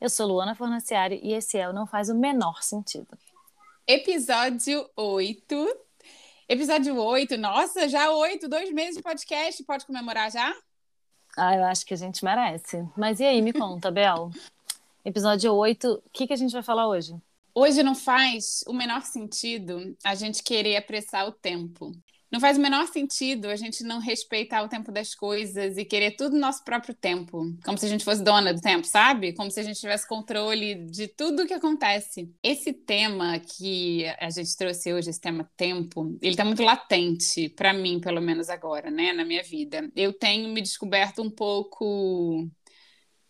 Eu 0.00 0.08
sou 0.08 0.28
Luana 0.28 0.54
Fornaciari 0.54 1.18
e 1.24 1.32
esse 1.32 1.58
é 1.58 1.68
o 1.68 1.72
Não 1.72 1.84
Faz 1.84 2.08
o 2.08 2.14
Menor 2.14 2.62
Sentido. 2.62 3.18
Episódio 3.84 4.88
8. 4.94 5.76
Episódio 6.48 6.96
8, 6.96 7.36
nossa, 7.36 7.88
já 7.88 8.08
8, 8.08 8.48
dois 8.48 8.72
meses 8.72 8.96
de 8.96 9.02
podcast, 9.02 9.62
pode 9.64 9.84
comemorar 9.84 10.30
já? 10.30 10.54
Ah, 11.36 11.56
eu 11.56 11.64
acho 11.64 11.84
que 11.84 11.92
a 11.92 11.96
gente 11.96 12.24
merece. 12.24 12.88
Mas 12.96 13.18
e 13.18 13.24
aí, 13.24 13.42
me 13.42 13.52
conta, 13.52 13.90
Bel? 13.90 14.30
Episódio 15.04 15.52
8, 15.52 15.94
o 15.94 16.10
que, 16.12 16.28
que 16.28 16.32
a 16.32 16.36
gente 16.36 16.52
vai 16.52 16.62
falar 16.62 16.86
hoje? 16.86 17.16
Hoje 17.52 17.82
não 17.82 17.96
faz 17.96 18.62
o 18.68 18.72
menor 18.72 19.02
sentido 19.02 19.96
a 20.04 20.14
gente 20.14 20.44
querer 20.44 20.76
apressar 20.76 21.26
o 21.26 21.32
tempo. 21.32 21.90
Não 22.30 22.40
faz 22.40 22.58
o 22.58 22.60
menor 22.60 22.86
sentido 22.88 23.48
a 23.48 23.56
gente 23.56 23.82
não 23.82 24.00
respeitar 24.00 24.62
o 24.62 24.68
tempo 24.68 24.92
das 24.92 25.14
coisas 25.14 25.78
e 25.78 25.84
querer 25.84 26.12
tudo 26.12 26.34
no 26.34 26.40
nosso 26.40 26.62
próprio 26.62 26.94
tempo. 26.94 27.54
Como 27.64 27.78
se 27.78 27.86
a 27.86 27.88
gente 27.88 28.04
fosse 28.04 28.22
dona 28.22 28.52
do 28.52 28.60
tempo, 28.60 28.86
sabe? 28.86 29.32
Como 29.32 29.50
se 29.50 29.60
a 29.60 29.62
gente 29.62 29.80
tivesse 29.80 30.06
controle 30.06 30.74
de 30.86 31.08
tudo 31.08 31.42
o 31.42 31.46
que 31.46 31.54
acontece. 31.54 32.30
Esse 32.42 32.72
tema 32.72 33.38
que 33.38 34.04
a 34.18 34.28
gente 34.28 34.54
trouxe 34.56 34.92
hoje, 34.92 35.08
esse 35.08 35.20
tema 35.20 35.50
tempo, 35.56 36.18
ele 36.20 36.36
tá 36.36 36.44
muito 36.44 36.62
latente, 36.62 37.48
para 37.48 37.72
mim, 37.72 37.98
pelo 37.98 38.20
menos 38.20 38.50
agora, 38.50 38.90
né? 38.90 39.12
Na 39.12 39.24
minha 39.24 39.42
vida. 39.42 39.90
Eu 39.96 40.12
tenho 40.12 40.50
me 40.50 40.60
descoberto 40.60 41.22
um 41.22 41.30
pouco 41.30 42.46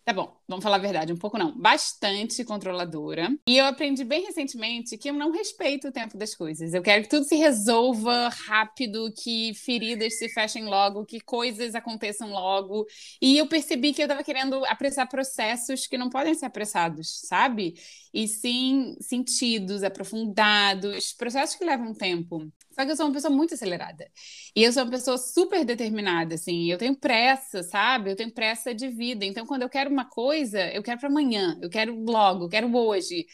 Tá 0.09 0.13
bom, 0.13 0.38
vamos 0.49 0.63
falar 0.63 0.77
a 0.77 0.79
verdade, 0.79 1.13
um 1.13 1.17
pouco 1.17 1.37
não, 1.37 1.55
bastante 1.55 2.43
controladora. 2.43 3.29
E 3.47 3.57
eu 3.57 3.65
aprendi 3.65 4.03
bem 4.03 4.25
recentemente 4.25 4.97
que 4.97 5.09
eu 5.09 5.13
não 5.13 5.31
respeito 5.31 5.87
o 5.87 5.91
tempo 5.91 6.17
das 6.17 6.33
coisas. 6.33 6.73
Eu 6.73 6.81
quero 6.81 7.03
que 7.03 7.09
tudo 7.09 7.23
se 7.23 7.35
resolva 7.35 8.29
rápido, 8.47 9.13
que 9.15 9.53
feridas 9.53 10.17
se 10.17 10.27
fechem 10.29 10.65
logo, 10.65 11.05
que 11.05 11.19
coisas 11.19 11.75
aconteçam 11.75 12.31
logo. 12.31 12.85
E 13.21 13.37
eu 13.37 13.47
percebi 13.47 13.93
que 13.93 14.01
eu 14.01 14.05
estava 14.05 14.23
querendo 14.23 14.65
apressar 14.65 15.07
processos 15.07 15.85
que 15.85 15.97
não 15.97 16.09
podem 16.09 16.33
ser 16.33 16.47
apressados, 16.47 17.21
sabe? 17.25 17.75
E 18.11 18.27
sim 18.27 18.95
sentidos 18.99 19.83
aprofundados, 19.83 21.13
processos 21.13 21.55
que 21.55 21.63
levam 21.63 21.93
tempo. 21.93 22.51
Só 22.79 22.85
que 22.85 22.91
eu 22.91 22.95
sou 22.95 23.07
uma 23.07 23.13
pessoa 23.13 23.35
muito 23.35 23.53
acelerada. 23.53 24.09
E 24.55 24.63
eu 24.63 24.71
sou 24.71 24.83
uma 24.83 24.91
pessoa 24.91 25.17
super 25.17 25.65
determinada, 25.65 26.35
assim. 26.35 26.71
Eu 26.71 26.77
tenho 26.77 26.95
pressa, 26.95 27.61
sabe? 27.61 28.09
Eu 28.11 28.15
tenho 28.15 28.31
pressa 28.31 28.73
de 28.73 28.87
vida. 28.87 29.25
Então, 29.25 29.45
quando 29.45 29.63
eu 29.63 29.69
quero 29.69 29.89
uma 29.89 30.05
coisa, 30.05 30.38
eu 30.73 30.83
quero 30.83 30.99
para 30.99 31.09
amanhã, 31.09 31.57
eu 31.61 31.69
quero 31.69 31.95
logo, 32.03 32.45
eu 32.45 32.49
quero 32.49 32.75
hoje. 32.75 33.25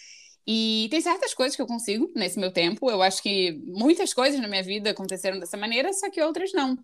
E 0.47 0.87
tem 0.91 1.01
certas 1.01 1.33
coisas 1.33 1.55
que 1.55 1.61
eu 1.61 1.65
consigo 1.67 2.11
nesse 2.15 2.39
meu 2.39 2.51
tempo. 2.51 2.89
Eu 2.89 3.01
acho 3.01 3.21
que 3.21 3.53
muitas 3.65 4.13
coisas 4.13 4.39
na 4.39 4.47
minha 4.47 4.61
vida 4.63 4.91
aconteceram 4.91 5.39
dessa 5.39 5.57
maneira, 5.57 5.91
só 5.93 6.09
que 6.09 6.21
outras 6.21 6.53
não. 6.53 6.77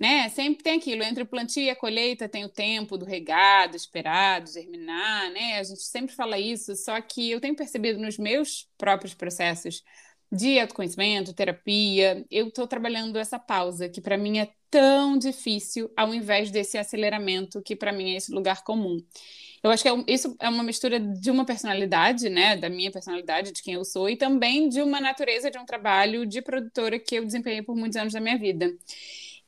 Né? 0.00 0.28
Sempre 0.30 0.62
tem 0.62 0.78
aquilo, 0.78 1.02
entre 1.02 1.22
o 1.22 1.26
plantio 1.26 1.64
e 1.64 1.70
a 1.70 1.76
colheita 1.76 2.28
tem 2.28 2.44
o 2.44 2.48
tempo 2.48 2.96
do 2.96 3.04
regado, 3.04 3.76
esperado, 3.76 4.50
germinar, 4.50 5.30
né? 5.32 5.58
A 5.58 5.62
gente 5.62 5.82
sempre 5.82 6.14
fala 6.14 6.38
isso, 6.38 6.74
só 6.76 6.98
que 7.00 7.30
eu 7.30 7.40
tenho 7.40 7.54
percebido 7.54 8.00
nos 8.00 8.16
meus 8.16 8.68
próprios 8.78 9.12
processos 9.12 9.82
de 10.32 10.58
autoconhecimento, 10.58 11.34
terapia, 11.34 12.24
eu 12.30 12.48
estou 12.48 12.66
trabalhando 12.66 13.18
essa 13.18 13.38
pausa, 13.38 13.86
que 13.90 14.00
para 14.00 14.16
mim 14.16 14.38
é 14.38 14.50
tão 14.70 15.18
difícil, 15.18 15.92
ao 15.94 16.14
invés 16.14 16.50
desse 16.50 16.78
aceleramento, 16.78 17.60
que 17.60 17.76
para 17.76 17.92
mim 17.92 18.14
é 18.14 18.16
esse 18.16 18.32
lugar 18.32 18.64
comum. 18.64 18.96
Eu 19.62 19.70
acho 19.70 19.82
que 19.82 19.88
é 19.88 19.92
um, 19.92 20.04
isso 20.08 20.36
é 20.40 20.48
uma 20.48 20.62
mistura 20.64 20.98
de 20.98 21.30
uma 21.30 21.44
personalidade, 21.46 22.28
né, 22.28 22.56
da 22.56 22.68
minha 22.68 22.90
personalidade, 22.90 23.52
de 23.52 23.62
quem 23.62 23.74
eu 23.74 23.84
sou, 23.84 24.08
e 24.10 24.16
também 24.16 24.68
de 24.68 24.82
uma 24.82 25.00
natureza 25.00 25.50
de 25.50 25.58
um 25.58 25.64
trabalho 25.64 26.26
de 26.26 26.42
produtora 26.42 26.98
que 26.98 27.14
eu 27.14 27.24
desempenhei 27.24 27.62
por 27.62 27.76
muitos 27.76 27.96
anos 27.96 28.12
da 28.12 28.20
minha 28.20 28.36
vida. 28.38 28.74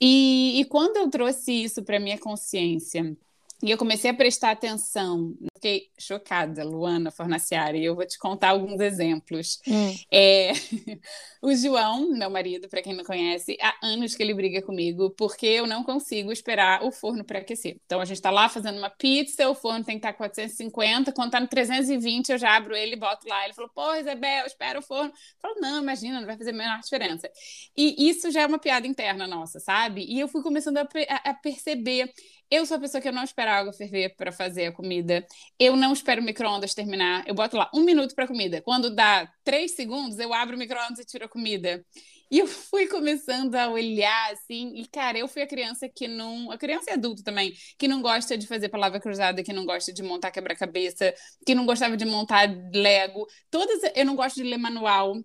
E, 0.01 0.61
e 0.61 0.65
quando 0.67 0.97
eu 0.99 1.11
trouxe 1.11 1.53
isso 1.65 1.83
para 1.85 2.01
minha 2.01 2.19
consciência, 2.19 3.17
e 3.65 3.71
eu 3.71 3.79
comecei 3.79 4.11
a 4.11 4.15
prestar 4.15 4.51
atenção, 4.51 5.35
fiquei 5.55 5.89
chocada, 5.99 6.63
Luana 6.63 7.11
Fornaciari, 7.11 7.79
e 7.79 7.85
eu 7.87 7.95
vou 7.95 8.07
te 8.07 8.19
contar 8.19 8.51
alguns 8.51 8.79
exemplos. 8.79 9.59
Hum. 9.67 9.97
É, 10.13 10.53
o 11.41 11.55
João, 11.55 12.11
meu 12.11 12.29
marido, 12.29 12.69
para 12.69 12.83
quem 12.83 12.93
não 12.93 13.03
conhece, 13.03 13.57
há 13.63 13.75
anos 13.83 14.15
que 14.15 14.23
ele 14.23 14.35
briga 14.35 14.61
comigo, 14.61 15.09
porque 15.17 15.47
eu 15.47 15.67
não 15.67 15.83
consigo 15.83 16.31
esperar 16.31 16.85
o 16.85 16.93
forno 16.93 17.25
para 17.25 17.39
aquecer. 17.39 17.79
Então 17.87 18.03
a 18.03 18.05
gente 18.05 18.19
está 18.19 18.31
lá 18.31 18.51
fazendo 18.51 18.77
uma 18.77 18.91
pizza, 18.91 19.49
o 19.49 19.55
forno 19.55 19.83
tem 19.83 19.99
que 19.99 20.07
estar 20.07 20.13
tá 20.13 20.19
450, 20.19 21.11
quando 21.13 21.29
está 21.29 21.41
no 21.41 21.49
320 21.49 22.33
eu 22.33 22.39
já 22.39 22.55
abro 22.55 22.77
ele 22.77 22.93
e 22.93 22.99
boto 22.99 23.27
lá. 23.27 23.47
Ele 23.47 23.55
falou, 23.55 23.71
pô, 23.75 23.95
Isabel, 23.95 24.45
espera 24.45 24.79
o 24.79 24.83
forno. 24.83 25.11
Eu 25.11 25.41
falo, 25.41 25.55
não, 25.63 25.81
imagina, 25.81 26.21
não 26.21 26.27
vai 26.27 26.37
fazer 26.37 26.51
a 26.51 26.53
menor 26.53 26.81
diferença. 26.81 27.31
E 27.75 28.11
isso 28.11 28.31
já 28.31 28.43
é 28.43 28.47
uma 28.47 28.59
piada 28.59 28.87
interna 28.87 29.27
nossa, 29.27 29.59
sabe? 29.59 30.05
E 30.07 30.21
eu 30.21 30.29
fui 30.29 30.43
começando 30.43 30.77
a, 30.77 30.83
a, 30.83 31.31
a 31.31 31.35
perceber 31.35 32.13
eu 32.55 32.65
sou 32.67 32.77
a 32.77 32.81
pessoa 32.81 33.01
que 33.01 33.09
eu 33.09 33.13
não 33.13 33.25
espero 33.25 33.51
a 33.51 33.55
água 33.55 33.73
ferver 33.73 34.15
para 34.17 34.31
fazer 34.31 34.67
a 34.67 34.73
comida. 34.73 35.27
Eu 35.59 35.77
não 35.77 35.93
espero 35.93 36.23
o 36.23 36.25
micro-ondas 36.25 36.73
terminar. 36.75 37.25
Eu 37.27 37.35
boto 37.35 37.57
lá 37.57 37.71
um 37.75 37.83
minuto 37.83 38.15
para 38.15 38.29
comida. 38.29 38.63
Quando 38.63 38.95
dá 38.95 39.29
três 39.43 39.73
segundos, 39.73 40.19
eu 40.19 40.33
abro 40.33 40.55
o 40.55 40.59
micro-ondas 40.59 41.01
e 41.01 41.05
tiro 41.05 41.25
a 41.25 41.29
comida. 41.29 41.85
E 42.31 42.39
eu 42.39 42.47
fui 42.47 42.87
começando 42.87 43.55
a 43.55 43.69
olhar 43.69 44.33
assim, 44.33 44.73
e 44.77 44.87
cara, 44.87 45.19
eu 45.19 45.29
fui 45.29 45.43
a 45.43 45.47
criança 45.47 45.89
que 45.89 46.09
não. 46.09 46.51
A 46.51 46.59
criança 46.59 46.91
e 46.91 46.95
adulto 46.95 47.23
também, 47.23 47.53
que 47.79 47.87
não 47.89 48.01
gosta 48.01 48.37
de 48.37 48.47
fazer 48.47 48.69
palavra 48.69 49.01
cruzada, 49.01 49.43
que 49.43 49.53
não 49.53 49.65
gosta 49.65 49.93
de 49.93 50.03
montar 50.03 50.31
quebra-cabeça, 50.31 51.15
que 51.47 51.55
não 51.55 51.67
gostava 51.67 51.97
de 51.97 52.05
montar 52.05 52.49
Lego. 52.73 53.27
Todas. 53.51 53.81
Eu 53.95 54.05
não 54.05 54.17
gosto 54.17 54.37
de 54.37 54.45
ler 54.45 54.59
manual. 54.59 55.17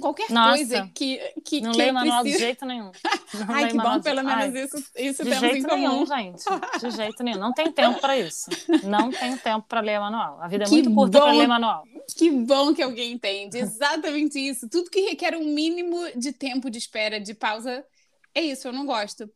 Qualquer 0.00 0.30
Nossa, 0.30 0.56
coisa 0.56 0.90
que, 0.94 1.18
que 1.42 1.60
Não 1.62 1.72
que 1.72 1.78
leio 1.78 1.94
manual 1.94 2.22
de 2.22 2.36
jeito 2.36 2.66
nenhum. 2.66 2.90
Não 3.32 3.54
Ai, 3.54 3.70
que 3.70 3.76
bom, 3.78 4.00
pelo 4.00 4.22
menos 4.22 4.54
Ai, 4.54 4.64
isso, 4.64 4.76
isso 4.94 5.24
de 5.24 5.30
temos 5.30 5.50
jeito 5.50 5.66
nenhum, 5.68 6.06
gente. 6.06 6.44
De 6.80 6.90
jeito 6.90 7.22
nenhum. 7.22 7.38
Não 7.38 7.52
tem 7.52 7.72
tempo 7.72 7.98
para 7.98 8.18
isso. 8.18 8.50
Não 8.84 9.10
tem 9.10 9.36
tempo 9.38 9.66
para 9.66 9.80
ler 9.80 9.98
manual. 9.98 10.38
A 10.42 10.48
vida 10.48 10.64
é 10.64 10.66
que 10.66 10.72
muito 10.72 10.94
curta 10.94 11.18
para 11.18 11.32
ler 11.32 11.46
manual. 11.46 11.84
Que 12.14 12.30
bom 12.30 12.74
que 12.74 12.82
alguém 12.82 13.12
entende. 13.12 13.56
Exatamente 13.56 14.38
isso. 14.38 14.68
Tudo 14.68 14.90
que 14.90 15.00
requer 15.00 15.34
um 15.34 15.44
mínimo 15.44 15.98
de 16.14 16.32
tempo 16.32 16.68
de 16.68 16.76
espera, 16.76 17.18
de 17.18 17.32
pausa, 17.32 17.82
é 18.34 18.42
isso, 18.42 18.68
eu 18.68 18.72
não 18.72 18.84
gosto. 18.84 19.28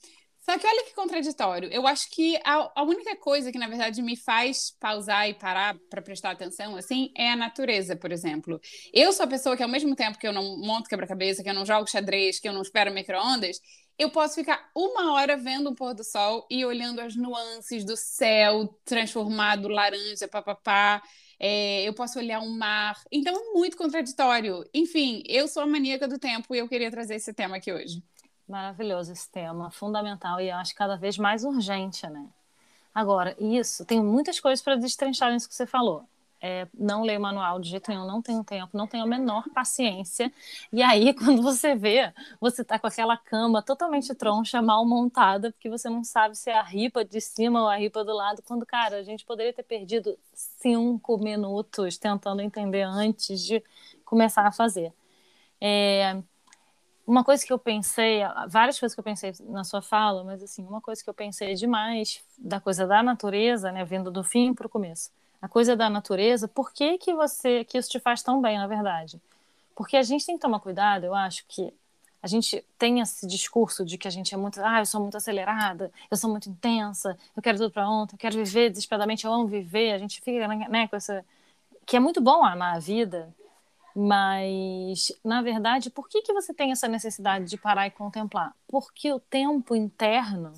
Só 0.50 0.58
que 0.58 0.66
olha 0.66 0.84
que 0.84 0.94
contraditório. 0.96 1.68
Eu 1.70 1.86
acho 1.86 2.10
que 2.10 2.36
a, 2.44 2.72
a 2.74 2.82
única 2.82 3.14
coisa 3.14 3.52
que, 3.52 3.58
na 3.58 3.68
verdade, 3.68 4.02
me 4.02 4.16
faz 4.16 4.74
pausar 4.80 5.28
e 5.28 5.34
parar 5.34 5.78
para 5.88 6.02
prestar 6.02 6.32
atenção, 6.32 6.74
assim, 6.74 7.12
é 7.16 7.30
a 7.30 7.36
natureza, 7.36 7.94
por 7.94 8.10
exemplo. 8.10 8.60
Eu 8.92 9.12
sou 9.12 9.26
a 9.26 9.28
pessoa 9.28 9.56
que, 9.56 9.62
ao 9.62 9.68
mesmo 9.68 9.94
tempo 9.94 10.18
que 10.18 10.26
eu 10.26 10.32
não 10.32 10.58
monto 10.58 10.88
quebra-cabeça, 10.88 11.44
que 11.44 11.48
eu 11.48 11.54
não 11.54 11.64
jogo 11.64 11.88
xadrez, 11.88 12.40
que 12.40 12.48
eu 12.48 12.52
não 12.52 12.62
espero 12.62 12.92
micro-ondas, 12.92 13.60
eu 13.96 14.10
posso 14.10 14.34
ficar 14.34 14.68
uma 14.74 15.12
hora 15.12 15.36
vendo 15.36 15.70
o 15.70 15.74
pôr 15.76 15.94
do 15.94 16.02
sol 16.02 16.44
e 16.50 16.64
olhando 16.64 17.00
as 17.00 17.14
nuances 17.14 17.84
do 17.84 17.96
céu 17.96 18.76
transformado 18.84 19.68
laranja, 19.68 20.26
papapá. 20.26 21.00
É, 21.38 21.84
eu 21.84 21.94
posso 21.94 22.18
olhar 22.18 22.40
um 22.40 22.58
mar. 22.58 23.00
Então 23.12 23.32
é 23.32 23.52
muito 23.52 23.76
contraditório. 23.76 24.68
Enfim, 24.74 25.22
eu 25.28 25.46
sou 25.46 25.62
a 25.62 25.66
maníaca 25.66 26.08
do 26.08 26.18
tempo 26.18 26.52
e 26.56 26.58
eu 26.58 26.68
queria 26.68 26.90
trazer 26.90 27.14
esse 27.14 27.32
tema 27.32 27.58
aqui 27.58 27.72
hoje. 27.72 28.02
Maravilhoso 28.50 29.12
esse 29.12 29.30
tema, 29.30 29.70
fundamental 29.70 30.40
e 30.40 30.48
eu 30.48 30.56
acho 30.56 30.74
cada 30.74 30.96
vez 30.96 31.16
mais 31.16 31.44
urgente, 31.44 32.04
né? 32.08 32.26
Agora, 32.94 33.36
isso, 33.38 33.84
tem 33.84 34.02
muitas 34.02 34.40
coisas 34.40 34.60
para 34.62 34.74
destrinchar 34.76 35.32
nisso 35.32 35.48
que 35.48 35.54
você 35.54 35.66
falou. 35.66 36.04
é 36.40 36.66
não 36.74 37.02
ler 37.04 37.18
o 37.18 37.22
manual 37.22 37.60
de 37.60 37.70
jeito 37.70 37.90
nenhum, 37.90 38.06
não 38.06 38.20
tenho 38.22 38.42
tempo, 38.44 38.76
não 38.76 38.88
tenho 38.88 39.04
a 39.04 39.06
menor 39.06 39.44
paciência. 39.54 40.32
E 40.72 40.82
aí, 40.82 41.14
quando 41.16 41.42
você 41.42 41.76
vê, 41.76 42.12
você 42.40 42.64
tá 42.64 42.78
com 42.78 42.88
aquela 42.88 43.16
cama 43.16 43.62
totalmente 43.62 44.12
troncha, 44.16 44.60
mal 44.62 44.84
montada, 44.86 45.52
porque 45.52 45.70
você 45.70 45.88
não 45.88 46.02
sabe 46.02 46.36
se 46.36 46.50
é 46.50 46.58
a 46.58 46.62
ripa 46.62 47.04
de 47.04 47.20
cima 47.20 47.62
ou 47.62 47.68
a 47.68 47.76
ripa 47.76 48.04
do 48.04 48.12
lado. 48.14 48.42
Quando, 48.42 48.66
cara, 48.66 48.96
a 48.98 49.02
gente 49.04 49.24
poderia 49.24 49.52
ter 49.52 49.62
perdido 49.62 50.18
cinco 50.34 51.18
minutos 51.18 51.98
tentando 51.98 52.42
entender 52.42 52.82
antes 52.82 53.40
de 53.44 53.62
começar 54.04 54.46
a 54.46 54.52
fazer. 54.52 54.92
É, 55.60 56.22
uma 57.10 57.24
coisa 57.24 57.44
que 57.44 57.52
eu 57.52 57.58
pensei, 57.58 58.20
várias 58.48 58.78
coisas 58.78 58.94
que 58.94 59.00
eu 59.00 59.04
pensei 59.04 59.34
na 59.48 59.64
sua 59.64 59.82
fala, 59.82 60.22
mas 60.22 60.40
assim, 60.44 60.64
uma 60.64 60.80
coisa 60.80 61.02
que 61.02 61.10
eu 61.10 61.14
pensei 61.14 61.54
demais 61.54 62.22
da 62.38 62.60
coisa 62.60 62.86
da 62.86 63.02
natureza, 63.02 63.72
né, 63.72 63.84
vindo 63.84 64.12
do 64.12 64.22
fim 64.22 64.54
para 64.54 64.68
o 64.68 64.70
começo. 64.70 65.10
A 65.42 65.48
coisa 65.48 65.74
da 65.74 65.90
natureza, 65.90 66.46
por 66.46 66.72
que 66.72 66.98
que 66.98 67.12
você, 67.12 67.64
que 67.64 67.76
isso 67.76 67.90
te 67.90 67.98
faz 67.98 68.22
tão 68.22 68.40
bem, 68.40 68.58
na 68.58 68.68
verdade? 68.68 69.20
Porque 69.74 69.96
a 69.96 70.02
gente 70.04 70.24
tem 70.24 70.36
que 70.36 70.40
tomar 70.40 70.60
cuidado, 70.60 71.04
eu 71.04 71.12
acho 71.12 71.44
que 71.48 71.74
a 72.22 72.28
gente 72.28 72.64
tem 72.78 73.00
esse 73.00 73.26
discurso 73.26 73.84
de 73.84 73.98
que 73.98 74.06
a 74.06 74.10
gente 74.10 74.32
é 74.32 74.36
muito, 74.36 74.60
ah, 74.62 74.78
eu 74.78 74.86
sou 74.86 75.00
muito 75.00 75.16
acelerada, 75.16 75.90
eu 76.08 76.16
sou 76.16 76.30
muito 76.30 76.48
intensa, 76.48 77.18
eu 77.36 77.42
quero 77.42 77.58
tudo 77.58 77.72
para 77.72 77.90
ontem, 77.90 78.14
eu 78.14 78.18
quero 78.18 78.36
viver 78.36 78.70
desesperadamente, 78.70 79.24
eu 79.24 79.32
amo 79.32 79.48
viver, 79.48 79.92
a 79.92 79.98
gente 79.98 80.20
fica, 80.20 80.46
né, 80.46 80.86
com 80.86 80.94
essa 80.94 81.24
que 81.84 81.96
é 81.96 82.00
muito 82.00 82.20
bom 82.20 82.44
amar 82.44 82.76
a 82.76 82.78
vida, 82.78 83.34
mas, 84.02 85.12
na 85.22 85.42
verdade, 85.42 85.90
por 85.90 86.08
que, 86.08 86.22
que 86.22 86.32
você 86.32 86.54
tem 86.54 86.72
essa 86.72 86.88
necessidade 86.88 87.44
de 87.44 87.58
parar 87.58 87.86
e 87.86 87.90
contemplar? 87.90 88.56
Porque 88.66 89.12
o 89.12 89.20
tempo 89.20 89.76
interno, 89.76 90.54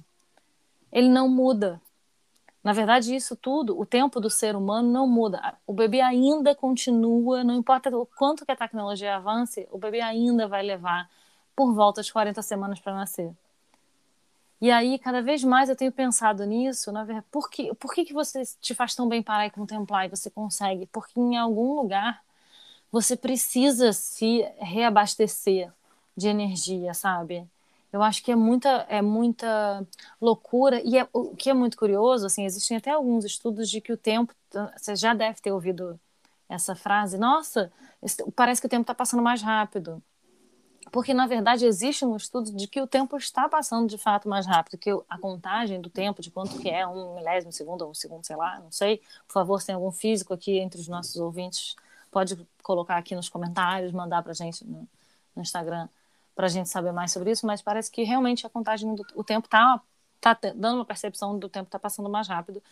ele 0.93 1.09
não 1.09 1.29
muda. 1.29 1.83
Na 2.63 2.73
verdade, 2.73 3.13
isso 3.13 3.35
tudo, 3.35 3.77
o 3.77 3.85
tempo 3.85 4.21
do 4.21 4.31
ser 4.31 4.55
humano 4.55 4.89
não 4.89 5.09
muda. 5.09 5.59
O 5.67 5.73
bebê 5.73 6.01
ainda 6.01 6.55
continua, 6.55 7.43
não 7.43 7.57
importa 7.57 7.91
o 7.97 8.07
quanto 8.07 8.47
que 8.47 8.53
a 8.53 8.57
tecnologia 8.57 9.17
avance, 9.17 9.67
o 9.73 9.79
bebê 9.79 10.01
ainda 10.01 10.47
vai 10.47 10.63
levar 10.63 11.11
por 11.57 11.75
volta 11.75 12.01
de 12.01 12.13
40 12.13 12.41
semanas 12.43 12.79
para 12.79 12.95
nascer. 12.95 13.35
E 14.61 14.71
aí, 14.71 15.01
cada 15.01 15.21
vez 15.21 15.43
mais 15.43 15.69
eu 15.69 15.75
tenho 15.75 15.91
pensado 15.91 16.45
nisso, 16.47 16.93
na 16.93 17.03
verdade, 17.03 17.27
por 17.29 17.51
que, 17.51 17.75
por 17.75 17.93
que, 17.93 18.05
que 18.05 18.13
você 18.13 18.45
te 18.61 18.73
faz 18.73 18.95
tão 18.95 19.09
bem 19.09 19.21
parar 19.21 19.49
e 19.49 19.51
contemplar 19.51 20.07
e 20.07 20.11
você 20.11 20.31
consegue? 20.31 20.87
Porque 20.87 21.19
em 21.19 21.37
algum 21.37 21.75
lugar 21.75 22.23
você 22.93 23.17
precisa 23.17 23.93
se 23.95 24.43
reabastecer 24.59 25.73
de 26.15 26.29
energia, 26.29 26.93
sabe? 26.93 27.49
Eu 27.91 28.03
acho 28.03 28.23
que 28.23 28.31
é 28.31 28.37
muita, 28.37 28.87
é 28.89 29.01
muita 29.01 29.87
loucura 30.21 30.81
e 30.85 30.99
é, 30.99 31.09
o 31.13 31.35
que 31.35 31.49
é 31.51 31.55
muito 31.55 31.77
curioso, 31.77 32.27
assim, 32.27 32.45
existem 32.45 32.77
até 32.77 32.91
alguns 32.91 33.25
estudos 33.25 33.71
de 33.71 33.81
que 33.81 33.93
o 33.93 33.97
tempo, 33.97 34.35
você 34.77 34.95
já 34.95 35.15
deve 35.15 35.41
ter 35.41 35.53
ouvido 35.53 35.99
essa 36.49 36.75
frase, 36.75 37.17
nossa, 37.17 37.73
parece 38.37 38.61
que 38.61 38.67
o 38.67 38.71
tempo 38.71 38.83
está 38.83 38.95
passando 38.95 39.23
mais 39.23 39.43
rápido, 39.43 40.03
porque 40.91 41.15
na 41.15 41.27
verdade 41.27 41.65
existe 41.65 42.05
um 42.05 42.17
estudo 42.17 42.55
de 42.55 42.67
que 42.67 42.81
o 42.81 42.87
tempo 42.87 43.17
está 43.17 43.49
passando 43.49 43.89
de 43.89 43.97
fato 43.97 44.29
mais 44.29 44.47
rápido, 44.47 44.77
que 44.77 44.91
a 45.09 45.19
contagem 45.19 45.81
do 45.81 45.89
tempo, 45.89 46.21
de 46.21 46.31
quanto 46.31 46.59
que 46.59 46.69
é 46.69 46.87
um 46.87 47.15
milésimo 47.15 47.53
segundo 47.53 47.83
ou 47.83 47.91
um 47.91 47.95
segundo, 47.95 48.27
sei 48.27 48.37
lá, 48.37 48.61
não 48.61 48.71
sei. 48.71 48.99
Por 49.27 49.33
favor, 49.33 49.61
se 49.61 49.67
tem 49.67 49.75
algum 49.75 49.91
físico 49.91 50.35
aqui 50.35 50.59
entre 50.59 50.79
os 50.81 50.89
nossos 50.89 51.17
ouvintes 51.17 51.77
pode 52.13 52.39
colocar 52.63 52.99
aqui 52.99 53.17
nos 53.17 53.29
comentários, 53.29 53.91
mandar 53.91 54.23
para 54.23 54.31
a 54.31 54.35
gente 54.35 54.65
no, 54.65 54.87
no 55.35 55.43
Instagram 55.43 55.89
para 56.35 56.47
a 56.47 56.49
gente 56.49 56.69
saber 56.69 56.93
mais 56.93 57.13
sobre 57.13 57.31
isso, 57.31 57.47
mas 57.47 57.61
parece 57.61 57.91
que 57.91 58.03
realmente 58.05 58.47
a 58.47 58.51
contagem 58.51 58.95
do 58.95 59.05
o 59.15 59.25
tempo 59.25 59.47
está 59.47 59.81
tá 60.21 60.35
dando 60.55 60.77
uma 60.77 60.85
percepção 60.85 61.39
do 61.39 61.49
tempo 61.49 61.67
está 61.67 61.79
passando 61.79 62.09
mais 62.09 62.29
rápido. 62.29 62.63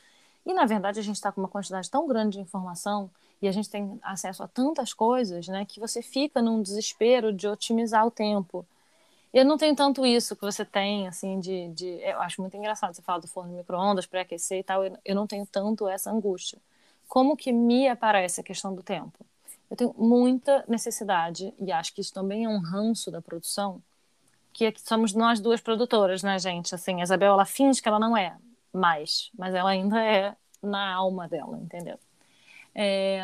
E 0.46 0.54
na 0.54 0.64
verdade 0.64 0.98
a 0.98 1.02
gente 1.02 1.16
está 1.16 1.30
com 1.30 1.40
uma 1.40 1.48
quantidade 1.48 1.90
tão 1.90 2.06
grande 2.06 2.38
de 2.38 2.42
informação 2.42 3.10
e 3.42 3.48
a 3.48 3.52
gente 3.52 3.68
tem 3.68 3.98
acesso 4.02 4.42
a 4.42 4.48
tantas 4.48 4.92
coisas, 4.92 5.48
né, 5.48 5.64
que 5.64 5.80
você 5.80 6.02
fica 6.02 6.42
num 6.42 6.62
desespero 6.62 7.32
de 7.32 7.48
otimizar 7.48 8.06
o 8.06 8.10
tempo. 8.10 8.66
Eu 9.32 9.44
não 9.44 9.56
tenho 9.56 9.76
tanto 9.76 10.04
isso 10.04 10.34
que 10.34 10.42
você 10.42 10.64
tem, 10.64 11.06
assim, 11.06 11.38
de, 11.38 11.68
de 11.68 11.86
eu 12.02 12.20
acho 12.20 12.40
muito 12.40 12.56
engraçado 12.56 12.94
você 12.94 13.02
falar 13.02 13.20
do 13.20 13.28
forno 13.28 13.50
de 13.50 13.58
micro-ondas 13.58 14.06
para 14.06 14.22
aquecer 14.22 14.58
e 14.58 14.62
tal. 14.64 14.84
Eu, 14.84 14.98
eu 15.04 15.14
não 15.14 15.26
tenho 15.26 15.46
tanto 15.46 15.88
essa 15.88 16.10
angústia. 16.10 16.58
Como 17.10 17.36
que 17.36 17.52
me 17.52 17.88
aparece 17.88 18.40
a 18.40 18.44
questão 18.44 18.74
do 18.74 18.82
tempo? 18.82 19.18
eu 19.70 19.76
tenho 19.76 19.94
muita 19.96 20.64
necessidade, 20.66 21.54
e 21.60 21.70
acho 21.70 21.94
que 21.94 22.00
isso 22.00 22.12
também 22.12 22.44
é 22.44 22.48
um 22.48 22.58
ranço 22.58 23.10
da 23.10 23.22
produção, 23.22 23.80
que 24.52 24.64
é 24.64 24.72
que 24.72 24.80
somos 24.80 25.14
nós 25.14 25.38
duas 25.38 25.60
produtoras, 25.60 26.24
né, 26.24 26.36
gente? 26.40 26.74
Assim, 26.74 27.00
a 27.00 27.04
Isabel, 27.04 27.34
ela 27.34 27.44
finge 27.44 27.80
que 27.80 27.88
ela 27.88 28.00
não 28.00 28.16
é 28.16 28.36
mais, 28.72 29.30
mas 29.38 29.54
ela 29.54 29.70
ainda 29.70 30.02
é 30.02 30.34
na 30.60 30.92
alma 30.92 31.28
dela, 31.28 31.56
entendeu? 31.56 31.98
É... 32.74 33.20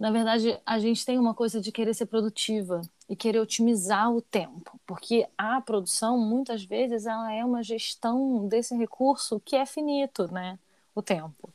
Na 0.00 0.10
verdade, 0.10 0.58
a 0.64 0.78
gente 0.78 1.04
tem 1.04 1.18
uma 1.18 1.34
coisa 1.34 1.60
de 1.60 1.70
querer 1.70 1.94
ser 1.94 2.06
produtiva 2.06 2.80
e 3.08 3.14
querer 3.14 3.38
otimizar 3.38 4.10
o 4.10 4.22
tempo, 4.22 4.80
porque 4.86 5.28
a 5.36 5.60
produção, 5.60 6.18
muitas 6.18 6.64
vezes, 6.64 7.04
ela 7.04 7.32
é 7.32 7.44
uma 7.44 7.62
gestão 7.62 8.48
desse 8.48 8.74
recurso 8.74 9.38
que 9.44 9.54
é 9.54 9.66
finito, 9.66 10.26
né? 10.32 10.58
O 10.94 11.02
tempo. 11.02 11.50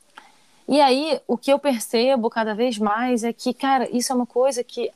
E 0.68 0.82
aí, 0.82 1.20
o 1.26 1.38
que 1.38 1.52
eu 1.52 1.58
percebo 1.58 2.30
cada 2.30 2.54
vez 2.54 2.78
mais 2.78 3.24
é 3.24 3.32
que, 3.32 3.54
cara, 3.54 3.90
isso 3.96 4.12
é 4.12 4.16
uma 4.16 4.26
coisa 4.26 4.64
que 4.64 4.92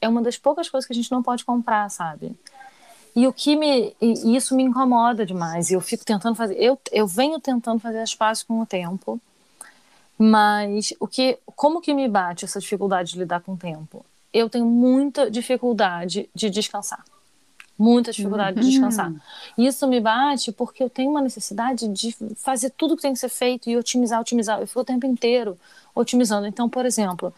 é, 0.00 0.08
uma 0.08 0.22
das 0.22 0.38
poucas 0.38 0.68
coisas 0.68 0.86
que 0.86 0.92
a 0.94 0.96
gente 0.96 1.10
não 1.10 1.22
pode 1.22 1.44
comprar, 1.44 1.90
sabe? 1.90 2.34
E 3.14 3.26
o 3.26 3.32
que 3.32 3.54
me. 3.54 3.94
E 4.00 4.34
isso 4.34 4.54
me 4.56 4.62
incomoda 4.62 5.26
demais. 5.26 5.70
Eu 5.70 5.80
fico 5.80 6.04
tentando 6.04 6.34
fazer. 6.34 6.54
Eu, 6.54 6.78
eu 6.90 7.06
venho 7.06 7.38
tentando 7.38 7.78
fazer 7.80 8.02
pazes 8.16 8.42
com 8.42 8.60
o 8.60 8.66
tempo. 8.66 9.20
Mas 10.18 10.94
o 10.98 11.06
que. 11.06 11.38
Como 11.56 11.80
que 11.80 11.92
me 11.92 12.08
bate 12.08 12.44
essa 12.44 12.60
dificuldade 12.60 13.12
de 13.12 13.18
lidar 13.18 13.40
com 13.40 13.52
o 13.52 13.56
tempo? 13.56 14.04
Eu 14.32 14.48
tenho 14.48 14.64
muita 14.64 15.30
dificuldade 15.30 16.30
de 16.34 16.48
descansar 16.48 17.04
muita 17.80 18.12
dificuldade 18.12 18.58
uhum. 18.58 18.64
de 18.64 18.70
descansar. 18.70 19.12
Isso 19.56 19.88
me 19.88 20.00
bate 20.00 20.52
porque 20.52 20.82
eu 20.82 20.90
tenho 20.90 21.10
uma 21.10 21.22
necessidade 21.22 21.88
de 21.88 22.14
fazer 22.36 22.70
tudo 22.70 22.94
que 22.94 23.02
tem 23.02 23.14
que 23.14 23.18
ser 23.18 23.30
feito 23.30 23.70
e 23.70 23.76
otimizar, 23.76 24.20
otimizar. 24.20 24.60
Eu 24.60 24.66
fico 24.66 24.80
o 24.80 24.84
tempo 24.84 25.06
inteiro 25.06 25.58
otimizando. 25.94 26.46
Então, 26.46 26.68
por 26.68 26.84
exemplo, 26.84 27.32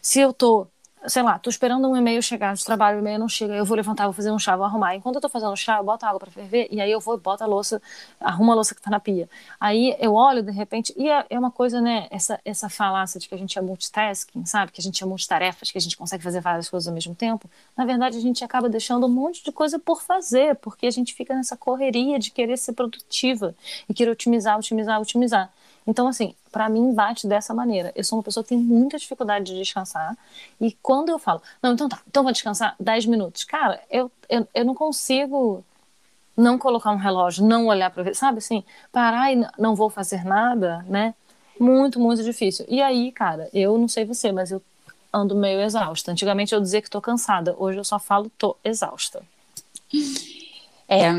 se 0.00 0.20
eu 0.20 0.30
estou 0.30 0.68
sei 1.06 1.22
lá, 1.22 1.38
tô 1.38 1.48
esperando 1.48 1.88
um 1.88 1.96
e-mail 1.96 2.22
chegar 2.22 2.54
de 2.54 2.64
trabalho, 2.64 2.98
o 2.98 3.00
e-mail 3.00 3.18
não 3.18 3.28
chega, 3.28 3.54
eu 3.54 3.64
vou 3.64 3.76
levantar, 3.76 4.04
vou 4.04 4.12
fazer 4.12 4.30
um 4.30 4.38
chá, 4.38 4.56
vou 4.56 4.66
arrumar. 4.66 4.94
Enquanto 4.94 5.16
eu 5.16 5.20
tô 5.20 5.28
fazendo 5.28 5.56
chá, 5.56 5.78
eu 5.78 5.84
boto 5.84 6.04
água 6.04 6.18
para 6.20 6.30
ferver 6.30 6.68
e 6.70 6.80
aí 6.80 6.90
eu 6.90 7.00
vou, 7.00 7.16
boto 7.16 7.42
a 7.42 7.46
louça, 7.46 7.80
arrumo 8.20 8.52
a 8.52 8.54
louça 8.54 8.74
que 8.74 8.82
tá 8.82 8.90
na 8.90 9.00
pia. 9.00 9.28
Aí 9.58 9.96
eu 9.98 10.14
olho 10.14 10.42
de 10.42 10.50
repente, 10.50 10.94
e 10.96 11.08
é, 11.08 11.24
é 11.30 11.38
uma 11.38 11.50
coisa, 11.50 11.80
né, 11.80 12.06
essa, 12.10 12.38
essa 12.44 12.68
falácia 12.68 13.18
de 13.18 13.28
que 13.28 13.34
a 13.34 13.38
gente 13.38 13.58
é 13.58 13.62
multitasking, 13.62 14.44
sabe? 14.44 14.72
Que 14.72 14.80
a 14.80 14.84
gente 14.84 15.02
é 15.02 15.06
multitarefas, 15.06 15.70
que 15.70 15.78
a 15.78 15.80
gente 15.80 15.96
consegue 15.96 16.22
fazer 16.22 16.40
várias 16.40 16.68
coisas 16.68 16.86
ao 16.86 16.94
mesmo 16.94 17.14
tempo. 17.14 17.48
Na 17.76 17.84
verdade, 17.84 18.18
a 18.18 18.20
gente 18.20 18.44
acaba 18.44 18.68
deixando 18.68 19.06
um 19.06 19.10
monte 19.10 19.42
de 19.42 19.52
coisa 19.52 19.78
por 19.78 20.02
fazer, 20.02 20.56
porque 20.56 20.86
a 20.86 20.90
gente 20.90 21.14
fica 21.14 21.34
nessa 21.34 21.56
correria 21.56 22.18
de 22.18 22.30
querer 22.30 22.56
ser 22.58 22.72
produtiva 22.72 23.54
e 23.88 23.94
querer 23.94 24.10
otimizar, 24.10 24.58
otimizar, 24.58 25.00
otimizar. 25.00 25.50
Então, 25.86 26.06
assim, 26.06 26.34
para 26.52 26.68
mim 26.68 26.94
bate 26.94 27.26
dessa 27.26 27.54
maneira. 27.54 27.92
Eu 27.94 28.04
sou 28.04 28.18
uma 28.18 28.22
pessoa 28.22 28.42
que 28.44 28.50
tem 28.50 28.58
muita 28.58 28.98
dificuldade 28.98 29.46
de 29.46 29.58
descansar. 29.58 30.16
E 30.60 30.72
quando 30.82 31.08
eu 31.08 31.18
falo, 31.18 31.42
não, 31.62 31.72
então 31.72 31.88
tá, 31.88 32.00
então 32.06 32.22
vou 32.22 32.32
descansar 32.32 32.74
10 32.78 33.06
minutos. 33.06 33.44
Cara, 33.44 33.80
eu, 33.90 34.10
eu, 34.28 34.46
eu 34.54 34.64
não 34.64 34.74
consigo 34.74 35.64
não 36.36 36.58
colocar 36.58 36.90
um 36.92 36.96
relógio, 36.96 37.44
não 37.44 37.66
olhar 37.66 37.90
para 37.90 38.02
ver, 38.02 38.14
sabe 38.14 38.38
assim, 38.38 38.64
parar 38.92 39.32
e 39.32 39.46
não 39.58 39.74
vou 39.74 39.90
fazer 39.90 40.24
nada, 40.24 40.84
né? 40.88 41.14
Muito, 41.58 42.00
muito 42.00 42.22
difícil. 42.22 42.64
E 42.68 42.80
aí, 42.80 43.12
cara, 43.12 43.48
eu 43.52 43.76
não 43.76 43.86
sei 43.86 44.04
você, 44.04 44.32
mas 44.32 44.50
eu 44.50 44.62
ando 45.12 45.36
meio 45.36 45.60
exausta. 45.60 46.12
Antigamente 46.12 46.54
eu 46.54 46.60
dizia 46.60 46.80
que 46.80 46.88
tô 46.88 47.00
cansada, 47.00 47.54
hoje 47.58 47.78
eu 47.78 47.84
só 47.84 47.98
falo 47.98 48.30
tô 48.38 48.56
exausta. 48.64 49.22
É, 50.88 51.10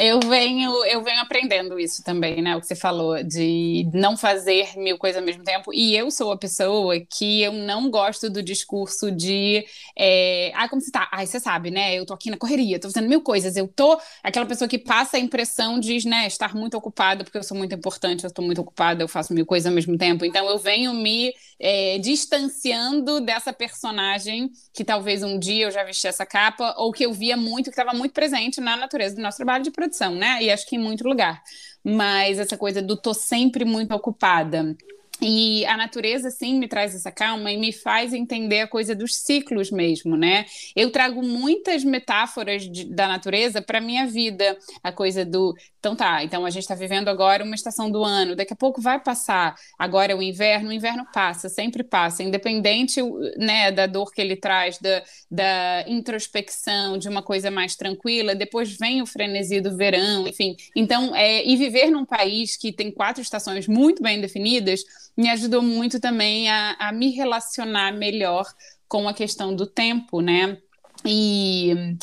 eu 0.00 0.18
venho, 0.20 0.84
eu 0.86 1.02
venho 1.02 1.20
aprendendo 1.20 1.78
isso 1.78 2.02
também, 2.02 2.40
né? 2.40 2.56
O 2.56 2.60
que 2.60 2.66
você 2.66 2.74
falou 2.74 3.22
de 3.22 3.86
não 3.92 4.16
fazer 4.16 4.76
mil 4.78 4.96
coisas 4.96 5.20
ao 5.20 5.26
mesmo 5.26 5.44
tempo. 5.44 5.72
E 5.74 5.94
eu 5.94 6.10
sou 6.10 6.32
a 6.32 6.38
pessoa 6.38 6.98
que 7.00 7.42
eu 7.42 7.52
não 7.52 7.90
gosto 7.90 8.30
do 8.30 8.42
discurso 8.42 9.10
de 9.10 9.64
é, 9.96 10.52
ah, 10.54 10.68
como 10.70 10.80
você 10.80 10.90
tá? 10.90 11.06
Ai, 11.12 11.26
você 11.26 11.38
sabe, 11.38 11.70
né? 11.70 11.94
Eu 11.94 12.06
tô 12.06 12.14
aqui 12.14 12.30
na 12.30 12.38
correria, 12.38 12.80
tô 12.80 12.88
fazendo 12.88 13.08
mil 13.10 13.20
coisas. 13.20 13.56
Eu 13.56 13.68
tô 13.68 14.00
aquela 14.22 14.46
pessoa 14.46 14.66
que 14.66 14.78
passa 14.78 15.18
a 15.18 15.20
impressão 15.20 15.78
de 15.78 16.08
né, 16.08 16.26
estar 16.26 16.54
muito 16.54 16.78
ocupada, 16.78 17.22
porque 17.22 17.36
eu 17.36 17.42
sou 17.42 17.56
muito 17.56 17.74
importante, 17.74 18.24
eu 18.24 18.32
tô 18.32 18.40
muito 18.40 18.62
ocupada, 18.62 19.02
eu 19.02 19.08
faço 19.08 19.34
mil 19.34 19.44
coisas 19.44 19.66
ao 19.66 19.74
mesmo 19.74 19.98
tempo. 19.98 20.24
Então 20.24 20.48
eu 20.48 20.58
venho 20.58 20.94
me 20.94 21.34
é, 21.60 21.98
distanciando 21.98 23.20
dessa 23.20 23.52
personagem 23.52 24.50
que 24.72 24.82
talvez 24.82 25.22
um 25.22 25.38
dia 25.38 25.66
eu 25.66 25.70
já 25.70 25.84
vesti 25.84 26.06
essa 26.06 26.24
capa, 26.24 26.74
ou 26.78 26.90
que 26.90 27.04
eu 27.04 27.12
via 27.12 27.36
muito, 27.36 27.64
que 27.64 27.78
estava 27.78 27.96
muito 27.96 28.12
presente 28.12 28.60
na 28.60 28.76
natureza 28.76 29.14
do 29.14 29.20
nosso 29.20 29.36
trabalho 29.36 29.62
de 29.62 29.70
produção, 29.70 29.89
né? 30.14 30.42
E 30.42 30.50
acho 30.50 30.66
que 30.66 30.76
em 30.76 30.78
muito 30.78 31.06
lugar. 31.06 31.42
Mas 31.82 32.38
essa 32.38 32.56
coisa 32.56 32.82
do 32.82 32.96
tô 32.96 33.14
sempre 33.14 33.64
muito 33.64 33.94
ocupada. 33.94 34.76
E 35.22 35.66
a 35.66 35.76
natureza, 35.76 36.30
sim, 36.30 36.58
me 36.58 36.66
traz 36.66 36.94
essa 36.94 37.12
calma 37.12 37.52
e 37.52 37.58
me 37.58 37.72
faz 37.72 38.14
entender 38.14 38.60
a 38.60 38.66
coisa 38.66 38.94
dos 38.94 39.16
ciclos 39.16 39.70
mesmo, 39.70 40.16
né? 40.16 40.46
Eu 40.74 40.90
trago 40.90 41.22
muitas 41.22 41.84
metáforas 41.84 42.62
de, 42.62 42.86
da 42.86 43.06
natureza 43.06 43.60
para 43.60 43.80
minha 43.80 44.06
vida. 44.06 44.56
A 44.82 44.90
coisa 44.90 45.24
do 45.24 45.54
Então 45.80 45.96
tá, 45.96 46.22
então 46.22 46.44
a 46.44 46.50
gente 46.50 46.62
está 46.62 46.74
vivendo 46.74 47.08
agora 47.08 47.42
uma 47.42 47.54
estação 47.54 47.90
do 47.90 48.04
ano, 48.04 48.36
daqui 48.36 48.52
a 48.52 48.56
pouco 48.56 48.82
vai 48.82 49.00
passar. 49.00 49.56
Agora 49.78 50.12
é 50.12 50.14
o 50.14 50.22
inverno, 50.22 50.68
o 50.68 50.72
inverno 50.72 51.06
passa, 51.10 51.48
sempre 51.48 51.82
passa, 51.82 52.22
independente 52.22 53.00
né, 53.38 53.72
da 53.72 53.86
dor 53.86 54.12
que 54.12 54.20
ele 54.20 54.36
traz, 54.36 54.78
da, 54.78 55.02
da 55.30 55.84
introspecção, 55.88 56.98
de 56.98 57.08
uma 57.08 57.22
coisa 57.22 57.50
mais 57.50 57.76
tranquila, 57.76 58.34
depois 58.34 58.76
vem 58.76 59.00
o 59.00 59.06
frenesi 59.06 59.58
do 59.58 59.74
verão, 59.74 60.28
enfim. 60.28 60.54
Então, 60.76 61.16
é, 61.16 61.42
e 61.46 61.56
viver 61.56 61.90
num 61.90 62.04
país 62.04 62.58
que 62.58 62.72
tem 62.72 62.92
quatro 62.92 63.22
estações 63.22 63.66
muito 63.66 64.02
bem 64.02 64.20
definidas 64.20 64.84
me 65.16 65.30
ajudou 65.30 65.62
muito 65.62 65.98
também 65.98 66.48
a, 66.48 66.76
a 66.78 66.92
me 66.92 67.10
relacionar 67.10 67.92
melhor 67.92 68.46
com 68.86 69.08
a 69.08 69.14
questão 69.14 69.54
do 69.54 69.66
tempo, 69.66 70.20
né? 70.20 70.58
E 71.04 71.96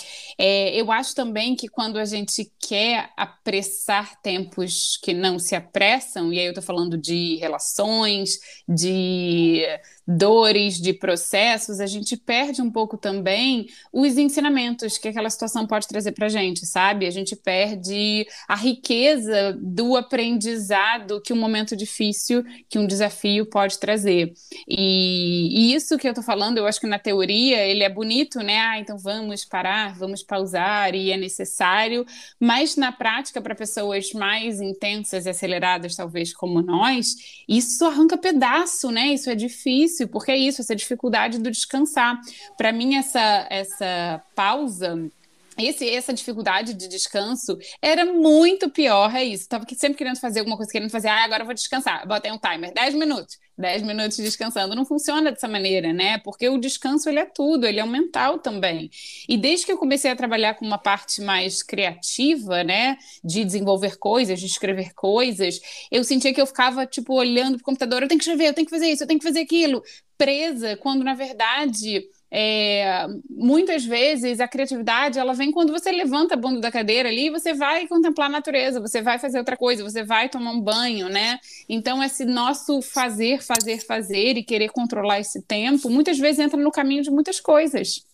eu 0.78 0.92
acho 0.92 1.16
também 1.16 1.56
que 1.56 1.68
quando 1.68 1.98
a 1.98 2.06
gente 2.06 2.52
quer 2.60 3.10
apressar 3.18 4.22
tempos 4.22 5.00
que 5.02 5.14
não 5.14 5.40
se 5.40 5.56
apressam, 5.56 6.32
e 6.32 6.38
aí 6.38 6.46
eu 6.46 6.52
estou 6.52 6.64
falando 6.64 6.98
de 6.98 7.38
relações, 7.38 8.40
de 8.68 9.64
dores, 10.08 10.80
de 10.80 10.94
processos, 10.94 11.82
a 11.82 11.86
gente 11.86 12.16
perde 12.16 12.62
um 12.62 12.72
pouco 12.72 12.98
também 12.98 13.68
os 13.92 14.18
ensinamentos 14.18 14.98
que 14.98 15.10
aquela 15.10 15.30
situação 15.30 15.68
pode 15.68 15.88
trazer 15.88 16.14
para 16.14 16.28
a 16.28 16.30
gente, 16.30 16.66
sabe? 16.66 17.06
A 17.06 17.12
gente 17.12 17.36
perde 17.36 18.26
a 18.48 18.56
riqueza 18.56 19.58
do 19.60 19.98
aprendizado 19.98 21.20
que 21.22 21.34
um 21.34 21.40
momento 21.40 21.76
difícil, 21.76 22.44
que 22.70 22.80
um 22.80 22.88
desafio 22.88 23.46
pode 23.48 23.80
trazer. 23.80 24.34
E, 24.68 25.72
e 25.72 25.74
isso 25.74 25.98
que 25.98 26.08
eu 26.08 26.12
estou 26.12 26.24
falando, 26.24 26.58
eu 26.58 26.68
acho 26.68 26.80
que 26.80 26.88
na 26.88 27.00
teoria 27.00 27.66
ele 27.66 27.84
é 27.84 27.90
bonito, 27.90 28.40
né? 28.40 28.60
Ah, 28.60 28.80
então 28.80 28.98
vamos 28.98 29.44
parar, 29.44 29.98
vamos 29.98 30.24
pausar 30.24 30.67
e 30.94 31.12
é 31.12 31.18
necessário, 31.18 32.06
mas 32.40 32.76
na 32.76 32.92
prática, 32.92 33.42
para 33.42 33.56
pessoas 33.56 34.12
mais 34.14 34.60
intensas 34.62 35.26
e 35.26 35.30
aceleradas, 35.30 35.96
talvez 35.96 36.34
como 36.34 36.62
nós, 36.62 37.16
isso 37.48 37.86
arranca 37.86 38.18
pedaço, 38.18 38.92
né? 38.92 39.14
Isso 39.14 39.30
é 39.30 39.36
difícil 39.36 40.08
porque 40.08 40.32
é 40.32 40.38
isso, 40.38 40.62
essa 40.62 40.76
dificuldade 40.76 41.40
do 41.40 41.52
descansar. 41.52 42.20
Para 42.58 42.72
mim, 42.72 42.96
essa, 42.96 43.48
essa 43.50 44.22
pausa 44.36 45.10
esse, 45.58 45.90
essa 45.90 46.14
dificuldade 46.14 46.74
de 46.76 46.88
descanso 46.88 47.58
era 47.82 48.06
muito 48.06 48.70
pior, 48.70 49.14
é 49.16 49.24
isso. 49.24 49.50
Tava 49.50 49.66
sempre 49.76 49.98
querendo 49.98 50.20
fazer 50.20 50.40
alguma 50.40 50.56
coisa, 50.56 50.72
querendo 50.72 50.92
fazer, 50.92 51.08
ah, 51.08 51.24
agora 51.24 51.42
eu 51.42 51.46
vou 51.46 51.56
descansar. 51.56 52.08
Botei 52.08 52.32
um 52.32 52.38
timer, 52.38 52.72
10 52.74 52.94
minutos. 52.94 53.40
10 53.58 53.84
minutos 53.84 54.18
descansando. 54.18 54.76
Não 54.76 54.86
funciona 54.86 55.32
dessa 55.32 55.48
maneira, 55.48 55.92
né? 55.92 56.18
Porque 56.20 56.48
o 56.48 56.58
descanso 56.58 57.10
ele 57.10 57.20
é 57.20 57.26
tudo, 57.26 57.66
ele 57.66 57.80
é 57.80 57.84
o 57.84 57.88
mental 57.88 58.40
também. 58.40 58.90
E 59.28 59.38
desde 59.38 59.66
que 59.66 59.72
eu 59.72 59.78
comecei 59.78 60.12
a 60.12 60.16
trabalhar 60.16 60.56
com 60.56 60.66
uma 60.66 60.78
parte 60.78 61.22
mais 61.22 61.64
criativa, 61.64 62.64
né, 62.64 62.98
de 63.24 63.44
desenvolver 63.44 63.98
coisas, 63.98 64.40
de 64.40 64.46
escrever 64.46 64.94
coisas, 64.94 65.60
eu 65.92 66.04
sentia 66.04 66.34
que 66.34 66.42
eu 66.42 66.46
ficava 66.48 66.86
tipo 66.86 67.14
olhando 67.14 67.56
pro 67.56 67.66
computador, 67.66 68.04
eu 68.04 68.08
tenho 68.08 68.20
que 68.20 68.24
escrever, 68.24 68.50
eu 68.50 68.54
tenho 68.54 68.68
que 68.68 68.74
fazer 68.74 68.88
isso, 68.88 69.04
eu 69.04 69.08
tenho 69.08 69.20
que 69.20 69.26
fazer 69.26 69.42
aquilo, 69.42 69.82
presa, 70.18 70.78
quando 70.78 71.04
na 71.04 71.14
verdade 71.14 72.04
é, 72.30 73.08
muitas 73.30 73.86
vezes 73.86 74.40
a 74.40 74.48
criatividade 74.48 75.18
ela 75.18 75.34
vem 75.34 75.52
quando 75.52 75.72
você 75.72 75.92
levanta 75.92 76.34
a 76.34 76.38
bunda 76.38 76.60
da 76.60 76.72
cadeira 76.72 77.08
ali 77.08 77.28
e 77.28 77.30
você 77.30 77.54
vai 77.54 77.88
contemplar 77.88 78.28
a 78.28 78.32
natureza, 78.32 78.82
você 78.82 79.02
vai 79.02 79.18
fazer 79.18 79.40
outra 79.40 79.56
coisa, 79.56 79.84
você 79.84 80.04
vai 80.04 80.28
tomar 80.28 80.52
um 80.52 80.60
banho, 80.60 81.08
né? 81.08 81.40
Então, 81.70 82.04
esse 82.04 82.26
nosso 82.26 82.82
fazer, 82.82 83.42
fazer, 83.42 83.80
fazer 83.80 84.38
e 84.38 84.44
querer 84.44 84.70
controlar 84.70 85.20
esse 85.20 85.42
tempo, 85.42 85.90
muitas 85.90 86.18
vezes 86.18 86.40
entra 86.40 86.60
no 86.60 86.72
caminho 86.72 87.02
de 87.02 87.10
muitas 87.10 87.40
coisas. 87.40 88.06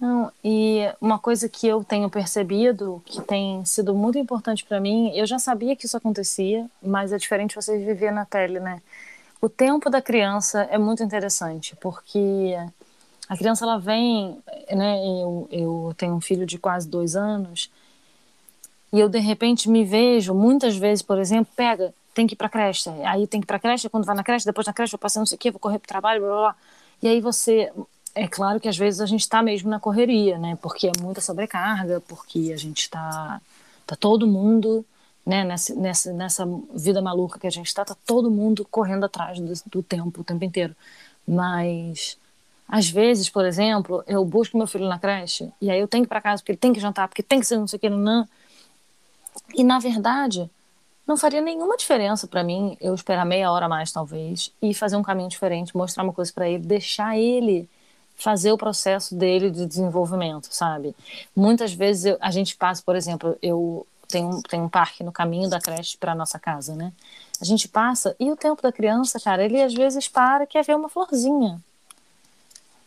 Não, 0.00 0.32
e 0.42 0.80
uma 1.00 1.16
coisa 1.16 1.48
que 1.48 1.64
eu 1.66 1.84
tenho 1.84 2.10
percebido, 2.10 3.00
que 3.06 3.20
tem 3.22 3.64
sido 3.64 3.94
muito 3.94 4.18
importante 4.18 4.64
para 4.64 4.80
mim, 4.80 5.12
eu 5.14 5.24
já 5.26 5.38
sabia 5.38 5.76
que 5.76 5.86
isso 5.86 5.96
acontecia, 5.96 6.68
mas 6.82 7.12
é 7.12 7.18
diferente 7.18 7.54
você 7.54 7.78
viver 7.78 8.10
na 8.10 8.26
pele, 8.26 8.58
né? 8.58 8.82
O 9.42 9.48
tempo 9.48 9.90
da 9.90 10.00
criança 10.00 10.62
é 10.70 10.78
muito 10.78 11.02
interessante, 11.02 11.74
porque 11.76 12.54
a 13.28 13.36
criança 13.36 13.64
ela 13.64 13.76
vem, 13.76 14.38
né? 14.70 15.04
Eu, 15.04 15.48
eu 15.50 15.94
tenho 15.96 16.14
um 16.14 16.20
filho 16.20 16.46
de 16.46 16.58
quase 16.58 16.88
dois 16.88 17.16
anos 17.16 17.68
e 18.92 19.00
eu 19.00 19.08
de 19.08 19.18
repente 19.18 19.68
me 19.68 19.84
vejo 19.84 20.32
muitas 20.32 20.76
vezes, 20.76 21.02
por 21.02 21.18
exemplo, 21.18 21.52
pega, 21.56 21.92
tem 22.14 22.24
que 22.24 22.34
ir 22.34 22.36
para 22.36 22.48
creche, 22.48 22.88
aí 23.04 23.26
tem 23.26 23.40
que 23.40 23.44
ir 23.44 23.48
para 23.48 23.58
creche, 23.58 23.88
quando 23.88 24.04
vai 24.04 24.14
na 24.14 24.22
creche, 24.22 24.46
depois 24.46 24.64
na 24.66 24.72
creche 24.72 24.94
eu 24.94 24.98
passo 24.98 25.18
não 25.18 25.26
sei 25.26 25.34
o 25.34 25.38
quê, 25.38 25.50
vou 25.50 25.58
correr 25.58 25.80
para 25.80 25.86
o 25.86 25.88
trabalho, 25.88 26.20
blá, 26.20 26.30
blá, 26.30 26.40
blá. 26.40 26.56
E 27.02 27.08
aí 27.08 27.20
você, 27.20 27.72
é 28.14 28.28
claro 28.28 28.60
que 28.60 28.68
às 28.68 28.76
vezes 28.76 29.00
a 29.00 29.06
gente 29.06 29.22
está 29.22 29.42
mesmo 29.42 29.68
na 29.68 29.80
correria, 29.80 30.38
né? 30.38 30.56
Porque 30.62 30.86
é 30.86 30.92
muita 31.00 31.20
sobrecarga, 31.20 32.00
porque 32.06 32.52
a 32.54 32.56
gente 32.56 32.82
está, 32.82 33.40
tá 33.86 33.96
todo 33.96 34.24
mundo 34.24 34.84
né, 35.24 35.44
nessa, 35.44 35.74
nessa, 35.74 36.12
nessa 36.12 36.46
vida 36.74 37.00
maluca 37.00 37.38
que 37.38 37.46
a 37.46 37.50
gente 37.50 37.66
está, 37.66 37.84
tá 37.84 37.96
todo 38.06 38.30
mundo 38.30 38.66
correndo 38.70 39.04
atrás 39.04 39.38
do, 39.38 39.52
do 39.66 39.82
tempo 39.82 40.20
o 40.20 40.24
tempo 40.24 40.44
inteiro. 40.44 40.74
Mas 41.26 42.18
às 42.68 42.88
vezes, 42.88 43.28
por 43.28 43.44
exemplo, 43.44 44.02
eu 44.06 44.24
busco 44.24 44.56
meu 44.56 44.66
filho 44.66 44.88
na 44.88 44.98
creche 44.98 45.50
e 45.60 45.70
aí 45.70 45.78
eu 45.78 45.88
tenho 45.88 46.04
que 46.04 46.08
ir 46.08 46.08
para 46.08 46.20
casa 46.20 46.42
porque 46.42 46.52
ele 46.52 46.58
tem 46.58 46.72
que 46.72 46.80
jantar, 46.80 47.08
porque 47.08 47.22
tem 47.22 47.40
que 47.40 47.46
ser 47.46 47.58
não 47.58 47.66
sei 47.66 47.76
o 47.76 47.80
que, 47.80 47.90
não. 47.90 48.26
E 49.54 49.62
na 49.62 49.78
verdade, 49.78 50.50
não 51.06 51.16
faria 51.16 51.40
nenhuma 51.40 51.76
diferença 51.76 52.26
para 52.26 52.42
mim 52.42 52.76
eu 52.80 52.94
esperar 52.94 53.24
meia 53.24 53.50
hora 53.50 53.68
mais, 53.68 53.92
talvez, 53.92 54.52
e 54.60 54.74
fazer 54.74 54.96
um 54.96 55.02
caminho 55.02 55.28
diferente, 55.28 55.76
mostrar 55.76 56.02
uma 56.02 56.12
coisa 56.12 56.32
para 56.32 56.48
ele, 56.48 56.64
deixar 56.64 57.18
ele 57.18 57.68
fazer 58.14 58.52
o 58.52 58.58
processo 58.58 59.14
dele 59.14 59.50
de 59.50 59.66
desenvolvimento, 59.66 60.48
sabe? 60.50 60.94
Muitas 61.34 61.72
vezes 61.72 62.04
eu, 62.04 62.16
a 62.20 62.30
gente 62.30 62.56
passa, 62.56 62.82
por 62.84 62.94
exemplo, 62.94 63.36
eu 63.42 63.86
tem 64.12 64.24
um, 64.24 64.42
tem 64.42 64.60
um 64.60 64.68
parque 64.68 65.02
no 65.02 65.10
caminho 65.10 65.48
da 65.48 65.58
creche 65.58 65.96
para 65.96 66.14
nossa 66.14 66.38
casa, 66.38 66.76
né? 66.76 66.92
A 67.40 67.44
gente 67.44 67.66
passa 67.66 68.14
e 68.20 68.30
o 68.30 68.36
tempo 68.36 68.62
da 68.62 68.70
criança, 68.70 69.18
cara, 69.18 69.44
ele 69.44 69.60
às 69.60 69.74
vezes 69.74 70.06
para 70.06 70.46
quer 70.46 70.64
ver 70.64 70.76
uma 70.76 70.88
florzinha. 70.88 71.60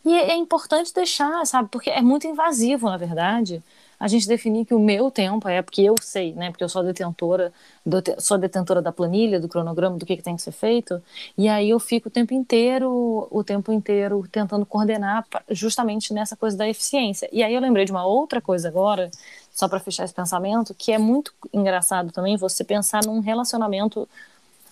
E 0.04 0.14
é, 0.14 0.30
é 0.30 0.36
importante 0.36 0.94
deixar, 0.94 1.44
sabe? 1.44 1.68
Porque 1.68 1.90
é 1.90 2.00
muito 2.00 2.28
invasivo, 2.28 2.88
na 2.88 2.96
verdade, 2.96 3.60
a 3.98 4.06
gente 4.06 4.28
definir 4.28 4.64
que 4.64 4.74
o 4.74 4.78
meu 4.78 5.10
tempo 5.10 5.48
é 5.48 5.60
porque 5.62 5.82
eu 5.82 5.96
sei, 6.00 6.32
né? 6.34 6.50
Porque 6.50 6.62
eu 6.62 6.68
sou 6.68 6.84
detentora, 6.84 7.52
do, 7.84 8.02
sou 8.18 8.38
detentora 8.38 8.80
da 8.80 8.92
planilha, 8.92 9.40
do 9.40 9.48
cronograma, 9.48 9.96
do 9.96 10.06
que, 10.06 10.16
que 10.16 10.22
tem 10.22 10.36
que 10.36 10.42
ser 10.42 10.52
feito. 10.52 11.02
E 11.36 11.48
aí 11.48 11.70
eu 11.70 11.80
fico 11.80 12.08
o 12.08 12.10
tempo 12.10 12.34
inteiro, 12.34 13.26
o 13.30 13.42
tempo 13.42 13.72
inteiro 13.72 14.24
tentando 14.30 14.64
coordenar 14.64 15.26
justamente 15.50 16.12
nessa 16.12 16.36
coisa 16.36 16.56
da 16.56 16.68
eficiência. 16.68 17.28
E 17.32 17.42
aí 17.42 17.54
eu 17.54 17.60
lembrei 17.60 17.84
de 17.84 17.90
uma 17.90 18.06
outra 18.06 18.40
coisa 18.40 18.68
agora 18.68 19.10
só 19.56 19.66
para 19.66 19.80
fechar 19.80 20.04
esse 20.04 20.12
pensamento, 20.12 20.74
que 20.74 20.92
é 20.92 20.98
muito 20.98 21.32
engraçado 21.50 22.12
também 22.12 22.36
você 22.36 22.62
pensar 22.62 23.02
num 23.06 23.20
relacionamento 23.20 24.06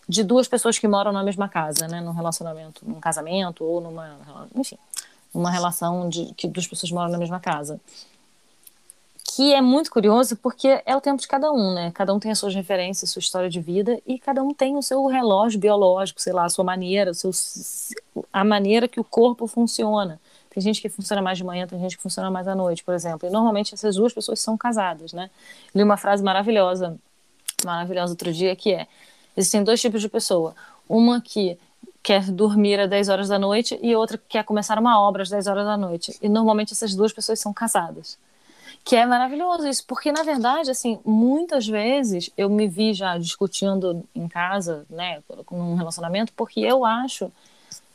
de 0.07 0.23
duas 0.23 0.47
pessoas 0.47 0.79
que 0.79 0.87
moram 0.87 1.11
na 1.11 1.23
mesma 1.23 1.49
casa, 1.49 1.89
né? 1.89 2.03
Num 2.03 2.13
relacionamento, 2.13 2.83
num 2.87 3.01
casamento 3.01 3.65
ou 3.65 3.81
numa, 3.81 4.15
enfim, 4.55 4.77
uma 5.33 5.51
relação 5.51 6.07
de 6.07 6.35
que 6.35 6.47
duas 6.47 6.67
pessoas 6.67 6.93
moram 6.93 7.11
na 7.11 7.17
mesma 7.17 7.41
casa. 7.41 7.81
Que 9.25 9.55
é 9.55 9.63
muito 9.63 9.91
curioso 9.91 10.37
porque 10.37 10.83
é 10.85 10.95
o 10.95 11.01
tempo 11.01 11.19
de 11.19 11.29
cada 11.29 11.51
um, 11.51 11.73
né? 11.73 11.91
Cada 11.93 12.13
um 12.13 12.21
tem 12.21 12.31
as 12.31 12.39
suas 12.39 12.55
referências, 12.55 13.09
sua 13.09 13.21
história 13.21 13.49
de 13.49 13.63
vida 13.63 13.99
e 14.07 14.19
cada 14.19 14.43
um 14.43 14.53
tem 14.53 14.77
o 14.77 14.83
seu 14.83 15.07
relógio 15.07 15.59
biológico, 15.59 16.21
sei 16.21 16.35
lá, 16.35 16.45
a 16.45 16.51
sua 16.51 16.63
maneira, 16.63 17.11
o 17.11 17.15
seu, 17.15 17.31
a 18.31 18.45
maneira 18.45 18.87
que 18.87 19.01
o 19.01 19.05
corpo 19.05 19.47
funciona. 19.47 20.21
Tem 20.55 20.63
gente 20.63 20.81
que 20.81 20.89
funciona 20.89 21.21
mais 21.21 21.37
de 21.37 21.43
manhã, 21.43 21.67
tem 21.67 21.81
gente 21.81 21.97
que 21.97 22.03
funciona 22.03 22.31
mais 22.31 22.47
à 22.47 22.55
noite, 22.55 22.85
por 22.85 22.95
exemplo. 22.95 23.29
E 23.29 23.33
normalmente 23.33 23.75
essas 23.75 23.97
duas 23.97 24.13
pessoas 24.13 24.39
são 24.39 24.57
casadas, 24.57 25.13
né? 25.13 25.29
Li 25.75 25.83
uma 25.83 25.97
frase 25.97 26.23
maravilhosa, 26.23 26.97
maravilhosa 27.65 28.13
outro 28.13 28.33
dia, 28.33 28.55
que 28.55 28.73
é: 28.73 28.87
existem 29.37 29.65
dois 29.65 29.81
tipos 29.81 30.01
de 30.01 30.09
pessoa. 30.09 30.55
Uma 30.89 31.21
que 31.21 31.59
quer 32.05 32.31
dormir 32.31 32.79
às 32.79 32.89
10 32.89 33.09
horas 33.09 33.29
da 33.29 33.39
noite 33.39 33.77
e 33.83 33.97
outra 33.97 34.17
que 34.17 34.25
quer 34.29 34.45
começar 34.45 34.79
uma 34.79 35.01
obra 35.01 35.23
às 35.23 35.29
10 35.29 35.49
horas 35.49 35.65
da 35.65 35.77
noite. 35.77 36.17
E 36.23 36.29
normalmente 36.29 36.73
essas 36.73 36.95
duas 36.95 37.13
pessoas 37.13 37.41
são 37.41 37.53
casadas. 37.53 38.17
Que 38.85 38.95
é 38.95 39.05
maravilhoso 39.05 39.67
isso, 39.67 39.85
porque 39.89 40.13
na 40.13 40.23
verdade, 40.23 40.71
assim, 40.71 41.01
muitas 41.05 41.67
vezes 41.67 42.31
eu 42.37 42.49
me 42.49 42.69
vi 42.69 42.95
já 42.95 43.19
discutindo 43.19 44.05
em 44.15 44.29
casa, 44.29 44.87
né, 44.89 45.21
com 45.47 45.59
um 45.59 45.75
relacionamento, 45.75 46.33
porque 46.37 46.61
eu 46.61 46.85
acho 46.85 47.33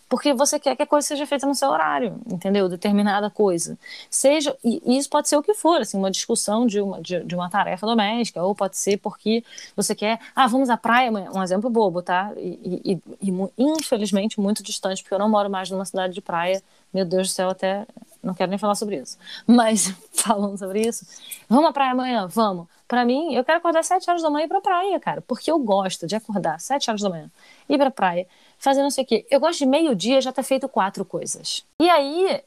porque 0.10 0.34
você 0.34 0.60
quer 0.60 0.76
que 0.76 0.82
a 0.82 0.88
coisa 0.88 1.08
seja 1.08 1.26
feita 1.28 1.46
no 1.46 1.54
seu 1.54 1.70
horário, 1.70 2.20
entendeu? 2.26 2.68
Determinada 2.68 3.30
coisa. 3.30 3.78
Seja, 4.10 4.58
e 4.64 4.98
isso 4.98 5.08
pode 5.08 5.30
ser 5.30 5.38
o 5.38 5.44
que 5.44 5.54
for, 5.54 5.80
assim, 5.80 5.98
uma 5.98 6.10
discussão 6.10 6.66
de 6.66 6.82
uma, 6.82 7.00
de, 7.00 7.24
de 7.24 7.36
uma 7.36 7.48
tarefa 7.48 7.86
doméstica, 7.86 8.42
ou 8.44 8.56
pode 8.56 8.76
ser 8.76 8.98
porque 8.98 9.44
você 9.76 9.94
quer, 9.94 10.20
ah, 10.36 10.48
vamos 10.48 10.70
à 10.70 10.76
praia, 10.78 11.12
um 11.12 11.44
exemplo 11.44 11.70
bobo, 11.70 12.02
tá? 12.02 12.34
E, 12.38 13.00
e, 13.22 13.30
e, 13.30 13.34
infelizmente 13.58 14.40
muito 14.40 14.64
distante, 14.64 15.04
porque 15.04 15.14
eu 15.14 15.20
não 15.20 15.30
moro 15.30 15.50
mais 15.50 15.70
numa 15.70 15.86
cidade 15.86 16.14
de 16.14 16.22
praia, 16.22 16.62
meu 16.92 17.06
Deus 17.06 17.28
do 17.28 17.32
céu, 17.32 17.50
até 17.52 17.86
não 18.24 18.34
quero 18.34 18.50
nem 18.50 18.58
falar 18.58 18.76
sobre 18.76 18.98
isso. 18.98 19.18
Mas 19.46 19.94
falando 20.12 20.58
sobre 20.58 20.82
isso, 20.82 21.06
vamos 21.48 21.70
à 21.70 21.72
praia 21.72 21.92
amanhã? 21.92 22.28
Vamos. 22.28 22.68
Para 22.88 23.06
mim, 23.06 23.36
eu 23.36 23.44
quero 23.44 23.60
acordar 23.60 23.82
às 23.82 23.88
7 23.88 24.10
horas 24.10 24.24
da 24.24 24.32
manhã 24.32 24.44
e 24.44 24.46
ir 24.46 24.50
pra 24.50 24.60
praia, 24.60 25.00
cara, 25.00 25.22
porque 25.22 25.52
eu 25.52 25.60
gosto 25.60 26.08
de 26.08 26.16
acordar 26.16 26.56
às 26.56 26.64
7 26.64 26.90
horas 26.90 27.02
da 27.02 27.10
manhã, 27.10 27.30
ir 27.70 27.78
pra 27.78 27.92
praia, 27.92 28.28
fazer 28.60 28.84
não 28.84 28.92
sei 28.92 29.04
o 29.04 29.08
quê. 29.08 29.26
Eu 29.32 29.40
gosto 29.40 29.60
de 29.60 29.66
meio-dia 29.66 30.22
já 30.22 30.32
ter 30.32 30.44
feito 30.44 30.68
quatro 30.68 31.04
coisas. 31.04 31.66
E 31.82 31.90
aí, 31.90 32.44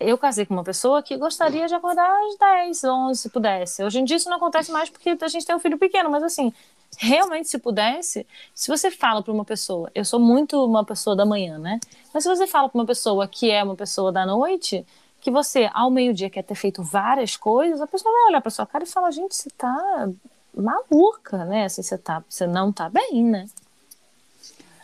eu 0.00 0.16
casei 0.16 0.46
com 0.46 0.54
uma 0.54 0.64
pessoa 0.64 1.02
que 1.02 1.16
gostaria 1.16 1.68
de 1.68 1.74
acordar 1.74 2.10
às 2.26 2.36
10, 2.38 2.84
11, 2.84 3.20
se 3.20 3.28
pudesse. 3.28 3.84
Hoje 3.84 4.00
em 4.00 4.04
dia 4.04 4.16
isso 4.16 4.30
não 4.30 4.38
acontece 4.38 4.72
mais 4.72 4.88
porque 4.88 5.16
a 5.20 5.28
gente 5.28 5.44
tem 5.44 5.54
um 5.54 5.60
filho 5.60 5.78
pequeno, 5.78 6.10
mas 6.10 6.22
assim, 6.22 6.52
realmente 6.98 7.48
se 7.48 7.58
pudesse, 7.58 8.26
se 8.54 8.68
você 8.68 8.90
fala 8.90 9.22
para 9.22 9.32
uma 9.32 9.44
pessoa, 9.44 9.90
eu 9.94 10.04
sou 10.04 10.18
muito 10.18 10.64
uma 10.64 10.84
pessoa 10.84 11.14
da 11.14 11.26
manhã, 11.26 11.58
né? 11.58 11.78
Mas 12.14 12.24
se 12.24 12.28
você 12.30 12.46
fala 12.46 12.68
para 12.68 12.78
uma 12.78 12.86
pessoa 12.86 13.28
que 13.28 13.50
é 13.50 13.62
uma 13.62 13.76
pessoa 13.76 14.10
da 14.10 14.24
noite, 14.24 14.86
que 15.20 15.30
você 15.30 15.70
ao 15.74 15.90
meio-dia 15.90 16.30
quer 16.30 16.42
ter 16.42 16.54
feito 16.54 16.82
várias 16.82 17.36
coisas, 17.36 17.82
a 17.82 17.86
pessoa 17.86 18.10
vai 18.10 18.30
olhar 18.30 18.40
para 18.40 18.50
sua 18.50 18.66
cara 18.66 18.84
e 18.84 18.86
fala: 18.86 19.10
"Gente, 19.10 19.36
você 19.36 19.50
tá 19.50 20.08
maluca, 20.56 21.44
né? 21.44 21.66
Assim, 21.66 21.82
você 21.82 21.98
tá, 21.98 22.24
você 22.26 22.46
não 22.46 22.72
tá 22.72 22.88
bem, 22.88 23.22
né?" 23.22 23.44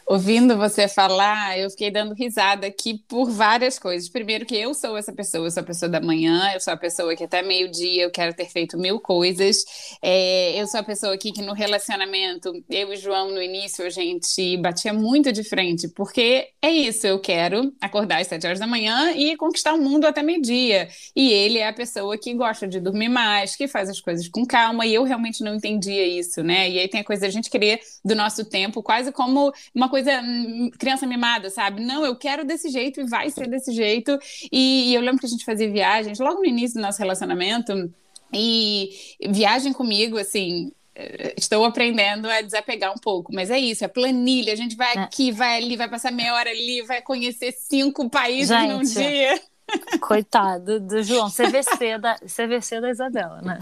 Ouvindo 0.09 0.57
você 0.57 0.87
falar, 0.87 1.59
eu 1.59 1.69
fiquei 1.69 1.91
dando 1.91 2.15
risada 2.15 2.65
aqui 2.65 3.03
por 3.09 3.29
várias 3.29 3.77
coisas. 3.77 4.09
Primeiro, 4.09 4.47
que 4.47 4.55
eu 4.55 4.73
sou 4.73 4.97
essa 4.97 5.13
pessoa, 5.13 5.49
eu 5.49 5.51
sou 5.51 5.61
a 5.61 5.67
pessoa 5.67 5.89
da 5.89 6.01
manhã, 6.01 6.49
eu 6.55 6.61
sou 6.61 6.73
a 6.73 6.77
pessoa 6.77 7.17
que 7.17 7.25
até 7.25 7.43
meio-dia 7.43 8.05
eu 8.05 8.11
quero 8.13 8.33
ter 8.33 8.47
feito 8.49 8.79
mil 8.79 9.01
coisas. 9.01 9.65
É, 10.01 10.61
eu 10.61 10.69
sou 10.69 10.79
a 10.79 10.83
pessoa 10.85 11.13
aqui 11.13 11.33
que 11.33 11.43
no 11.43 11.53
relacionamento, 11.53 12.53
eu 12.71 12.93
e 12.93 12.97
João 12.97 13.33
no 13.33 13.43
início, 13.43 13.85
a 13.85 13.91
gente 13.91 14.57
batia 14.59 14.93
muito 14.93 15.33
de 15.33 15.43
frente, 15.43 15.89
porque 15.89 16.51
é 16.63 16.71
isso, 16.71 17.05
eu 17.05 17.19
quero 17.19 17.73
acordar 17.81 18.21
às 18.21 18.29
sete 18.29 18.47
horas 18.47 18.61
da 18.61 18.67
manhã 18.67 19.11
e 19.11 19.37
conquistar 19.37 19.75
o 19.75 19.79
mundo 19.79 20.05
até 20.07 20.23
meio-dia. 20.23 20.89
E 21.17 21.33
ele 21.33 21.59
é 21.59 21.67
a 21.67 21.73
pessoa 21.73 22.17
que 22.17 22.33
gosta 22.33 22.69
de 22.69 22.79
dormir 22.79 23.09
mais, 23.09 23.57
que 23.57 23.67
faz 23.67 23.89
as 23.89 24.01
coisas 24.01 24.29
com 24.29 24.47
calma, 24.47 24.87
e 24.87 24.95
eu 24.95 25.03
realmente 25.03 25.43
não 25.43 25.57
entendia 25.57 26.07
isso, 26.07 26.45
né? 26.45 26.71
E 26.71 26.79
aí 26.79 26.87
tem 26.87 27.01
a 27.01 27.05
coisa 27.05 27.23
da 27.23 27.29
gente 27.29 27.51
querer 27.51 27.81
do 28.05 28.15
nosso 28.15 28.45
tempo, 28.45 28.85
quase 28.85 29.11
como 29.11 29.53
uma 29.75 29.89
coisa 29.89 29.96
coisa 29.97 30.21
hum, 30.21 30.71
criança 30.79 31.07
mimada, 31.07 31.49
sabe? 31.49 31.83
Não, 31.83 32.05
eu 32.05 32.15
quero 32.17 32.45
desse 32.45 32.69
jeito 32.69 33.01
e 33.01 33.07
vai 33.07 33.31
ser 33.31 33.49
desse 33.49 33.73
jeito. 33.73 34.19
E, 34.53 34.91
e 34.91 34.95
eu 34.95 35.01
lembro 35.01 35.21
que 35.21 35.27
a 35.27 35.29
gente 35.29 35.45
fazia 35.45 35.71
viagens 35.71 36.19
logo 36.19 36.41
no 36.41 36.47
início 36.47 36.79
do 36.79 36.83
nosso 36.83 36.99
relacionamento. 36.99 37.91
E 38.33 38.91
viagem 39.31 39.73
comigo, 39.73 40.19
assim, 40.19 40.71
eh, 40.95 41.35
estou 41.39 41.65
aprendendo 41.65 42.29
a 42.29 42.43
desapegar 42.43 42.93
um 42.93 42.99
pouco, 42.99 43.33
mas 43.33 43.51
é 43.51 43.59
isso, 43.59 43.85
é 43.85 43.89
planilha. 43.89 44.53
A 44.53 44.57
gente 44.57 44.77
vai 44.77 44.95
é. 44.95 44.99
aqui, 44.99 45.33
vai 45.33 45.57
ali, 45.57 45.77
vai 45.77 45.89
passar 45.89 46.13
meia 46.13 46.35
hora 46.35 46.51
ali, 46.51 46.83
vai 46.83 47.01
conhecer 47.01 47.53
cinco 47.53 48.11
países 48.11 48.49
gente, 48.49 48.73
num 48.73 48.83
dia. 48.83 49.41
Coitado 50.01 50.79
do 50.79 51.03
João, 51.03 51.31
CVC 51.31 51.99
da, 51.99 52.17
CVC 52.19 52.81
da 52.81 52.91
Isabela, 52.91 53.41
né? 53.41 53.59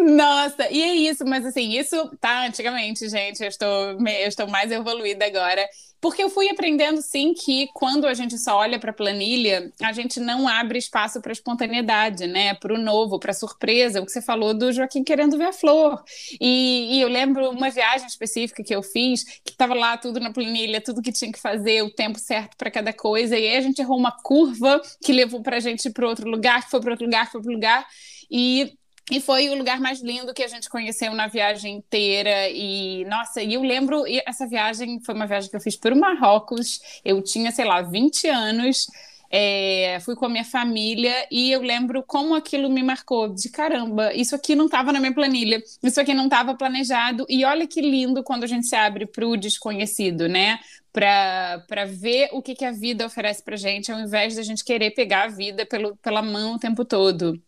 Nossa, 0.00 0.70
e 0.70 0.80
é 0.80 0.94
isso, 0.94 1.24
mas 1.26 1.44
assim, 1.44 1.76
isso 1.76 1.96
tá 2.20 2.46
antigamente, 2.46 3.08
gente. 3.08 3.42
Eu 3.42 3.48
estou, 3.48 3.68
eu 3.68 4.28
estou 4.28 4.46
mais 4.46 4.70
evoluída 4.70 5.26
agora. 5.26 5.66
Porque 6.00 6.22
eu 6.22 6.30
fui 6.30 6.48
aprendendo, 6.48 7.02
sim, 7.02 7.34
que 7.34 7.66
quando 7.74 8.06
a 8.06 8.14
gente 8.14 8.38
só 8.38 8.56
olha 8.58 8.78
para 8.78 8.92
a 8.92 8.94
planilha, 8.94 9.72
a 9.82 9.92
gente 9.92 10.20
não 10.20 10.46
abre 10.46 10.78
espaço 10.78 11.20
para 11.20 11.32
espontaneidade, 11.32 12.28
né? 12.28 12.54
Para 12.54 12.72
o 12.74 12.78
novo, 12.78 13.18
para 13.18 13.32
surpresa. 13.32 14.00
O 14.00 14.06
que 14.06 14.12
você 14.12 14.22
falou 14.22 14.54
do 14.54 14.72
Joaquim 14.72 15.02
querendo 15.02 15.36
ver 15.36 15.46
a 15.46 15.52
flor. 15.52 16.00
E, 16.40 16.98
e 16.98 17.00
eu 17.00 17.08
lembro 17.08 17.50
uma 17.50 17.68
viagem 17.68 18.06
específica 18.06 18.62
que 18.62 18.72
eu 18.72 18.82
fiz, 18.84 19.24
que 19.44 19.50
estava 19.50 19.74
lá 19.74 19.96
tudo 19.96 20.20
na 20.20 20.32
planilha, 20.32 20.80
tudo 20.80 21.02
que 21.02 21.10
tinha 21.10 21.32
que 21.32 21.40
fazer, 21.40 21.82
o 21.82 21.90
tempo 21.90 22.20
certo 22.20 22.56
para 22.56 22.70
cada 22.70 22.92
coisa. 22.92 23.36
E 23.36 23.48
aí 23.48 23.56
a 23.56 23.60
gente 23.60 23.80
errou 23.80 23.98
uma 23.98 24.12
curva 24.12 24.80
que 25.02 25.12
levou 25.12 25.42
para 25.42 25.56
a 25.56 25.60
gente 25.60 25.90
para 25.90 26.06
outro 26.06 26.30
lugar, 26.30 26.62
que 26.62 26.70
foi 26.70 26.80
para 26.80 26.92
outro 26.92 27.06
lugar, 27.06 27.24
foi 27.24 27.40
para 27.42 27.50
outro 27.50 27.54
lugar. 27.54 27.86
E 28.30 28.72
e 29.10 29.20
foi 29.20 29.48
o 29.48 29.54
lugar 29.56 29.80
mais 29.80 30.02
lindo 30.02 30.34
que 30.34 30.42
a 30.42 30.48
gente 30.48 30.68
conheceu 30.68 31.14
na 31.14 31.26
viagem 31.26 31.76
inteira. 31.76 32.50
E, 32.50 33.04
nossa, 33.06 33.42
e 33.42 33.54
eu 33.54 33.62
lembro, 33.62 34.04
essa 34.26 34.46
viagem 34.46 35.00
foi 35.00 35.14
uma 35.14 35.26
viagem 35.26 35.48
que 35.48 35.56
eu 35.56 35.60
fiz 35.60 35.76
para 35.76 35.94
o 35.94 35.98
Marrocos. 35.98 36.80
Eu 37.04 37.22
tinha, 37.22 37.50
sei 37.50 37.64
lá, 37.64 37.80
20 37.80 38.28
anos. 38.28 38.86
É, 39.30 39.98
fui 40.00 40.16
com 40.16 40.24
a 40.24 40.28
minha 40.28 40.44
família 40.44 41.14
e 41.30 41.50
eu 41.50 41.60
lembro 41.60 42.02
como 42.02 42.34
aquilo 42.34 42.70
me 42.70 42.82
marcou 42.82 43.28
de 43.28 43.50
caramba. 43.50 44.12
Isso 44.14 44.34
aqui 44.34 44.54
não 44.54 44.66
estava 44.66 44.90
na 44.92 45.00
minha 45.00 45.12
planilha, 45.12 45.62
isso 45.82 46.00
aqui 46.00 46.14
não 46.14 46.24
estava 46.24 46.54
planejado. 46.54 47.26
E 47.28 47.44
olha 47.44 47.66
que 47.66 47.80
lindo 47.80 48.22
quando 48.22 48.44
a 48.44 48.46
gente 48.46 48.66
se 48.66 48.76
abre 48.76 49.06
para 49.06 49.26
o 49.26 49.36
desconhecido, 49.36 50.28
né? 50.28 50.58
Para 50.92 51.84
ver 51.86 52.30
o 52.32 52.42
que, 52.42 52.54
que 52.54 52.64
a 52.64 52.72
vida 52.72 53.06
oferece 53.06 53.42
para 53.42 53.56
gente, 53.56 53.92
ao 53.92 54.00
invés 54.00 54.34
da 54.36 54.42
gente 54.42 54.64
querer 54.64 54.92
pegar 54.92 55.24
a 55.24 55.28
vida 55.28 55.64
pelo, 55.66 55.96
pela 55.98 56.22
mão 56.22 56.54
o 56.54 56.58
tempo 56.58 56.84
todo. 56.84 57.40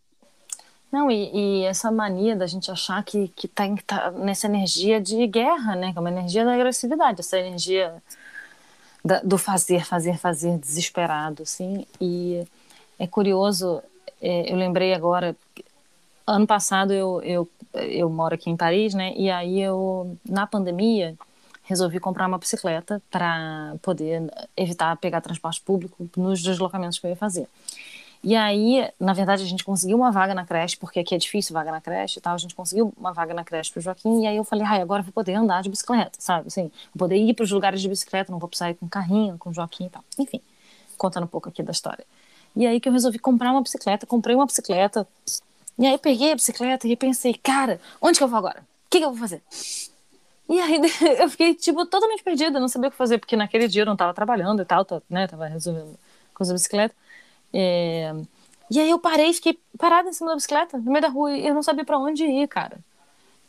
Não, 0.91 1.11
e, 1.11 1.61
e, 1.63 1.65
essa 1.65 1.91
mania 1.91 2.35
da 2.35 2.47
gente 2.47 2.71
achar 2.71 3.03
que, 3.05 3.29
que 3.29 3.47
tá, 3.47 3.65
tá, 3.87 4.11
nessa 4.11 4.47
energia 4.47 5.01
de 5.01 5.27
guerra, 5.27 5.77
né? 5.77 5.93
Que 5.93 5.99
é 5.99 6.01
uma 6.01 6.11
energia 6.11 6.45
da 6.45 6.55
agressividade, 6.55 7.21
essa 7.21 7.39
energia 7.39 8.03
da, 9.05 9.21
do 9.21 9.39
fazer, 9.39 9.85
fazer, 9.85 10.19
fazer 10.19 10.59
desesperado, 10.59 11.45
assim. 11.45 11.87
E 12.01 12.45
é 12.99 13.07
curioso, 13.07 13.83
é, 14.21 14.53
eu 14.53 14.57
lembrei 14.57 14.93
agora, 14.93 15.37
ano 16.27 16.47
passado 16.47 16.93
eu, 16.93 17.23
eu, 17.23 17.49
eu 17.75 18.11
moro 18.11 18.35
aqui 18.35 18.51
em 18.51 18.57
Paris, 18.57 18.93
né? 18.93 19.13
E 19.17 19.31
aí 19.31 19.61
eu, 19.61 20.17
na 20.29 20.47
pandemia, 20.47 21.17
resolvi 21.63 22.01
comprar 22.01 22.27
uma 22.27 22.39
bicicleta 22.39 23.01
para 23.11 23.77
poder 23.81 24.29
evitar 24.57 24.97
pegar 24.97 25.21
transporte 25.21 25.61
público 25.61 26.11
nos 26.17 26.43
deslocamentos 26.43 26.99
que 26.99 27.07
eu 27.07 27.11
ia 27.11 27.17
fazer. 27.17 27.49
E 28.23 28.37
aí, 28.37 28.87
na 29.01 29.15
verdade, 29.15 29.43
a 29.43 29.47
gente 29.47 29.65
conseguiu 29.65 29.97
uma 29.97 30.11
vaga 30.11 30.35
na 30.35 30.45
creche, 30.45 30.77
porque 30.77 31.01
aqui 31.01 31.15
é 31.15 31.19
difícil 31.19 31.55
vaga 31.55 31.71
na 31.71 31.81
creche 31.81 32.19
e 32.19 32.23
tal. 32.23 32.35
A 32.35 32.39
gente 32.39 32.55
conseguiu 32.55 32.93
uma 32.97 33.13
vaga 33.13 33.33
na 33.33 33.43
creche 33.45 33.73
pro 33.73 33.81
Joaquim, 33.81 34.25
e 34.25 34.27
aí 34.27 34.37
eu 34.37 34.45
falei, 34.45 34.65
ai, 34.67 34.83
agora 34.83 35.01
eu 35.01 35.05
vou 35.05 35.13
poder 35.13 35.35
andar 35.35 35.63
de 35.63 35.71
bicicleta, 35.71 36.13
sabe? 36.19 36.49
Assim, 36.49 36.71
vou 36.95 37.07
poder 37.07 37.17
ir 37.17 37.33
para 37.33 37.45
os 37.45 37.51
lugares 37.51 37.81
de 37.81 37.89
bicicleta, 37.89 38.31
não 38.31 38.39
vou 38.39 38.49
precisar 38.49 38.71
ir 38.71 38.75
com 38.75 38.87
carrinho, 38.87 39.39
com 39.39 39.53
Joaquim 39.53 39.87
e 39.87 39.91
tal. 39.91 40.05
Enfim, 40.19 40.41
contando 40.99 41.25
um 41.25 41.29
pouco 41.29 41.49
aqui 41.49 41.63
da 41.63 41.73
história. 41.73 42.05
E 42.55 42.67
aí 42.67 42.79
que 42.79 42.89
eu 42.89 42.93
resolvi 42.93 43.19
comprar 43.19 43.53
uma 43.53 43.63
bicicleta, 43.63 44.07
comprei 44.07 44.37
uma 44.37 44.45
bicicleta, 44.45 45.07
e 45.79 45.87
aí 45.87 45.97
peguei 45.97 46.33
a 46.33 46.35
bicicleta 46.35 46.87
e 46.87 46.95
pensei, 46.97 47.33
cara, 47.33 47.81
onde 48.03 48.19
que 48.19 48.25
eu 48.25 48.29
vou 48.29 48.39
agora? 48.39 48.61
O 48.61 48.91
que, 48.91 48.99
que 48.99 49.05
eu 49.05 49.11
vou 49.11 49.19
fazer? 49.19 49.43
E 50.47 50.61
aí 50.61 50.79
eu 51.19 51.31
fiquei, 51.31 51.55
tipo, 51.55 51.87
totalmente 51.87 52.23
perdida, 52.23 52.61
não 52.61 52.69
sabia 52.69 52.89
o 52.89 52.91
que 52.91 52.99
fazer, 52.99 53.17
porque 53.17 53.35
naquele 53.35 53.67
dia 53.67 53.83
eu 53.83 53.87
não 53.87 53.95
estava 53.95 54.13
trabalhando 54.13 54.61
e 54.61 54.65
tal, 54.67 54.85
né? 55.09 55.27
Tava 55.27 55.47
resolvendo 55.47 55.99
coisa 56.35 56.53
da 56.53 56.57
bicicleta. 56.57 56.95
É... 57.53 58.13
E 58.71 58.79
aí 58.79 58.91
eu 58.91 58.99
parei, 58.99 59.33
fiquei 59.33 59.59
parada 59.79 60.09
em 60.09 60.13
cima 60.13 60.31
da 60.31 60.37
bicicleta, 60.37 60.79
no 60.79 60.93
meio 60.93 61.03
da 61.03 61.09
rua, 61.09 61.33
e 61.33 61.47
eu 61.47 61.55
não 61.55 61.63
sabia 61.63 61.85
para 61.85 61.99
onde 61.99 62.25
ir, 62.25 62.47
cara. 62.49 62.79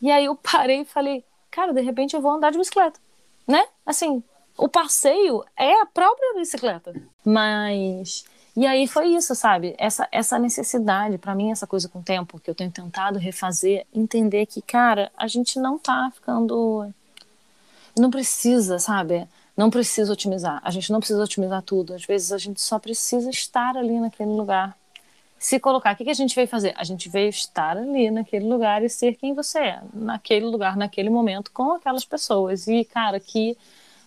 E 0.00 0.10
aí 0.10 0.24
eu 0.24 0.34
parei 0.34 0.80
e 0.80 0.84
falei, 0.84 1.24
cara, 1.50 1.72
de 1.72 1.80
repente 1.80 2.14
eu 2.14 2.20
vou 2.20 2.32
andar 2.32 2.50
de 2.50 2.58
bicicleta, 2.58 2.98
né? 3.46 3.64
Assim, 3.86 4.22
o 4.58 4.68
passeio 4.68 5.44
é 5.56 5.80
a 5.80 5.86
própria 5.86 6.34
bicicleta. 6.34 6.92
Mas 7.24 8.24
e 8.54 8.66
aí 8.66 8.86
foi 8.86 9.08
isso, 9.08 9.34
sabe? 9.34 9.74
Essa 9.78 10.06
essa 10.12 10.38
necessidade, 10.38 11.16
para 11.18 11.34
mim 11.34 11.50
essa 11.50 11.66
coisa 11.66 11.88
com 11.88 12.00
o 12.00 12.02
tempo 12.02 12.38
que 12.38 12.50
eu 12.50 12.54
tenho 12.54 12.70
tentado 12.70 13.18
refazer, 13.18 13.86
entender 13.94 14.46
que, 14.46 14.60
cara, 14.60 15.10
a 15.16 15.26
gente 15.26 15.58
não 15.58 15.78
tá 15.78 16.10
ficando 16.14 16.92
não 17.98 18.10
precisa, 18.10 18.78
sabe? 18.78 19.26
Não 19.56 19.70
precisa 19.70 20.12
otimizar. 20.12 20.60
A 20.64 20.70
gente 20.70 20.90
não 20.90 20.98
precisa 20.98 21.22
otimizar 21.22 21.62
tudo. 21.62 21.94
Às 21.94 22.04
vezes 22.04 22.32
a 22.32 22.38
gente 22.38 22.60
só 22.60 22.78
precisa 22.78 23.30
estar 23.30 23.76
ali 23.76 24.00
naquele 24.00 24.30
lugar. 24.30 24.76
Se 25.38 25.58
colocar, 25.58 25.92
o 25.92 25.96
que, 25.96 26.08
a 26.08 26.14
gente 26.14 26.34
veio 26.34 26.46
fazer? 26.46 26.72
A 26.76 26.84
gente 26.84 27.08
veio 27.08 27.28
estar 27.28 27.76
ali 27.76 28.10
naquele 28.10 28.46
lugar 28.46 28.82
e 28.84 28.88
ser 28.88 29.16
quem 29.16 29.34
você 29.34 29.58
é, 29.58 29.82
naquele 29.92 30.46
lugar, 30.46 30.76
naquele 30.76 31.10
momento, 31.10 31.50
com 31.50 31.72
aquelas 31.72 32.04
pessoas. 32.04 32.68
E, 32.68 32.84
cara, 32.84 33.18
que 33.18 33.56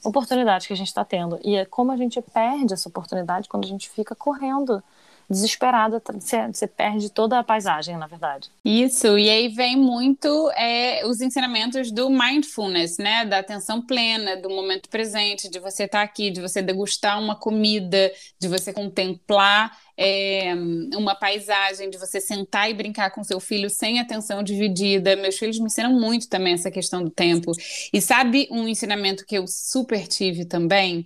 oportunidade 0.03 0.67
que 0.67 0.73
a 0.73 0.77
gente 0.77 0.87
está 0.87 1.03
tendo. 1.03 1.39
E 1.43 1.55
é 1.55 1.65
como 1.65 1.91
a 1.91 1.97
gente 1.97 2.21
perde 2.21 2.73
essa 2.73 2.87
oportunidade 2.87 3.49
quando 3.49 3.65
a 3.65 3.67
gente 3.67 3.89
fica 3.89 4.15
correndo 4.15 4.81
desesperada, 5.29 6.01
você, 6.13 6.47
você 6.47 6.67
perde 6.67 7.09
toda 7.09 7.39
a 7.39 7.43
paisagem, 7.43 7.97
na 7.97 8.07
verdade. 8.07 8.49
Isso, 8.63 9.17
e 9.17 9.29
aí 9.29 9.47
vem 9.49 9.75
muito 9.75 10.51
é, 10.51 11.05
os 11.05 11.21
ensinamentos 11.21 11.91
do 11.91 12.09
mindfulness, 12.09 12.97
né? 12.97 13.25
Da 13.25 13.39
atenção 13.39 13.81
plena, 13.81 14.37
do 14.37 14.49
momento 14.49 14.89
presente, 14.89 15.49
de 15.49 15.59
você 15.59 15.83
estar 15.83 15.99
tá 15.99 16.03
aqui, 16.03 16.29
de 16.29 16.41
você 16.41 16.61
degustar 16.61 17.19
uma 17.21 17.35
comida, 17.35 18.11
de 18.39 18.47
você 18.47 18.71
contemplar 18.71 19.71
é, 19.97 20.53
uma 20.95 21.15
paisagem, 21.15 21.89
de 21.89 21.97
você 21.97 22.19
sentar 22.19 22.69
e 22.69 22.73
brincar 22.73 23.11
com 23.11 23.23
seu 23.23 23.39
filho 23.39 23.69
sem 23.69 23.99
atenção 23.99 24.43
dividida. 24.43 25.15
Meus 25.15 25.37
filhos 25.37 25.59
me 25.59 25.65
ensinam 25.65 25.93
muito 25.93 26.27
também 26.27 26.53
essa 26.53 26.69
questão 26.69 27.03
do 27.03 27.09
tempo. 27.09 27.51
E 27.93 28.01
sabe 28.01 28.47
um 28.51 28.67
ensinamento 28.67 29.25
que 29.25 29.37
eu 29.37 29.47
super 29.47 30.07
tive 30.07 30.45
também? 30.45 31.05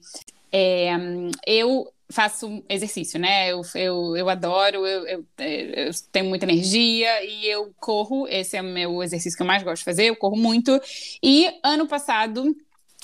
É, 0.52 0.92
eu 1.46 1.88
faço 2.12 2.64
exercício, 2.68 3.20
né? 3.20 3.52
Eu, 3.52 3.62
eu, 3.76 4.18
eu 4.18 4.30
adoro, 4.30 4.86
eu, 4.86 5.08
eu, 5.08 5.26
eu, 5.38 5.92
tenho 6.12 6.26
muita 6.26 6.46
energia 6.46 7.24
e 7.24 7.46
eu 7.46 7.74
corro. 7.80 8.28
Esse 8.28 8.58
é 8.58 8.62
o 8.62 8.66
meu 8.66 9.04
exercício 9.04 9.38
que 9.38 9.44
eu 9.44 9.48
mais 9.48 9.64
gosto 9.64 9.80
de 9.80 9.86
fazer. 9.86 10.06
Eu 10.06 10.16
corro 10.16 10.36
muito. 10.36 10.80
E 11.24 11.50
ano 11.64 11.88
passado 11.88 12.56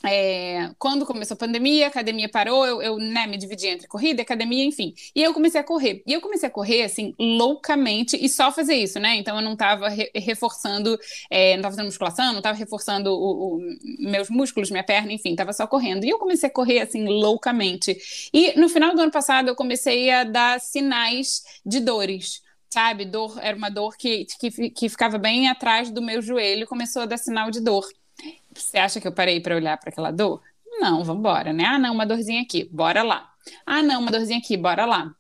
é, 0.06 0.72
quando 0.78 1.06
começou 1.06 1.36
a 1.36 1.38
pandemia, 1.38 1.86
a 1.86 1.90
academia 1.90 2.30
parou, 2.30 2.66
eu, 2.66 2.82
eu 2.82 2.98
né, 2.98 3.26
me 3.28 3.38
dividi 3.38 3.68
entre 3.68 3.88
corrida, 3.88 4.22
academia, 4.22 4.64
enfim. 4.64 4.94
E 5.16 5.24
eu 5.24 5.34
comecei 5.34 5.60
a 5.60 5.64
correr. 5.64 6.04
E 6.06 6.14
eu 6.14 6.22
comecei 6.22 6.48
a 6.48 6.52
correr, 6.52 6.84
assim, 6.84 7.14
loucamente, 7.20 8.16
e 8.16 8.30
só 8.30 8.52
fazer 8.52 8.76
isso, 8.76 9.00
né? 9.00 9.16
Então 9.16 9.36
eu 9.36 9.42
não 9.42 9.54
estava 9.54 9.90
re 9.90 10.12
reforçando, 10.16 10.98
é, 11.30 11.52
não 11.52 11.58
estava 11.58 11.76
fazendo 11.76 11.86
musculação, 11.86 12.32
não 12.32 12.40
estava 12.40 12.58
reforçando 12.58 13.12
o, 13.12 13.58
o, 13.58 13.60
meus 14.00 14.30
músculos, 14.30 14.70
minha 14.70 14.84
perna, 14.84 15.12
enfim, 15.12 15.32
estava 15.32 15.54
só 15.54 15.68
correndo. 15.68 16.06
E 16.06 16.10
eu 16.10 16.20
comecei 16.20 16.50
a 16.50 16.54
correr, 16.54 16.80
assim, 16.82 17.06
loucamente. 17.06 17.98
E 18.34 18.60
no 18.60 18.70
final 18.70 18.94
do 18.96 19.02
ano 19.02 19.12
passado 19.12 19.48
eu 19.48 19.56
comecei 19.56 20.12
a 20.12 20.24
dar 20.24 20.60
sinais 20.60 21.44
de 21.66 21.80
dores 21.80 22.44
sabe? 22.70 23.06
Dor, 23.06 23.40
era 23.42 23.56
uma 23.56 23.70
dor 23.70 23.96
que, 23.96 24.26
que, 24.38 24.70
que 24.70 24.90
ficava 24.90 25.18
bem 25.18 25.48
atrás 25.48 25.90
do 25.90 26.02
meu 26.02 26.22
joelho, 26.22 26.68
começou 26.68 27.04
a 27.04 27.06
dar 27.06 27.18
sinal 27.18 27.50
de 27.50 27.62
dor. 27.62 27.88
Você 28.56 28.78
acha 28.78 29.02
que 29.02 29.08
eu 29.08 29.12
parei 29.12 29.40
para 29.40 29.56
olhar 29.56 29.78
para 29.78 29.90
aquela 29.90 30.12
dor? 30.12 30.42
Não, 30.80 31.04
vamos 31.04 31.20
embora, 31.20 31.54
né? 31.54 31.66
Ah, 31.66 31.80
não, 31.80 31.94
uma 31.94 32.06
dorzinha 32.06 32.42
aqui, 32.42 32.68
bora 32.72 33.04
lá. 33.04 33.30
Ah, 33.66 33.82
não, 33.84 34.02
uma 34.02 34.12
dorzinha 34.12 34.40
aqui, 34.40 34.58
bora 34.58 34.86
lá. 34.86 35.14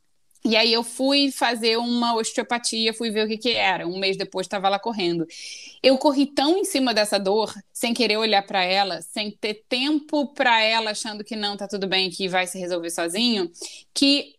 E 0.44 0.56
aí 0.56 0.72
eu 0.72 0.84
fui 0.84 1.32
fazer 1.32 1.78
uma 1.78 2.16
osteopatia, 2.16 2.94
fui 2.94 3.10
ver 3.10 3.26
o 3.26 3.28
que 3.28 3.38
que 3.38 3.52
era. 3.54 3.88
Um 3.88 3.98
mês 3.98 4.16
depois 4.16 4.46
estava 4.46 4.70
lá 4.70 4.78
correndo. 4.78 5.26
Eu 5.82 5.98
corri 5.98 6.28
tão 6.28 6.58
em 6.60 6.64
cima 6.64 6.94
dessa 6.94 7.18
dor, 7.18 7.52
sem 7.74 7.96
querer 7.96 8.18
olhar 8.18 8.44
para 8.46 8.64
ela, 8.64 9.02
sem 9.02 9.32
ter 9.32 9.66
tempo 9.68 10.34
para 10.34 10.62
ela, 10.62 10.92
achando 10.92 11.24
que 11.24 11.36
não, 11.36 11.58
tá 11.58 11.68
tudo 11.68 11.88
bem, 11.88 12.12
que 12.12 12.28
vai 12.28 12.46
se 12.46 12.60
resolver 12.60 12.92
sozinho, 12.92 13.50
que 13.92 14.36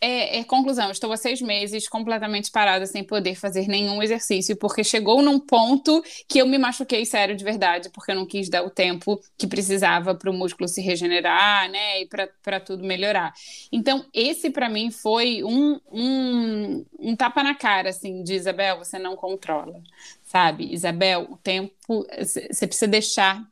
é, 0.00 0.38
é, 0.38 0.44
conclusão, 0.44 0.90
estou 0.90 1.12
há 1.12 1.16
seis 1.16 1.40
meses 1.40 1.88
completamente 1.88 2.50
parada, 2.50 2.86
sem 2.86 3.02
poder 3.02 3.34
fazer 3.34 3.66
nenhum 3.66 4.02
exercício, 4.02 4.56
porque 4.56 4.84
chegou 4.84 5.22
num 5.22 5.40
ponto 5.40 6.02
que 6.28 6.38
eu 6.38 6.46
me 6.46 6.56
machuquei 6.56 7.04
sério 7.04 7.36
de 7.36 7.42
verdade, 7.44 7.90
porque 7.90 8.12
eu 8.12 8.16
não 8.16 8.26
quis 8.26 8.48
dar 8.48 8.62
o 8.64 8.70
tempo 8.70 9.20
que 9.36 9.46
precisava 9.46 10.14
para 10.14 10.30
o 10.30 10.34
músculo 10.34 10.68
se 10.68 10.80
regenerar, 10.80 11.68
né, 11.70 12.02
e 12.02 12.08
para 12.42 12.60
tudo 12.60 12.84
melhorar. 12.84 13.32
Então, 13.72 14.04
esse 14.14 14.50
para 14.50 14.68
mim 14.68 14.90
foi 14.90 15.42
um, 15.42 15.80
um, 15.90 16.86
um 16.98 17.16
tapa 17.16 17.42
na 17.42 17.54
cara, 17.54 17.90
assim, 17.90 18.22
de 18.22 18.34
Isabel, 18.34 18.78
você 18.78 18.98
não 18.98 19.16
controla, 19.16 19.80
sabe? 20.22 20.72
Isabel, 20.72 21.26
o 21.30 21.36
tempo, 21.36 22.06
você 22.18 22.66
precisa 22.66 22.86
deixar 22.86 23.42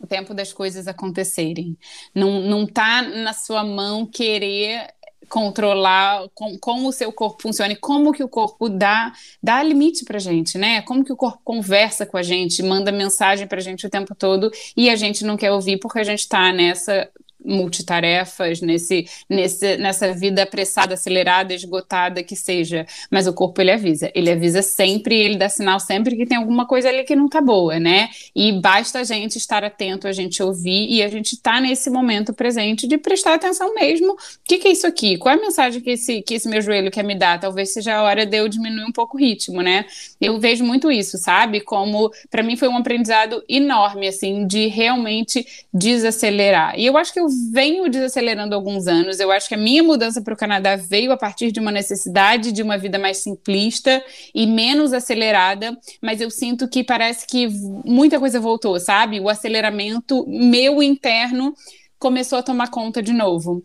o 0.00 0.06
tempo 0.06 0.32
das 0.32 0.52
coisas 0.52 0.88
acontecerem. 0.88 1.76
Não, 2.14 2.40
não 2.40 2.66
tá 2.66 3.02
na 3.02 3.34
sua 3.34 3.62
mão 3.62 4.06
querer 4.06 4.88
controlar 5.30 6.28
com, 6.34 6.58
como 6.58 6.88
o 6.88 6.92
seu 6.92 7.12
corpo 7.12 7.40
funciona 7.40 7.72
e 7.72 7.76
como 7.76 8.12
que 8.12 8.22
o 8.22 8.28
corpo 8.28 8.68
dá, 8.68 9.12
dá 9.40 9.62
limite 9.62 10.04
pra 10.04 10.18
gente, 10.18 10.58
né? 10.58 10.82
Como 10.82 11.04
que 11.04 11.12
o 11.12 11.16
corpo 11.16 11.40
conversa 11.44 12.04
com 12.04 12.16
a 12.16 12.22
gente, 12.22 12.62
manda 12.62 12.90
mensagem 12.90 13.46
pra 13.46 13.60
gente 13.60 13.86
o 13.86 13.90
tempo 13.90 14.14
todo 14.14 14.50
e 14.76 14.90
a 14.90 14.96
gente 14.96 15.24
não 15.24 15.36
quer 15.36 15.52
ouvir 15.52 15.78
porque 15.78 16.00
a 16.00 16.04
gente 16.04 16.28
tá 16.28 16.52
nessa 16.52 17.08
multitarefas, 17.44 18.60
nesse, 18.60 19.06
nesse, 19.28 19.76
nessa 19.76 20.12
vida 20.12 20.42
apressada, 20.42 20.94
acelerada, 20.94 21.54
esgotada 21.54 22.22
que 22.22 22.36
seja. 22.36 22.86
Mas 23.10 23.26
o 23.26 23.32
corpo 23.32 23.60
ele 23.60 23.70
avisa, 23.70 24.10
ele 24.14 24.30
avisa 24.30 24.62
sempre, 24.62 25.16
ele 25.16 25.36
dá 25.36 25.48
sinal 25.48 25.80
sempre 25.80 26.16
que 26.16 26.26
tem 26.26 26.38
alguma 26.38 26.66
coisa 26.66 26.88
ali 26.88 27.04
que 27.04 27.16
não 27.16 27.28
tá 27.28 27.40
boa, 27.40 27.78
né? 27.78 28.08
E 28.34 28.52
basta 28.52 29.00
a 29.00 29.04
gente 29.04 29.36
estar 29.36 29.64
atento, 29.64 30.06
a 30.06 30.12
gente 30.12 30.42
ouvir 30.42 30.88
e 30.90 31.02
a 31.02 31.08
gente 31.08 31.40
tá 31.40 31.60
nesse 31.60 31.90
momento 31.90 32.32
presente 32.32 32.86
de 32.86 32.98
prestar 32.98 33.34
atenção 33.34 33.74
mesmo. 33.74 34.12
O 34.12 34.16
que, 34.44 34.58
que 34.58 34.68
é 34.68 34.72
isso 34.72 34.86
aqui? 34.86 35.16
Qual 35.16 35.34
é 35.34 35.38
a 35.38 35.40
mensagem 35.40 35.80
que 35.80 35.90
esse, 35.90 36.22
que 36.22 36.34
esse 36.34 36.48
meu 36.48 36.60
joelho 36.60 36.90
quer 36.90 37.04
me 37.04 37.14
dar? 37.14 37.40
Talvez 37.40 37.72
seja 37.72 37.96
a 37.96 38.02
hora 38.02 38.26
de 38.26 38.36
eu 38.36 38.48
diminuir 38.48 38.84
um 38.84 38.92
pouco 38.92 39.16
o 39.16 39.20
ritmo, 39.20 39.62
né? 39.62 39.84
Eu 40.20 40.38
vejo 40.38 40.64
muito 40.64 40.90
isso, 40.90 41.18
sabe? 41.18 41.60
Como 41.60 42.10
para 42.30 42.42
mim 42.42 42.56
foi 42.56 42.68
um 42.68 42.76
aprendizado 42.76 43.42
enorme, 43.48 44.08
assim, 44.08 44.46
de 44.46 44.66
realmente 44.66 45.46
desacelerar. 45.72 46.78
E 46.78 46.86
eu 46.86 46.96
acho 46.96 47.12
que 47.12 47.20
eu 47.20 47.29
venho 47.52 47.88
desacelerando 47.88 48.54
alguns 48.54 48.86
anos. 48.86 49.20
Eu 49.20 49.30
acho 49.30 49.48
que 49.48 49.54
a 49.54 49.58
minha 49.58 49.82
mudança 49.82 50.20
para 50.20 50.34
o 50.34 50.36
Canadá 50.36 50.76
veio 50.76 51.12
a 51.12 51.16
partir 51.16 51.50
de 51.52 51.60
uma 51.60 51.70
necessidade 51.70 52.52
de 52.52 52.62
uma 52.62 52.76
vida 52.76 52.98
mais 52.98 53.18
simplista 53.18 54.02
e 54.34 54.46
menos 54.46 54.92
acelerada, 54.92 55.76
mas 56.02 56.20
eu 56.20 56.30
sinto 56.30 56.68
que 56.68 56.84
parece 56.84 57.26
que 57.26 57.48
muita 57.84 58.18
coisa 58.18 58.40
voltou, 58.40 58.78
sabe? 58.78 59.20
O 59.20 59.28
aceleramento 59.28 60.26
meu 60.28 60.82
interno 60.82 61.54
começou 61.98 62.38
a 62.38 62.42
tomar 62.42 62.70
conta 62.70 63.02
de 63.02 63.12
novo. 63.12 63.62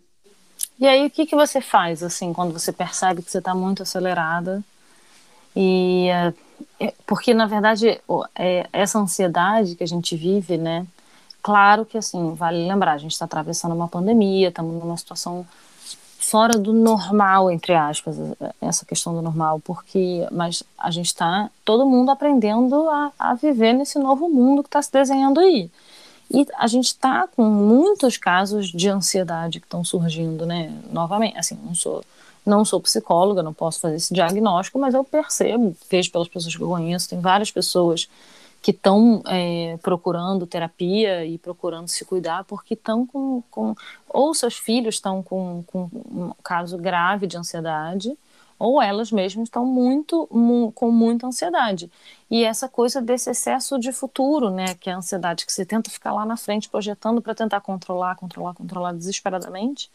E 0.79 0.85
aí, 0.85 1.05
o 1.05 1.09
que, 1.09 1.25
que 1.25 1.35
você 1.35 1.61
faz, 1.61 2.03
assim, 2.03 2.33
quando 2.33 2.51
você 2.51 2.71
percebe 2.71 3.21
que 3.21 3.31
você 3.31 3.37
está 3.37 3.55
muito 3.55 3.83
acelerada? 3.83 4.63
E 5.55 6.09
é, 6.79 6.93
porque, 7.05 7.33
na 7.33 7.45
verdade, 7.45 7.99
é, 8.35 8.67
essa 8.73 8.99
ansiedade 8.99 9.75
que 9.75 9.83
a 9.83 9.87
gente 9.87 10.15
vive, 10.15 10.57
né? 10.57 10.85
Claro 11.45 11.85
que, 11.85 11.95
assim, 11.95 12.33
vale 12.33 12.67
lembrar, 12.67 12.93
a 12.93 12.97
gente 12.97 13.11
está 13.11 13.25
atravessando 13.25 13.75
uma 13.75 13.87
pandemia, 13.87 14.47
estamos 14.47 14.83
numa 14.83 14.97
situação 14.97 15.45
fora 16.17 16.57
do 16.57 16.73
normal, 16.73 17.51
entre 17.51 17.75
aspas, 17.75 18.17
essa 18.59 18.83
questão 18.83 19.13
do 19.13 19.21
normal, 19.21 19.61
porque, 19.63 20.27
mas 20.31 20.63
a 20.75 20.89
gente 20.89 21.05
está, 21.05 21.51
todo 21.63 21.85
mundo 21.85 22.09
aprendendo 22.09 22.89
a, 22.89 23.11
a 23.19 23.35
viver 23.35 23.73
nesse 23.73 23.99
novo 23.99 24.27
mundo 24.27 24.63
que 24.63 24.69
está 24.69 24.81
se 24.81 24.91
desenhando 24.91 25.39
aí. 25.39 25.69
E 26.33 26.47
a 26.57 26.65
gente 26.65 26.87
está 26.87 27.27
com 27.27 27.43
muitos 27.43 28.17
casos 28.17 28.69
de 28.69 28.89
ansiedade 28.89 29.59
que 29.59 29.67
estão 29.67 29.83
surgindo, 29.83 30.47
né? 30.47 30.73
Novamente, 30.91 31.37
assim, 31.37 31.59
não 31.63 31.75
sou, 31.75 32.03
não 32.43 32.65
sou 32.65 32.81
psicóloga, 32.81 33.43
não 33.43 33.53
posso 33.53 33.81
fazer 33.81 33.97
esse 33.97 34.11
diagnóstico, 34.11 34.79
mas 34.79 34.95
eu 34.95 35.03
percebo, 35.03 35.75
vejo 35.91 36.11
pelas 36.11 36.27
pessoas 36.27 36.55
que 36.55 36.63
eu 36.63 36.69
conheço, 36.69 37.07
tem 37.07 37.19
várias 37.19 37.51
pessoas 37.51 38.09
que 38.65 38.71
estão 38.71 39.21
é, 39.27 39.77
procurando 39.83 40.47
terapia 40.47 41.23
e 41.23 41.37
procurando 41.37 41.87
se 41.87 42.03
cuidar 42.03 42.43
porque 42.45 42.73
estão 42.73 43.05
com, 43.05 43.43
com, 43.51 43.75
ou 44.09 44.33
seus 44.33 44.57
filhos 44.57 44.95
estão 44.95 45.21
com, 45.21 45.63
com 45.67 45.83
um 45.83 46.31
caso 46.43 46.75
grave 46.75 47.27
de 47.27 47.37
ansiedade 47.37 48.17
ou 48.57 48.81
elas 48.81 49.11
mesmas 49.11 49.49
estão 49.49 49.67
muito 49.67 50.27
mu, 50.31 50.71
com 50.71 50.89
muita 50.89 51.27
ansiedade. 51.27 51.91
E 52.27 52.43
essa 52.43 52.67
coisa 52.67 52.99
desse 52.99 53.29
excesso 53.29 53.77
de 53.77 53.91
futuro 53.91 54.49
né 54.49 54.73
que 54.73 54.89
é 54.89 54.93
a 54.93 54.97
ansiedade 54.97 55.45
que 55.45 55.53
você 55.53 55.63
tenta 55.63 55.91
ficar 55.91 56.11
lá 56.11 56.25
na 56.25 56.35
frente 56.35 56.67
projetando 56.67 57.21
para 57.21 57.35
tentar 57.35 57.61
controlar 57.61 58.15
controlar 58.15 58.55
controlar 58.55 58.93
desesperadamente 58.93 59.91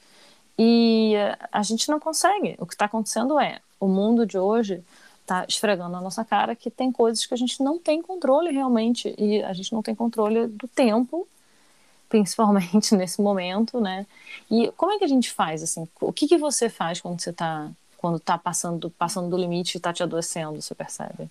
e 0.56 1.14
a 1.50 1.62
gente 1.64 1.88
não 1.88 1.98
consegue. 1.98 2.54
O 2.60 2.66
que 2.66 2.74
está 2.74 2.84
acontecendo 2.84 3.36
é 3.40 3.58
o 3.80 3.88
mundo 3.88 4.24
de 4.24 4.38
hoje 4.38 4.84
está 5.30 5.46
esfregando 5.48 5.90
na 5.90 6.00
nossa 6.00 6.24
cara 6.24 6.56
que 6.56 6.68
tem 6.68 6.90
coisas 6.90 7.24
que 7.24 7.32
a 7.32 7.36
gente 7.36 7.62
não 7.62 7.78
tem 7.78 8.02
controle 8.02 8.50
realmente 8.50 9.14
e 9.16 9.40
a 9.44 9.52
gente 9.52 9.72
não 9.72 9.80
tem 9.80 9.94
controle 9.94 10.48
do 10.48 10.66
tempo, 10.66 11.26
principalmente 12.08 12.94
nesse 12.96 13.22
momento, 13.22 13.80
né? 13.80 14.06
E 14.50 14.70
como 14.76 14.92
é 14.92 14.98
que 14.98 15.04
a 15.04 15.08
gente 15.08 15.30
faz 15.30 15.62
assim? 15.62 15.88
O 16.00 16.12
que 16.12 16.26
que 16.26 16.36
você 16.36 16.68
faz 16.68 17.00
quando 17.00 17.20
você 17.20 17.30
está 17.30 17.70
quando 17.96 18.16
está 18.16 18.36
passando 18.38 18.90
passando 18.90 19.28
do 19.28 19.36
limite 19.36 19.76
e 19.76 19.78
está 19.78 19.92
te 19.92 20.02
adoecendo, 20.02 20.60
você 20.60 20.74
percebe? 20.74 21.30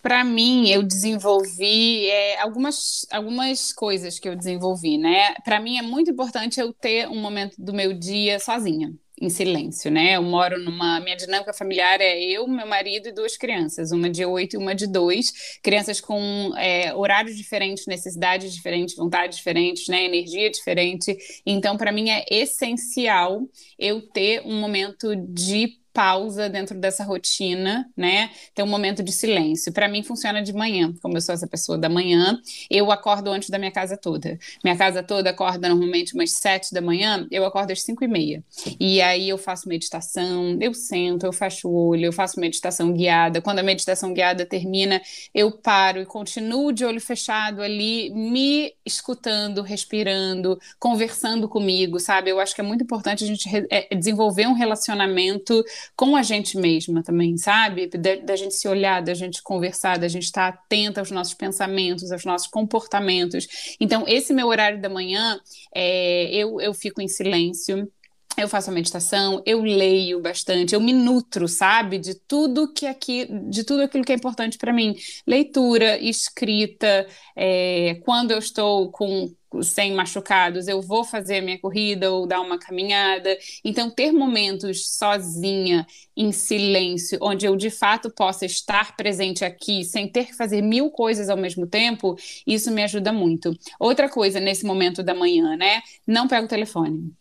Para 0.00 0.24
mim, 0.24 0.68
eu 0.68 0.82
desenvolvi 0.82 2.06
é, 2.08 2.40
algumas, 2.40 3.06
algumas 3.10 3.72
coisas 3.72 4.18
que 4.18 4.28
eu 4.28 4.34
desenvolvi, 4.34 4.98
né? 4.98 5.34
Para 5.44 5.60
mim 5.60 5.78
é 5.78 5.82
muito 5.82 6.10
importante 6.10 6.58
eu 6.58 6.72
ter 6.72 7.08
um 7.08 7.20
momento 7.20 7.54
do 7.56 7.72
meu 7.72 7.92
dia 7.92 8.40
sozinha 8.40 8.92
em 9.22 9.30
silêncio, 9.30 9.88
né? 9.88 10.16
Eu 10.16 10.22
moro 10.22 10.58
numa. 10.58 10.98
Minha 10.98 11.14
dinâmica 11.14 11.52
familiar 11.52 12.00
é 12.00 12.20
eu, 12.20 12.48
meu 12.48 12.66
marido 12.66 13.08
e 13.08 13.12
duas 13.12 13.36
crianças, 13.36 13.92
uma 13.92 14.10
de 14.10 14.26
oito 14.26 14.54
e 14.54 14.58
uma 14.58 14.74
de 14.74 14.88
dois. 14.88 15.32
Crianças 15.62 16.00
com 16.00 16.52
é, 16.56 16.92
horários 16.92 17.36
diferentes, 17.36 17.86
necessidades 17.86 18.52
diferentes, 18.52 18.96
vontades 18.96 19.38
diferentes, 19.38 19.86
né? 19.86 20.04
Energia 20.04 20.50
diferente. 20.50 21.16
Então, 21.46 21.76
para 21.76 21.92
mim, 21.92 22.10
é 22.10 22.24
essencial 22.28 23.42
eu 23.78 24.02
ter 24.02 24.42
um 24.44 24.58
momento 24.58 25.14
de 25.14 25.81
pausa 25.92 26.48
dentro 26.48 26.78
dessa 26.78 27.04
rotina, 27.04 27.90
né? 27.96 28.30
Ter 28.54 28.62
um 28.62 28.66
momento 28.66 29.02
de 29.02 29.12
silêncio. 29.12 29.72
Para 29.72 29.88
mim 29.88 30.02
funciona 30.02 30.42
de 30.42 30.52
manhã, 30.52 30.92
como 31.02 31.16
eu 31.16 31.20
sou 31.20 31.34
essa 31.34 31.46
pessoa 31.46 31.76
da 31.78 31.88
manhã, 31.88 32.40
eu 32.70 32.90
acordo 32.90 33.30
antes 33.30 33.50
da 33.50 33.58
minha 33.58 33.70
casa 33.70 33.96
toda. 33.96 34.38
Minha 34.64 34.76
casa 34.76 35.02
toda 35.02 35.30
acorda 35.30 35.68
normalmente 35.68 36.14
umas 36.14 36.32
sete 36.32 36.72
da 36.72 36.80
manhã, 36.80 37.26
eu 37.30 37.44
acordo 37.44 37.72
às 37.72 37.82
cinco 37.82 38.04
e 38.04 38.08
meia. 38.08 38.42
E 38.80 39.00
aí 39.02 39.28
eu 39.28 39.38
faço 39.38 39.68
meditação, 39.68 40.56
eu 40.60 40.72
sento, 40.74 41.26
eu 41.26 41.32
fecho 41.32 41.68
o 41.68 41.88
olho, 41.88 42.06
eu 42.06 42.12
faço 42.12 42.40
meditação 42.40 42.92
guiada. 42.92 43.40
Quando 43.40 43.58
a 43.58 43.62
meditação 43.62 44.12
guiada 44.12 44.46
termina, 44.46 45.00
eu 45.34 45.52
paro 45.52 46.00
e 46.00 46.06
continuo 46.06 46.72
de 46.72 46.84
olho 46.84 47.00
fechado 47.00 47.62
ali, 47.62 48.10
me 48.10 48.72
escutando, 48.84 49.62
respirando, 49.62 50.58
conversando 50.78 51.48
comigo, 51.48 51.98
sabe? 52.00 52.30
Eu 52.30 52.40
acho 52.40 52.54
que 52.54 52.60
é 52.60 52.64
muito 52.64 52.82
importante 52.84 53.24
a 53.24 53.26
gente 53.26 53.48
é, 53.70 53.94
desenvolver 53.94 54.46
um 54.46 54.54
relacionamento 54.54 55.62
com 55.96 56.16
a 56.16 56.22
gente 56.22 56.56
mesma 56.56 57.02
também, 57.02 57.36
sabe? 57.36 57.88
Da, 57.88 58.36
gente 58.36 58.54
se 58.54 58.68
olhar, 58.68 59.02
da 59.02 59.14
gente 59.14 59.42
conversar, 59.42 59.98
da 59.98 60.08
gente 60.08 60.24
estar 60.24 60.48
atenta 60.48 61.00
aos 61.00 61.10
nossos 61.10 61.34
pensamentos, 61.34 62.10
aos 62.10 62.24
nossos 62.24 62.48
comportamentos. 62.48 63.76
Então, 63.80 64.04
esse 64.06 64.32
meu 64.32 64.48
horário 64.48 64.80
da 64.80 64.88
manhã, 64.88 65.40
é, 65.74 66.32
eu, 66.34 66.60
eu 66.60 66.74
fico 66.74 67.00
em 67.00 67.08
silêncio. 67.08 67.90
Eu 68.36 68.48
faço 68.48 68.70
a 68.70 68.72
meditação, 68.72 69.42
eu 69.44 69.60
leio 69.62 70.18
bastante, 70.18 70.74
eu 70.74 70.80
me 70.80 70.94
nutro, 70.94 71.46
sabe, 71.46 71.98
de 71.98 72.14
tudo 72.14 72.72
que 72.72 72.86
aqui, 72.86 73.28
de 73.50 73.62
tudo 73.62 73.82
aquilo 73.82 74.02
que 74.02 74.12
é 74.12 74.14
importante 74.14 74.56
para 74.56 74.72
mim. 74.72 74.94
Leitura, 75.26 75.98
escrita, 75.98 77.06
é, 77.36 78.00
quando 78.06 78.30
eu 78.30 78.38
estou 78.38 78.90
com 78.90 79.30
sem 79.60 79.92
machucados, 79.92 80.68
eu 80.68 80.80
vou 80.80 81.04
fazer 81.04 81.38
a 81.38 81.42
minha 81.42 81.58
corrida 81.58 82.10
ou 82.10 82.26
dar 82.26 82.40
uma 82.40 82.58
caminhada. 82.58 83.36
Então, 83.64 83.90
ter 83.90 84.12
momentos 84.12 84.88
sozinha, 84.96 85.86
em 86.16 86.30
silêncio, 86.30 87.18
onde 87.22 87.46
eu 87.46 87.56
de 87.56 87.70
fato 87.70 88.10
possa 88.10 88.44
estar 88.44 88.96
presente 88.96 89.44
aqui, 89.44 89.84
sem 89.84 90.08
ter 90.08 90.26
que 90.26 90.34
fazer 90.36 90.62
mil 90.62 90.90
coisas 90.90 91.28
ao 91.28 91.36
mesmo 91.36 91.66
tempo, 91.66 92.16
isso 92.46 92.70
me 92.70 92.82
ajuda 92.82 93.12
muito. 93.12 93.56
Outra 93.78 94.08
coisa 94.08 94.38
nesse 94.38 94.64
momento 94.64 95.02
da 95.02 95.14
manhã, 95.14 95.56
né? 95.56 95.82
Não 96.06 96.28
pega 96.28 96.44
o 96.44 96.48
telefone. 96.48 97.12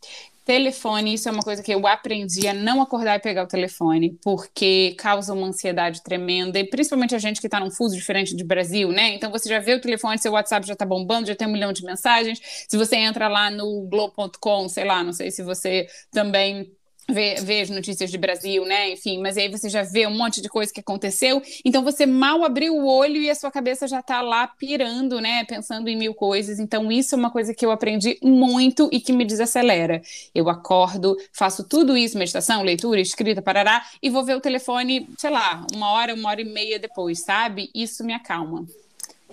Telefone, 0.44 1.14
isso 1.14 1.30
é 1.30 1.32
uma 1.32 1.44
coisa 1.44 1.62
que 1.62 1.72
eu 1.72 1.86
aprendi 1.86 2.48
a 2.48 2.54
não 2.54 2.82
acordar 2.82 3.16
e 3.16 3.20
pegar 3.20 3.44
o 3.44 3.48
telefone, 3.48 4.18
porque 4.24 4.96
causa 4.98 5.34
uma 5.34 5.48
ansiedade 5.48 6.02
tremenda, 6.02 6.58
e 6.58 6.68
principalmente 6.68 7.14
a 7.14 7.20
gente 7.20 7.40
que 7.40 7.46
está 7.46 7.60
num 7.60 7.70
fuso 7.70 7.96
diferente 7.96 8.36
do 8.36 8.44
Brasil, 8.44 8.90
né? 8.90 9.14
Então 9.14 9.32
você 9.32 9.48
já 9.48 9.60
vê 9.60 9.76
o 9.76 9.82
telefone, 9.82 10.18
seu 10.18 10.32
WhatsApp 10.32 10.66
já 10.66 10.74
está 10.74 10.86
bombando, 10.86 11.28
já 11.28 11.36
tem 11.36 11.48
um 11.48 11.52
milhão 11.52 11.72
de 11.72 11.84
mensagens. 11.84 12.40
Se 12.68 12.76
você 12.76 12.96
entra 12.96 13.28
lá 13.28 13.52
no 13.52 13.88
Globo.com, 13.88 14.68
sei 14.68 14.84
lá, 14.84 15.04
não 15.04 15.14
sei 15.14 15.30
se 15.30 15.44
você 15.44 15.86
também 16.12 16.72
vê, 17.12 17.36
vê 17.36 17.62
as 17.62 17.70
notícias 17.70 18.10
de 18.10 18.18
Brasil, 18.18 18.66
né? 18.66 18.92
Enfim, 18.92 19.20
mas 19.22 19.38
aí 19.38 19.50
você 19.50 19.70
já 19.70 19.84
vê 19.84 20.08
um 20.08 20.16
monte 20.16 20.42
de 20.42 20.50
coisa 20.50 20.72
que 20.74 20.80
aconteceu. 20.80 21.42
Então 21.64 21.84
você 21.84 22.06
mal 22.06 22.44
abriu 22.44 22.76
o 22.76 22.88
olho 22.88 23.22
e 23.22 23.30
a 23.30 23.36
sua 23.36 23.52
cabeça 23.52 23.88
já 23.88 24.00
está 24.00 24.22
lá 24.22 24.48
pirando, 24.48 25.20
né? 25.20 25.44
Pensando 25.46 25.88
em 25.88 25.96
mil 25.96 26.14
coisas. 26.14 26.60
Então, 26.60 26.92
isso 26.92 27.16
é 27.16 27.18
uma 27.18 27.32
coisa 27.32 27.54
que 27.54 27.66
eu 27.66 27.72
aprendi 27.72 28.18
muito 28.22 28.90
e 28.92 29.00
que 29.00 29.14
me 29.14 29.26
desacelera. 29.26 30.02
Eu 30.34 30.50
acordo, 30.50 31.18
faço 31.34 31.64
tudo 31.64 31.98
isso, 31.98 32.18
meditação, 32.18 32.64
leitura, 32.64 33.00
escrita, 33.00 33.42
parará, 33.42 33.84
e 34.02 34.10
vou 34.10 34.24
ver 34.24 34.36
o 34.36 34.42
telefone, 34.42 35.10
sei 35.18 35.30
lá, 35.30 35.66
uma 35.74 35.92
hora, 35.92 36.14
uma 36.14 36.30
hora 36.30 36.42
e 36.42 36.46
meia 36.46 36.80
depois, 36.80 37.22
sabe? 37.22 37.70
Isso 37.74 38.04
me 38.04 38.14
acalma. 38.14 38.66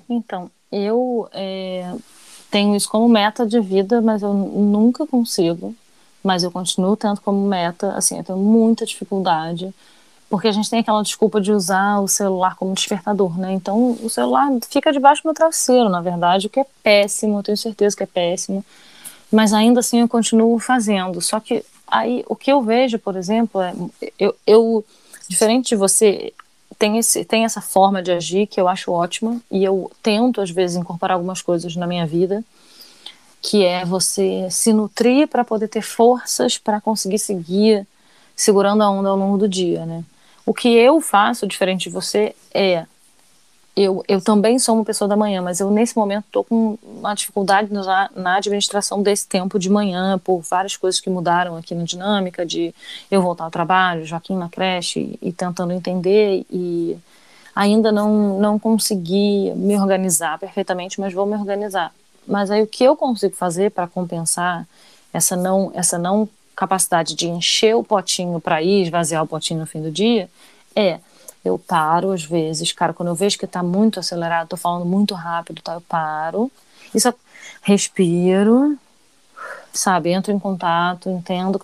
Então, 0.09 0.51
eu 0.73 1.29
é, 1.33 1.95
tenho 2.51 2.75
isso 2.75 2.89
como 2.89 3.09
meta 3.09 3.47
de 3.47 3.61
vida, 3.61 4.01
mas 4.01 4.23
eu 4.23 4.33
nunca 4.33 5.07
consigo 5.07 5.75
mas 6.23 6.43
eu 6.43 6.51
continuo 6.51 6.97
tendo 6.97 7.21
como 7.21 7.47
meta, 7.47 7.93
assim, 7.93 8.19
eu 8.19 8.25
tenho 8.25 8.39
muita 8.39 8.85
dificuldade, 8.85 9.73
porque 10.29 10.49
a 10.49 10.53
gente 10.53 10.69
tem 10.69 10.81
aquela 10.81 11.03
desculpa 11.03 11.41
de 11.41 11.53
usar 11.53 12.01
o 12.01 12.09
celular 12.09 12.55
como 12.57 12.75
despertador, 12.75 13.39
né? 13.39 13.53
Então, 13.53 13.97
o 14.03 14.11
celular 14.11 14.51
fica 14.69 14.93
debaixo 14.93 15.23
do 15.23 15.27
meu 15.27 15.35
travesseiro, 15.35 15.89
na 15.89 16.01
verdade, 16.01 16.47
o 16.47 16.51
que 16.51 16.61
é 16.61 16.67
péssimo, 16.83 17.39
eu 17.39 17.43
tenho 17.43 17.57
certeza 17.57 17.97
que 17.97 18.03
é 18.03 18.07
péssimo, 18.07 18.65
mas 19.33 19.53
ainda 19.53 19.81
assim 19.81 20.01
eu 20.01 20.09
continuo 20.09 20.59
fazendo. 20.59 21.21
Só 21.21 21.41
que 21.41 21.65
aí, 21.87 22.25
o 22.29 22.37
que 22.37 22.53
eu 22.53 22.63
vejo, 22.63 22.99
por 22.99 23.17
exemplo, 23.17 23.61
é, 23.61 23.75
eu, 24.19 24.35
eu 24.47 24.85
diferente 25.29 25.71
de 25.71 25.77
você, 25.77 26.33
tem, 26.79 26.99
esse, 26.99 27.25
tem 27.25 27.45
essa 27.45 27.61
forma 27.61 28.03
de 28.03 28.13
agir 28.13 28.47
que 28.47 28.61
eu 28.61 28.69
acho 28.69 28.93
ótima, 28.93 29.41
e 29.51 29.65
eu 29.65 29.91
tento, 30.03 30.41
às 30.41 30.51
vezes, 30.51 30.77
incorporar 30.77 31.17
algumas 31.17 31.41
coisas 31.41 31.75
na 31.75 31.87
minha 31.87 32.07
vida, 32.07 32.45
que 33.41 33.65
é 33.65 33.85
você 33.85 34.49
se 34.51 34.73
nutrir 34.73 35.29
para 35.29 35.45
poder 35.45 35.69
ter 35.69 35.83
forças 35.83 36.59
para 36.59 36.81
conseguir 36.81 37.19
seguir 37.19 37.87
segurando 38.35 38.83
a 38.83 38.91
onda 38.91 39.09
ao 39.09 39.17
longo 39.17 39.39
do 39.39 39.49
dia, 39.49 39.85
né? 39.85 40.05
O 40.47 40.55
que 40.55 40.69
eu 40.69 41.01
faço, 41.01 41.47
diferente 41.47 41.85
de 41.85 41.91
você, 41.91 42.35
é 42.55 42.87
eu, 43.79 44.03
eu 44.09 44.21
também 44.21 44.59
sou 44.59 44.75
uma 44.75 44.85
pessoa 44.85 45.07
da 45.07 45.17
manhã, 45.17 45.41
mas 45.41 45.61
eu 45.61 45.71
nesse 45.71 45.97
momento 45.97 46.25
estou 46.27 46.43
com 46.43 46.77
uma 46.83 47.15
dificuldade 47.15 47.73
na, 47.73 48.11
na, 48.17 48.37
administração 48.37 49.01
desse 49.01 49.29
tempo 49.29 49.57
de 49.57 49.71
manhã, 49.71 50.19
por 50.19 50.41
várias 50.41 50.77
coisas 50.77 51.01
que 51.01 51.09
mudaram 51.09 51.57
aqui 51.57 51.77
na 51.77 51.85
dinâmica, 51.85 52.45
de 52.45 52.75
eu 53.09 53.23
voltar 53.23 53.45
ao 53.45 53.53
trabalho, 53.53 54.05
Joaquim 54.05 54.37
na 54.37 54.49
creche, 54.49 55.17
e, 55.23 55.29
e 55.29 55.33
tentando 55.33 55.73
entender, 55.73 56.45
e 56.51 56.99
ainda 57.55 57.93
não, 57.93 58.41
não 58.41 58.59
consegui 58.59 59.53
me 59.55 59.79
organizar 59.79 60.41
perfeitamente, 60.41 61.01
mas 61.01 61.13
vou 61.13 61.25
me 61.25 61.37
organizar. 61.37 61.95
Mas 62.29 62.51
aí 62.51 62.63
o 62.63 62.67
que 62.67 62.85
eu 62.85 62.95
consigo 62.95 63.35
fazer 63.35 63.71
para 63.71 63.89
compensar 63.89 64.69
essa 65.13 65.35
não 65.35 65.73
essa 65.75 65.99
não 65.99 66.29
capacidade 66.55 67.15
de 67.15 67.27
encher 67.29 67.75
o 67.75 67.83
potinho 67.83 68.41
para 68.41 68.63
ir 68.63 68.83
esvaziar 68.83 69.23
o 69.23 69.27
potinho 69.27 69.61
no 69.61 69.67
fim 69.67 69.81
do 69.81 69.91
dia 69.91 70.29
é 70.77 71.01
eu 71.45 71.59
paro 71.59 72.13
às 72.13 72.25
vezes, 72.25 72.73
cara, 72.73 72.93
quando 72.93 73.09
eu 73.09 73.15
vejo 73.15 73.39
que 73.39 73.45
está 73.45 73.63
muito 73.63 73.99
acelerado, 73.99 74.45
estou 74.45 74.59
falando 74.59 74.85
muito 74.85 75.15
rápido, 75.15 75.63
tá, 75.63 75.75
eu 75.75 75.81
paro, 75.81 76.51
isso 76.95 77.15
respiro, 77.63 78.77
sabe, 79.73 80.11
entro 80.11 80.33
em 80.33 80.39
contato, 80.39 81.09
entendo 81.09 81.63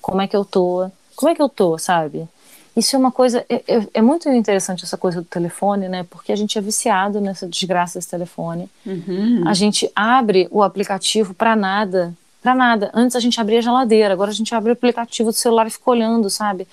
como 0.00 0.22
é 0.22 0.28
que 0.28 0.36
eu 0.36 0.44
tô, 0.44 0.90
como 1.16 1.30
é 1.30 1.34
que 1.34 1.42
eu 1.42 1.48
tô, 1.48 1.76
sabe? 1.76 2.28
Isso 2.78 2.94
é 2.94 2.98
uma 2.98 3.10
coisa, 3.10 3.44
é, 3.48 3.56
é, 3.66 3.88
é, 3.94 4.00
muito 4.00 4.28
interessante 4.28 4.84
essa 4.84 4.96
coisa 4.96 5.20
do 5.20 5.26
telefone, 5.26 5.88
né? 5.88 6.06
Porque 6.08 6.30
a 6.30 6.36
gente 6.36 6.56
é 6.56 6.60
viciado 6.60 7.20
nessa 7.20 7.44
desgraça 7.44 7.98
desse 7.98 8.08
telefone. 8.08 8.70
Uhum. 8.86 9.42
A 9.48 9.52
gente 9.52 9.90
abre 9.96 10.46
o 10.48 10.62
aplicativo 10.62 11.34
para 11.34 11.56
nada, 11.56 12.14
para 12.40 12.54
nada. 12.54 12.88
Antes 12.94 13.16
a 13.16 13.20
gente 13.20 13.40
abria 13.40 13.58
a 13.58 13.62
geladeira, 13.62 14.14
agora 14.14 14.30
a 14.30 14.34
gente 14.34 14.54
abre 14.54 14.70
o 14.70 14.74
aplicativo 14.74 15.30
do 15.30 15.36
celular 15.36 15.66
e 15.66 15.70
fica 15.70 15.90
olhando, 15.90 16.30
sabe? 16.30 16.68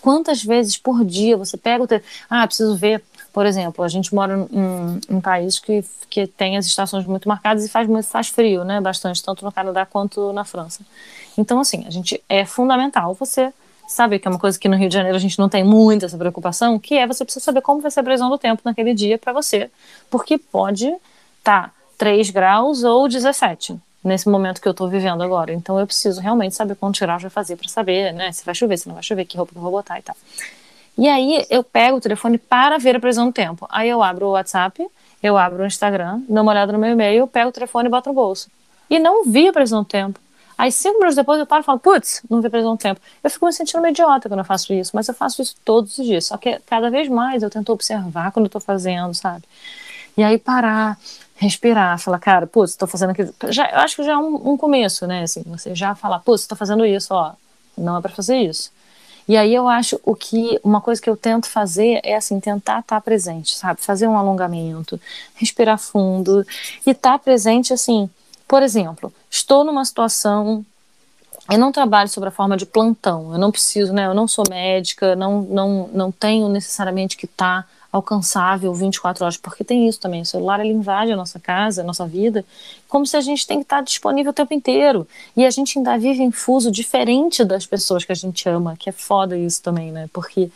Quantas 0.00 0.44
vezes 0.44 0.78
por 0.78 1.04
dia 1.04 1.36
você 1.36 1.56
pega 1.56 1.82
o 1.82 1.88
telefone? 1.88 2.12
Ah, 2.30 2.46
preciso 2.46 2.76
ver. 2.76 3.02
Por 3.32 3.44
exemplo, 3.44 3.84
a 3.84 3.88
gente 3.88 4.14
mora 4.14 4.48
em 4.52 5.00
um 5.12 5.20
país 5.20 5.58
que, 5.58 5.84
que 6.08 6.28
tem 6.28 6.56
as 6.56 6.66
estações 6.66 7.04
muito 7.04 7.28
marcadas 7.28 7.64
e 7.64 7.68
faz, 7.68 7.88
faz 8.06 8.28
frio, 8.28 8.62
né? 8.62 8.80
Bastante, 8.80 9.20
tanto 9.24 9.44
no 9.44 9.50
Canadá 9.50 9.84
quanto 9.84 10.32
na 10.32 10.44
França. 10.44 10.82
Então, 11.36 11.58
assim, 11.58 11.84
a 11.84 11.90
gente 11.90 12.22
é 12.28 12.44
fundamental 12.44 13.12
você 13.14 13.52
sabe 13.88 14.18
que 14.18 14.28
é 14.28 14.30
uma 14.30 14.38
coisa 14.38 14.58
que 14.58 14.68
no 14.68 14.76
Rio 14.76 14.88
de 14.88 14.94
Janeiro 14.94 15.16
a 15.16 15.20
gente 15.20 15.38
não 15.38 15.48
tem 15.48 15.64
muito 15.64 16.04
essa 16.04 16.16
preocupação, 16.16 16.78
que 16.78 16.94
é 16.94 17.06
você 17.06 17.24
precisa 17.24 17.44
saber 17.44 17.62
como 17.62 17.80
vai 17.80 17.90
ser 17.90 18.00
a 18.00 18.02
previsão 18.04 18.28
do 18.28 18.38
tempo 18.38 18.60
naquele 18.64 18.94
dia 18.94 19.18
para 19.18 19.32
você, 19.32 19.70
porque 20.10 20.38
pode 20.38 20.86
estar 21.38 21.68
tá 21.68 21.72
3 21.96 22.30
graus 22.30 22.84
ou 22.84 23.08
17 23.08 23.76
nesse 24.04 24.28
momento 24.28 24.60
que 24.60 24.68
eu 24.68 24.72
estou 24.72 24.88
vivendo 24.88 25.22
agora. 25.22 25.52
Então 25.52 25.80
eu 25.80 25.86
preciso 25.86 26.20
realmente 26.20 26.54
saber 26.54 26.76
quantos 26.76 27.00
graus 27.00 27.22
vai 27.22 27.30
fazer 27.30 27.56
para 27.56 27.68
saber, 27.68 28.12
né, 28.12 28.30
se 28.30 28.44
vai 28.44 28.54
chover, 28.54 28.76
se 28.76 28.86
não 28.86 28.94
vai 28.94 29.02
chover, 29.02 29.24
que 29.24 29.36
roupa 29.36 29.52
que 29.52 29.58
eu 29.58 29.62
vou 29.62 29.72
botar 29.72 29.98
e 29.98 30.02
tal. 30.02 30.16
E 30.96 31.08
aí 31.08 31.46
eu 31.48 31.64
pego 31.64 31.96
o 31.96 32.00
telefone 32.00 32.38
para 32.38 32.76
ver 32.78 32.96
a 32.96 33.00
previsão 33.00 33.26
do 33.26 33.32
tempo. 33.32 33.66
Aí 33.70 33.88
eu 33.88 34.02
abro 34.02 34.26
o 34.26 34.30
WhatsApp, 34.32 34.86
eu 35.22 35.36
abro 35.38 35.62
o 35.62 35.66
Instagram, 35.66 36.20
dou 36.28 36.42
uma 36.42 36.52
olhada 36.52 36.72
no 36.72 36.78
meu 36.78 36.90
e-mail, 36.90 37.26
pego 37.26 37.50
o 37.50 37.52
telefone 37.52 37.88
e 37.88 37.90
boto 37.90 38.08
no 38.08 38.14
bolso. 38.14 38.50
E 38.90 38.98
não 38.98 39.24
vi 39.24 39.48
a 39.48 39.52
previsão 39.52 39.82
do 39.82 39.88
tempo. 39.88 40.18
Aí 40.58 40.72
cinco 40.72 40.98
minutos 40.98 41.14
depois 41.14 41.38
eu 41.38 41.46
paro 41.46 41.62
e 41.62 41.64
falo, 41.64 41.78
putz, 41.78 42.20
não 42.28 42.42
vi 42.42 42.50
precisão 42.50 42.72
um 42.72 42.76
tempo. 42.76 43.00
Eu 43.22 43.30
fico 43.30 43.46
me 43.46 43.52
sentindo 43.52 43.80
meio 43.80 43.92
idiota 43.92 44.28
quando 44.28 44.40
eu 44.40 44.44
faço 44.44 44.72
isso, 44.74 44.90
mas 44.92 45.06
eu 45.06 45.14
faço 45.14 45.40
isso 45.40 45.54
todos 45.64 45.96
os 45.96 46.04
dias. 46.04 46.26
Só 46.26 46.36
que 46.36 46.58
cada 46.66 46.90
vez 46.90 47.08
mais 47.08 47.44
eu 47.44 47.48
tento 47.48 47.72
observar 47.72 48.32
quando 48.32 48.46
eu 48.46 48.50
tô 48.50 48.58
fazendo, 48.58 49.14
sabe? 49.14 49.44
E 50.16 50.22
aí 50.24 50.36
parar, 50.36 50.98
respirar, 51.36 51.96
falar, 52.00 52.18
cara, 52.18 52.44
putz, 52.44 52.74
tô 52.74 52.88
fazendo 52.88 53.10
aquilo. 53.10 53.32
Já, 53.50 53.70
eu 53.70 53.78
acho 53.78 53.94
que 53.94 54.02
já 54.02 54.14
é 54.14 54.16
um, 54.18 54.52
um 54.52 54.56
começo, 54.56 55.06
né? 55.06 55.22
Assim, 55.22 55.44
você 55.46 55.76
já 55.76 55.94
falar, 55.94 56.18
putz, 56.18 56.44
tô 56.44 56.56
fazendo 56.56 56.84
isso, 56.84 57.14
ó, 57.14 57.34
não 57.76 57.96
é 57.96 58.00
para 58.00 58.10
fazer 58.10 58.38
isso. 58.38 58.72
E 59.28 59.36
aí 59.36 59.54
eu 59.54 59.68
acho 59.68 60.00
o 60.02 60.16
que 60.16 60.58
uma 60.64 60.80
coisa 60.80 61.00
que 61.00 61.08
eu 61.08 61.16
tento 61.16 61.46
fazer 61.48 62.00
é 62.02 62.16
assim 62.16 62.40
tentar 62.40 62.80
estar 62.80 62.96
tá 62.96 63.00
presente, 63.00 63.56
sabe? 63.56 63.80
Fazer 63.80 64.08
um 64.08 64.16
alongamento, 64.16 65.00
respirar 65.36 65.78
fundo 65.78 66.44
e 66.84 66.90
estar 66.90 67.12
tá 67.12 67.18
presente 67.18 67.72
assim 67.72 68.10
por 68.48 68.62
exemplo, 68.62 69.12
estou 69.30 69.62
numa 69.62 69.84
situação 69.84 70.64
eu 71.50 71.58
não 71.58 71.72
trabalho 71.72 72.10
sobre 72.10 72.28
a 72.28 72.32
forma 72.32 72.58
de 72.58 72.66
plantão, 72.66 73.32
eu 73.32 73.38
não 73.38 73.50
preciso, 73.50 73.92
né, 73.92 74.06
eu 74.06 74.14
não 74.14 74.28
sou 74.28 74.44
médica, 74.50 75.16
não, 75.16 75.40
não, 75.42 75.88
não 75.92 76.12
tenho 76.12 76.46
necessariamente 76.48 77.16
que 77.16 77.24
estar 77.24 77.62
tá 77.62 77.68
alcançável 77.90 78.74
24 78.74 79.24
horas, 79.24 79.38
porque 79.38 79.64
tem 79.64 79.88
isso 79.88 79.98
também, 79.98 80.20
o 80.20 80.26
celular 80.26 80.60
ele 80.60 80.74
invade 80.74 81.10
a 81.10 81.16
nossa 81.16 81.40
casa, 81.40 81.80
a 81.80 81.84
nossa 81.84 82.06
vida, 82.06 82.44
como 82.86 83.06
se 83.06 83.16
a 83.16 83.22
gente 83.22 83.46
tem 83.46 83.58
que 83.58 83.64
estar 83.64 83.78
tá 83.78 83.82
disponível 83.82 84.30
o 84.30 84.34
tempo 84.34 84.52
inteiro, 84.52 85.08
e 85.34 85.46
a 85.46 85.50
gente 85.50 85.78
ainda 85.78 85.96
vive 85.96 86.22
em 86.22 86.30
fuso 86.30 86.70
diferente 86.70 87.42
das 87.44 87.64
pessoas 87.64 88.04
que 88.04 88.12
a 88.12 88.14
gente 88.14 88.46
ama, 88.46 88.76
que 88.76 88.90
é 88.90 88.92
foda 88.92 89.34
isso 89.38 89.62
também, 89.62 89.90
né, 89.90 90.06
porque 90.12 90.50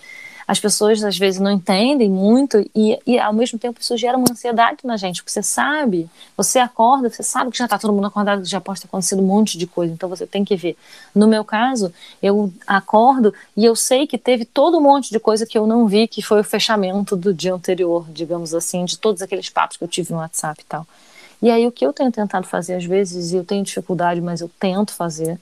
as 0.53 0.61
pessoas 0.61 1.03
às 1.03 1.17
vezes 1.17 1.41
não 1.41 1.51
entendem 1.51 2.11
muito 2.11 2.63
e, 2.75 2.99
e 3.07 3.19
ao 3.19 3.33
mesmo 3.33 3.59
tempo 3.59 3.81
isso 3.81 3.97
gera 3.97 4.19
uma 4.19 4.27
ansiedade 4.31 4.81
na 4.85 4.99
gente, 4.99 5.23
porque 5.23 5.33
você 5.33 5.43
sabe, 5.43 6.11
você 6.37 6.59
acorda, 6.59 7.09
você 7.09 7.23
sabe 7.23 7.51
que 7.51 7.57
já 7.57 7.65
está 7.65 7.79
todo 7.79 7.91
mundo 7.91 8.07
acordado, 8.07 8.43
que 8.43 8.49
já 8.51 8.61
pode 8.61 8.83
ter 8.83 8.87
acontecido 8.87 9.23
um 9.23 9.27
monte 9.27 9.57
de 9.57 9.67
coisa, 9.67 9.95
então 9.95 10.11
você 10.11 10.27
tem 10.27 10.45
que 10.45 10.55
ver. 10.55 10.77
No 11.15 11.27
meu 11.27 11.43
caso, 11.43 11.91
eu 12.23 12.53
acordo 12.67 13.33
e 13.57 13.65
eu 13.65 13.75
sei 13.75 14.07
que 14.07 14.19
teve 14.19 14.45
todo 14.45 14.77
um 14.77 14.83
monte 14.83 15.11
de 15.11 15.19
coisa 15.19 15.47
que 15.47 15.57
eu 15.57 15.67
não 15.67 15.87
vi, 15.87 16.07
que 16.07 16.21
foi 16.21 16.41
o 16.41 16.45
fechamento 16.45 17.17
do 17.17 17.33
dia 17.33 17.55
anterior, 17.55 18.05
digamos 18.11 18.53
assim, 18.53 18.85
de 18.85 18.99
todos 18.99 19.23
aqueles 19.23 19.49
papos 19.49 19.79
que 19.79 19.85
eu 19.85 19.89
tive 19.89 20.13
no 20.13 20.19
WhatsApp 20.19 20.61
e 20.61 20.67
tal. 20.67 20.87
E 21.41 21.51
aí 21.51 21.67
o 21.67 21.73
que 21.73 21.87
eu 21.87 21.95
tenho 21.95 22.13
tentado 22.13 22.47
fazer 22.47 22.75
às 22.75 22.85
vezes, 22.85 23.33
e 23.33 23.37
eu 23.37 23.45
tenho 23.45 23.65
dificuldade, 23.65 24.21
mas 24.21 24.43
eu 24.43 24.51
tento 24.61 24.93
fazer, 24.93 25.41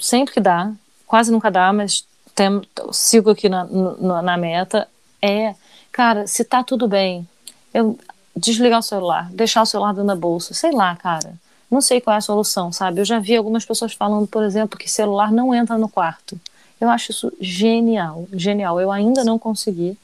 sempre 0.00 0.34
que 0.34 0.40
dá, 0.40 0.72
quase 1.06 1.30
nunca 1.30 1.48
dá, 1.48 1.72
mas 1.72 2.04
tem, 2.34 2.60
sigo 2.92 3.30
aqui 3.30 3.48
na, 3.48 3.64
na, 3.64 4.22
na 4.22 4.36
meta, 4.36 4.88
é, 5.20 5.54
cara, 5.92 6.26
se 6.26 6.44
tá 6.44 6.62
tudo 6.64 6.88
bem, 6.88 7.26
eu 7.72 7.98
desligar 8.34 8.78
o 8.78 8.82
celular, 8.82 9.30
deixar 9.32 9.62
o 9.62 9.66
celular 9.66 9.92
dentro 9.92 10.06
da 10.06 10.16
bolsa, 10.16 10.54
sei 10.54 10.72
lá, 10.72 10.94
cara. 10.96 11.34
Não 11.70 11.80
sei 11.80 12.00
qual 12.00 12.14
é 12.14 12.18
a 12.18 12.22
solução, 12.22 12.72
sabe? 12.72 13.00
Eu 13.00 13.04
já 13.04 13.20
vi 13.20 13.36
algumas 13.36 13.64
pessoas 13.64 13.92
falando, 13.92 14.26
por 14.26 14.42
exemplo, 14.42 14.78
que 14.78 14.90
celular 14.90 15.30
não 15.30 15.54
entra 15.54 15.78
no 15.78 15.88
quarto. 15.88 16.40
Eu 16.80 16.88
acho 16.88 17.12
isso 17.12 17.32
genial, 17.40 18.26
genial. 18.32 18.80
Eu 18.80 18.90
ainda 18.90 19.22
não 19.22 19.38
consegui. 19.38 19.96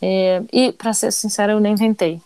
É, 0.00 0.42
e, 0.52 0.70
para 0.70 0.92
ser 0.92 1.10
sincera, 1.10 1.52
eu 1.52 1.60
nem 1.60 1.72
inventei. 1.72 2.20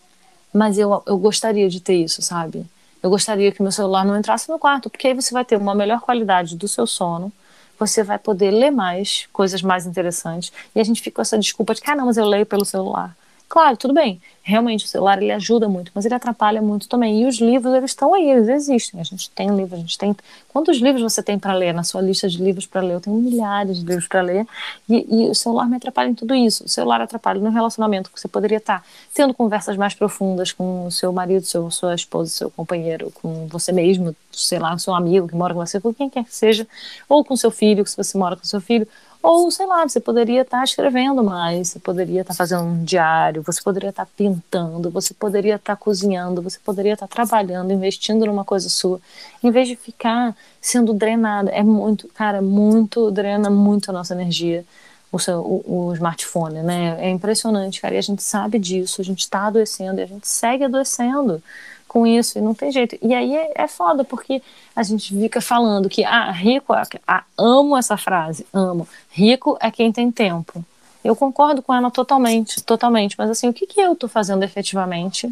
Mas 0.53 0.77
eu, 0.77 1.01
eu 1.07 1.17
gostaria 1.17 1.69
de 1.69 1.79
ter 1.79 1.95
isso, 1.95 2.21
sabe? 2.21 2.65
Eu 3.01 3.09
gostaria 3.09 3.51
que 3.51 3.61
meu 3.61 3.71
celular 3.71 4.05
não 4.05 4.17
entrasse 4.17 4.49
no 4.49 4.59
quarto, 4.59 4.89
porque 4.89 5.07
aí 5.07 5.13
você 5.13 5.33
vai 5.33 5.45
ter 5.45 5.57
uma 5.57 5.73
melhor 5.73 6.01
qualidade 6.01 6.55
do 6.55 6.67
seu 6.67 6.85
sono, 6.85 7.31
você 7.79 8.03
vai 8.03 8.19
poder 8.19 8.51
ler 8.51 8.71
mais, 8.71 9.27
coisas 9.31 9.61
mais 9.61 9.85
interessantes, 9.85 10.51
e 10.75 10.79
a 10.79 10.83
gente 10.83 11.01
fica 11.01 11.15
com 11.15 11.21
essa 11.21 11.37
desculpa 11.37 11.73
de 11.73 11.81
que, 11.81 11.89
ah, 11.89 11.95
não, 11.95 12.07
mas 12.07 12.17
eu 12.17 12.25
leio 12.25 12.45
pelo 12.45 12.65
celular. 12.65 13.15
Claro, 13.49 13.75
tudo 13.77 13.95
bem. 13.95 14.21
Realmente 14.43 14.85
o 14.85 14.87
celular 14.87 15.19
ele 15.19 15.31
ajuda 15.31 15.67
muito, 15.67 15.91
mas 15.95 16.05
ele 16.05 16.13
atrapalha 16.13 16.61
muito 16.61 16.87
também. 16.87 17.23
E 17.23 17.25
os 17.25 17.39
livros 17.39 17.73
eles 17.73 17.89
estão 17.89 18.13
aí, 18.13 18.29
eles 18.29 18.47
existem. 18.47 18.99
A 18.99 19.03
gente 19.03 19.31
tem 19.31 19.49
livros, 19.55 19.73
a 19.73 19.81
gente 19.81 19.97
tem. 19.97 20.15
Quantos 20.49 20.77
livros 20.77 21.01
você 21.01 21.23
tem 21.23 21.39
para 21.39 21.53
ler 21.53 21.73
na 21.73 21.83
sua 21.83 21.99
lista 21.99 22.29
de 22.29 22.37
livros 22.37 22.67
para 22.67 22.81
ler? 22.81 22.93
Eu 22.93 23.01
tenho 23.01 23.15
milhares 23.15 23.79
de 23.79 23.85
livros 23.85 24.07
para 24.07 24.21
ler 24.21 24.45
e, 24.87 25.23
e, 25.25 25.29
o 25.29 25.33
celular 25.33 25.67
me 25.67 25.77
atrapalha 25.77 26.09
em 26.09 26.13
tudo 26.13 26.35
isso. 26.35 26.65
O 26.65 26.69
celular 26.69 27.01
atrapalha 27.01 27.41
no 27.41 27.49
relacionamento 27.49 28.11
que 28.11 28.21
você 28.21 28.27
poderia 28.27 28.59
estar 28.59 28.85
tendo 29.15 29.33
conversas 29.33 29.75
mais 29.75 29.95
profundas 29.95 30.51
com 30.51 30.85
o 30.85 30.91
seu 30.91 31.11
marido, 31.11 31.43
seu, 31.43 31.71
sua 31.71 31.95
esposa, 31.95 32.29
seu 32.29 32.51
companheiro, 32.51 33.11
com 33.15 33.47
você 33.47 33.71
mesmo, 33.71 34.15
sei 34.31 34.59
lá, 34.59 34.77
seu 34.77 34.93
amigo 34.93 35.27
que 35.27 35.35
mora 35.35 35.55
com 35.55 35.65
você, 35.65 35.79
com 35.79 35.91
quem 35.91 36.07
quer 36.07 36.23
que 36.23 36.35
seja, 36.35 36.67
ou 37.07 37.25
com 37.25 37.35
seu 37.35 37.49
filho, 37.49 37.83
se 37.87 37.97
você 37.97 38.15
mora 38.15 38.35
com 38.35 38.43
seu 38.43 38.61
filho 38.61 38.87
ou, 39.21 39.51
sei 39.51 39.65
lá, 39.65 39.87
você 39.87 39.99
poderia 39.99 40.43
estar 40.43 40.63
escrevendo 40.63 41.21
mais, 41.21 41.69
você 41.69 41.79
poderia 41.79 42.21
estar 42.21 42.33
fazendo 42.33 42.63
um 42.63 42.83
diário, 42.85 43.43
você 43.43 43.61
poderia 43.61 43.89
estar 43.89 44.05
pintando, 44.05 44.89
você 44.89 45.13
poderia 45.13 45.55
estar 45.55 45.75
cozinhando, 45.75 46.41
você 46.41 46.57
poderia 46.63 46.93
estar 46.93 47.07
trabalhando, 47.07 47.73
investindo 47.73 48.25
numa 48.25 48.45
coisa 48.45 48.69
sua, 48.69 49.01
em 49.43 49.51
vez 49.51 49.67
de 49.67 49.75
ficar 49.75 50.33
sendo 50.61 50.93
drenada. 50.93 51.51
É 51.51 51.61
muito, 51.61 52.07
cara, 52.09 52.41
muito, 52.41 53.11
drena 53.11 53.49
muito 53.49 53.89
a 53.89 53.93
nossa 53.93 54.13
energia. 54.13 54.65
O, 55.11 55.17
seu, 55.17 55.39
o, 55.39 55.87
o 55.87 55.93
smartphone, 55.95 56.61
né? 56.61 56.95
É 56.99 57.09
impressionante, 57.09 57.81
cara. 57.81 57.95
E 57.95 57.97
a 57.97 58.01
gente 58.01 58.21
sabe 58.21 58.59
disso, 58.59 59.01
a 59.01 59.03
gente 59.03 59.21
está 59.21 59.47
adoecendo 59.47 59.99
e 59.99 60.03
a 60.03 60.05
gente 60.05 60.27
segue 60.27 60.63
adoecendo 60.63 61.41
com 61.89 62.07
isso 62.07 62.37
e 62.37 62.41
não 62.41 62.53
tem 62.53 62.71
jeito. 62.71 62.97
E 63.01 63.13
aí 63.13 63.35
é, 63.35 63.51
é 63.55 63.67
foda, 63.67 64.05
porque 64.05 64.41
a 64.73 64.83
gente 64.83 65.13
fica 65.13 65.41
falando 65.41 65.89
que, 65.89 66.05
ah, 66.05 66.31
rico, 66.31 66.73
é, 66.73 66.83
ah, 67.05 67.23
amo 67.37 67.75
essa 67.75 67.97
frase, 67.97 68.45
amo. 68.53 68.87
Rico 69.09 69.57
é 69.59 69.69
quem 69.69 69.91
tem 69.91 70.09
tempo. 70.09 70.63
Eu 71.03 71.15
concordo 71.15 71.61
com 71.61 71.73
ela 71.73 71.91
totalmente, 71.91 72.63
totalmente. 72.63 73.15
Mas 73.17 73.29
assim, 73.29 73.49
o 73.49 73.53
que, 73.53 73.67
que 73.67 73.81
eu 73.81 73.93
estou 73.93 74.07
fazendo 74.07 74.43
efetivamente 74.43 75.29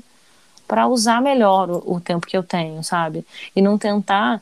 para 0.67 0.87
usar 0.87 1.21
melhor 1.21 1.69
o, 1.69 1.95
o 1.95 2.01
tempo 2.01 2.27
que 2.27 2.35
eu 2.35 2.43
tenho, 2.43 2.83
sabe? 2.83 3.25
E 3.55 3.61
não 3.61 3.77
tentar 3.77 4.41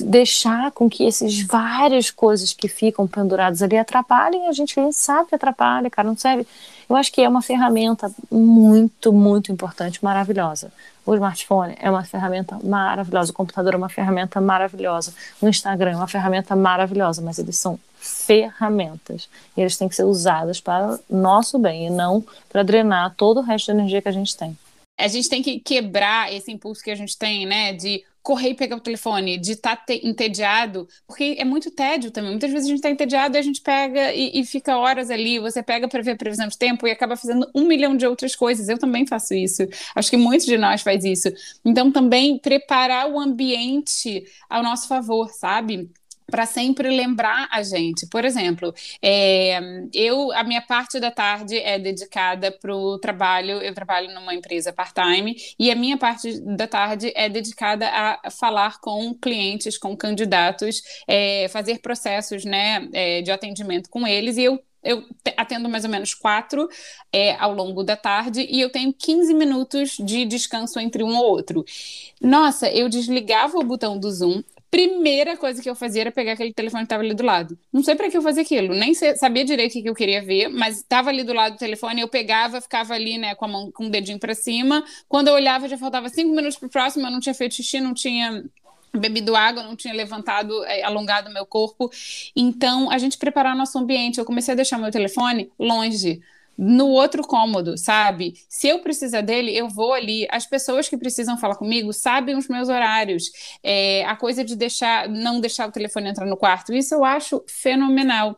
deixar 0.00 0.70
com 0.70 0.88
que 0.88 1.04
esses 1.04 1.42
várias 1.42 2.10
coisas 2.10 2.52
que 2.52 2.68
ficam 2.68 3.06
penduradas 3.06 3.62
ali 3.62 3.76
atrapalhem 3.76 4.48
a 4.48 4.52
gente, 4.52 4.78
a 4.78 4.84
gente 4.84 4.96
sabe 4.96 5.28
que 5.28 5.34
atrapalha, 5.34 5.90
cara, 5.90 6.08
não 6.08 6.16
serve. 6.16 6.46
Eu 6.88 6.96
acho 6.96 7.12
que 7.12 7.20
é 7.20 7.28
uma 7.28 7.42
ferramenta 7.42 8.10
muito, 8.30 9.12
muito 9.12 9.50
importante, 9.52 10.02
maravilhosa. 10.02 10.72
O 11.04 11.14
smartphone 11.14 11.74
é 11.80 11.90
uma 11.90 12.04
ferramenta 12.04 12.58
maravilhosa, 12.62 13.32
o 13.32 13.34
computador 13.34 13.74
é 13.74 13.76
uma 13.76 13.88
ferramenta 13.88 14.40
maravilhosa, 14.40 15.12
o 15.40 15.48
Instagram 15.48 15.92
é 15.92 15.96
uma 15.96 16.08
ferramenta 16.08 16.54
maravilhosa, 16.54 17.20
mas 17.20 17.38
eles 17.38 17.58
são 17.58 17.78
ferramentas 17.96 19.28
e 19.56 19.60
eles 19.60 19.76
têm 19.76 19.88
que 19.88 19.96
ser 19.96 20.04
usados 20.04 20.60
para 20.60 20.98
nosso 21.08 21.58
bem 21.58 21.86
e 21.86 21.90
não 21.90 22.24
para 22.48 22.62
drenar 22.62 23.14
todo 23.16 23.38
o 23.38 23.42
resto 23.42 23.68
da 23.68 23.78
energia 23.78 24.02
que 24.02 24.08
a 24.08 24.12
gente 24.12 24.36
tem. 24.36 24.56
A 24.98 25.08
gente 25.08 25.28
tem 25.28 25.42
que 25.42 25.58
quebrar 25.58 26.32
esse 26.32 26.52
impulso 26.52 26.82
que 26.82 26.90
a 26.90 26.94
gente 26.94 27.16
tem, 27.16 27.46
né, 27.46 27.72
de 27.72 28.04
correr 28.22 28.50
e 28.50 28.54
pegar 28.54 28.76
o 28.76 28.80
telefone, 28.80 29.36
de 29.38 29.52
estar 29.52 29.76
tá 29.76 29.92
entediado, 29.94 30.86
porque 31.06 31.36
é 31.38 31.44
muito 31.44 31.70
tédio 31.70 32.10
também. 32.10 32.30
Muitas 32.30 32.50
vezes 32.50 32.66
a 32.66 32.68
gente 32.68 32.78
está 32.78 32.90
entediado 32.90 33.36
e 33.36 33.38
a 33.38 33.42
gente 33.42 33.60
pega 33.60 34.12
e, 34.14 34.40
e 34.40 34.44
fica 34.46 34.76
horas 34.78 35.10
ali. 35.10 35.38
Você 35.40 35.62
pega 35.62 35.88
para 35.88 36.02
ver 36.02 36.12
a 36.12 36.16
previsão 36.16 36.46
de 36.48 36.56
tempo 36.56 36.86
e 36.86 36.90
acaba 36.90 37.16
fazendo 37.16 37.50
um 37.54 37.66
milhão 37.66 37.96
de 37.96 38.06
outras 38.06 38.36
coisas. 38.36 38.68
Eu 38.68 38.78
também 38.78 39.06
faço 39.06 39.34
isso. 39.34 39.62
Acho 39.94 40.10
que 40.10 40.16
muitos 40.16 40.46
de 40.46 40.56
nós 40.56 40.82
faz 40.82 41.04
isso. 41.04 41.28
Então, 41.64 41.90
também 41.90 42.38
preparar 42.38 43.10
o 43.10 43.18
ambiente 43.18 44.24
ao 44.48 44.62
nosso 44.62 44.86
favor, 44.86 45.28
sabe? 45.30 45.90
Para 46.32 46.46
sempre 46.46 46.88
lembrar 46.88 47.46
a 47.52 47.62
gente. 47.62 48.06
Por 48.06 48.24
exemplo, 48.24 48.74
é, 49.02 49.60
eu 49.92 50.32
a 50.32 50.42
minha 50.42 50.62
parte 50.62 50.98
da 50.98 51.10
tarde 51.10 51.58
é 51.58 51.78
dedicada 51.78 52.50
para 52.50 52.74
o 52.74 52.98
trabalho. 52.98 53.58
Eu 53.58 53.74
trabalho 53.74 54.14
numa 54.14 54.34
empresa 54.34 54.72
part-time 54.72 55.36
e 55.58 55.70
a 55.70 55.76
minha 55.76 55.98
parte 55.98 56.40
da 56.40 56.66
tarde 56.66 57.12
é 57.14 57.28
dedicada 57.28 57.86
a 57.86 58.30
falar 58.30 58.80
com 58.80 59.14
clientes, 59.14 59.76
com 59.76 59.94
candidatos, 59.94 60.82
é, 61.06 61.48
fazer 61.50 61.80
processos, 61.80 62.46
né, 62.46 62.88
é, 62.94 63.20
de 63.20 63.30
atendimento 63.30 63.90
com 63.90 64.06
eles. 64.06 64.38
E 64.38 64.44
eu 64.44 64.58
eu 64.82 65.04
atendo 65.36 65.68
mais 65.68 65.84
ou 65.84 65.90
menos 65.90 66.12
quatro 66.12 66.68
é, 67.12 67.36
ao 67.36 67.54
longo 67.54 67.84
da 67.84 67.96
tarde 67.96 68.44
e 68.50 68.60
eu 68.60 68.68
tenho 68.68 68.92
15 68.92 69.32
minutos 69.32 69.96
de 69.96 70.24
descanso 70.24 70.80
entre 70.80 71.04
um 71.04 71.16
ou 71.16 71.24
outro. 71.24 71.64
Nossa, 72.20 72.68
eu 72.68 72.88
desligava 72.88 73.56
o 73.58 73.62
botão 73.62 73.96
do 73.96 74.10
Zoom, 74.10 74.42
primeira 74.72 75.36
coisa 75.36 75.62
que 75.62 75.68
eu 75.68 75.74
fazia 75.74 76.00
era 76.00 76.10
pegar 76.10 76.32
aquele 76.32 76.50
telefone 76.50 76.84
que 76.84 76.86
estava 76.86 77.02
ali 77.02 77.12
do 77.12 77.22
lado. 77.22 77.58
Não 77.70 77.84
sei 77.84 77.94
para 77.94 78.08
que 78.08 78.16
eu 78.16 78.22
fazia 78.22 78.42
aquilo, 78.42 78.74
nem 78.74 78.94
sabia 78.94 79.44
direito 79.44 79.78
o 79.78 79.82
que 79.82 79.90
eu 79.90 79.94
queria 79.94 80.22
ver, 80.22 80.48
mas 80.48 80.78
estava 80.78 81.10
ali 81.10 81.22
do 81.22 81.34
lado 81.34 81.56
do 81.56 81.58
telefone, 81.58 82.00
eu 82.00 82.08
pegava, 82.08 82.58
ficava 82.58 82.94
ali, 82.94 83.18
né, 83.18 83.34
com 83.34 83.44
a 83.44 83.48
mão, 83.48 83.70
com 83.70 83.86
o 83.86 83.90
dedinho 83.90 84.18
para 84.18 84.34
cima. 84.34 84.82
Quando 85.06 85.28
eu 85.28 85.34
olhava, 85.34 85.68
já 85.68 85.76
faltava 85.76 86.08
cinco 86.08 86.34
minutos 86.34 86.56
para 86.56 86.68
o 86.68 86.70
próximo, 86.70 87.06
eu 87.06 87.10
não 87.10 87.20
tinha 87.20 87.34
feito 87.34 87.54
xixi, 87.54 87.80
não 87.80 87.92
tinha 87.92 88.42
bebido 88.94 89.36
água, 89.36 89.62
não 89.62 89.76
tinha 89.76 89.92
levantado, 89.92 90.64
é, 90.64 90.82
alongado 90.82 91.30
meu 91.30 91.44
corpo. 91.44 91.90
Então, 92.34 92.90
a 92.90 92.96
gente 92.96 93.18
preparar 93.18 93.54
nosso 93.54 93.78
ambiente. 93.78 94.18
Eu 94.18 94.24
comecei 94.24 94.52
a 94.52 94.56
deixar 94.56 94.78
meu 94.78 94.90
telefone 94.90 95.50
longe 95.58 96.22
no 96.56 96.88
outro 96.88 97.22
cômodo, 97.22 97.76
sabe? 97.76 98.34
Se 98.48 98.68
eu 98.68 98.80
precisar 98.80 99.20
dele, 99.20 99.56
eu 99.56 99.68
vou 99.68 99.92
ali. 99.92 100.26
As 100.30 100.46
pessoas 100.46 100.88
que 100.88 100.96
precisam 100.96 101.36
falar 101.38 101.56
comigo 101.56 101.92
sabem 101.92 102.36
os 102.36 102.48
meus 102.48 102.68
horários. 102.68 103.30
É, 103.62 104.04
a 104.04 104.16
coisa 104.16 104.44
de 104.44 104.56
deixar, 104.56 105.08
não 105.08 105.40
deixar 105.40 105.68
o 105.68 105.72
telefone 105.72 106.10
entrar 106.10 106.26
no 106.26 106.36
quarto, 106.36 106.72
isso 106.72 106.94
eu 106.94 107.04
acho 107.04 107.42
fenomenal. 107.46 108.36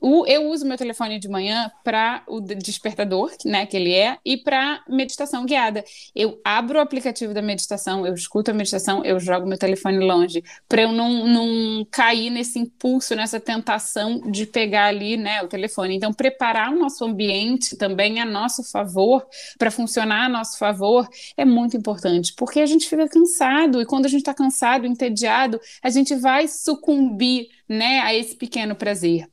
O, 0.00 0.26
eu 0.26 0.48
uso 0.50 0.66
meu 0.66 0.76
telefone 0.76 1.18
de 1.18 1.28
manhã 1.28 1.70
para 1.82 2.22
o 2.28 2.40
despertador, 2.40 3.32
né, 3.44 3.64
que 3.64 3.76
ele 3.76 3.94
é, 3.94 4.18
e 4.24 4.36
para 4.36 4.82
meditação 4.88 5.46
guiada. 5.46 5.84
Eu 6.14 6.40
abro 6.44 6.78
o 6.78 6.82
aplicativo 6.82 7.32
da 7.32 7.40
meditação, 7.40 8.06
eu 8.06 8.14
escuto 8.14 8.50
a 8.50 8.54
meditação, 8.54 9.04
eu 9.04 9.18
jogo 9.18 9.46
meu 9.46 9.58
telefone 9.58 9.98
longe, 9.98 10.42
para 10.68 10.82
eu 10.82 10.92
não, 10.92 11.26
não 11.26 11.86
cair 11.90 12.30
nesse 12.30 12.58
impulso, 12.58 13.14
nessa 13.14 13.40
tentação 13.40 14.20
de 14.30 14.46
pegar 14.46 14.86
ali, 14.86 15.16
né, 15.16 15.42
o 15.42 15.48
telefone. 15.48 15.96
Então, 15.96 16.12
preparar 16.12 16.72
o 16.72 16.78
nosso 16.78 17.04
ambiente 17.04 17.76
também 17.76 18.20
a 18.20 18.24
nosso 18.24 18.62
favor, 18.64 19.26
para 19.58 19.70
funcionar 19.70 20.26
a 20.26 20.28
nosso 20.28 20.58
favor, 20.58 21.08
é 21.36 21.44
muito 21.44 21.76
importante, 21.76 22.34
porque 22.36 22.60
a 22.60 22.66
gente 22.66 22.88
fica 22.88 23.08
cansado, 23.08 23.80
e 23.80 23.86
quando 23.86 24.06
a 24.06 24.08
gente 24.08 24.20
está 24.20 24.34
cansado, 24.34 24.86
entediado, 24.86 25.60
a 25.82 25.90
gente 25.90 26.14
vai 26.14 26.48
sucumbir, 26.48 27.48
né, 27.68 28.00
a 28.00 28.14
esse 28.14 28.36
pequeno 28.36 28.74
prazer. 28.76 29.28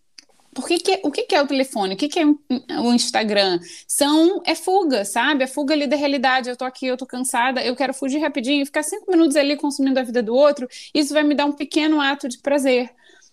Por 0.53 0.67
que 0.67 0.77
que, 0.77 0.99
o 1.03 1.11
que, 1.11 1.23
que 1.23 1.35
é 1.35 1.41
o 1.41 1.47
telefone? 1.47 1.95
O 1.95 1.97
que, 1.97 2.07
que 2.07 2.19
é 2.19 2.25
o 2.25 2.93
Instagram? 2.93 3.59
São, 3.87 4.41
é 4.45 4.55
fuga, 4.55 5.05
sabe? 5.05 5.43
É 5.43 5.47
fuga 5.47 5.73
ali 5.73 5.87
da 5.87 5.95
realidade. 5.95 6.49
Eu 6.49 6.57
tô 6.57 6.65
aqui, 6.65 6.85
eu 6.85 6.97
tô 6.97 7.05
cansada, 7.05 7.63
eu 7.63 7.75
quero 7.75 7.93
fugir 7.93 8.19
rapidinho, 8.19 8.65
ficar 8.65 8.83
cinco 8.83 9.09
minutos 9.09 9.35
ali 9.35 9.55
consumindo 9.55 9.99
a 9.99 10.03
vida 10.03 10.21
do 10.21 10.35
outro. 10.35 10.67
Isso 10.93 11.13
vai 11.13 11.23
me 11.23 11.35
dar 11.35 11.45
um 11.45 11.53
pequeno 11.53 11.99
ato 11.99 12.27
de 12.27 12.37
prazer. 12.37 12.89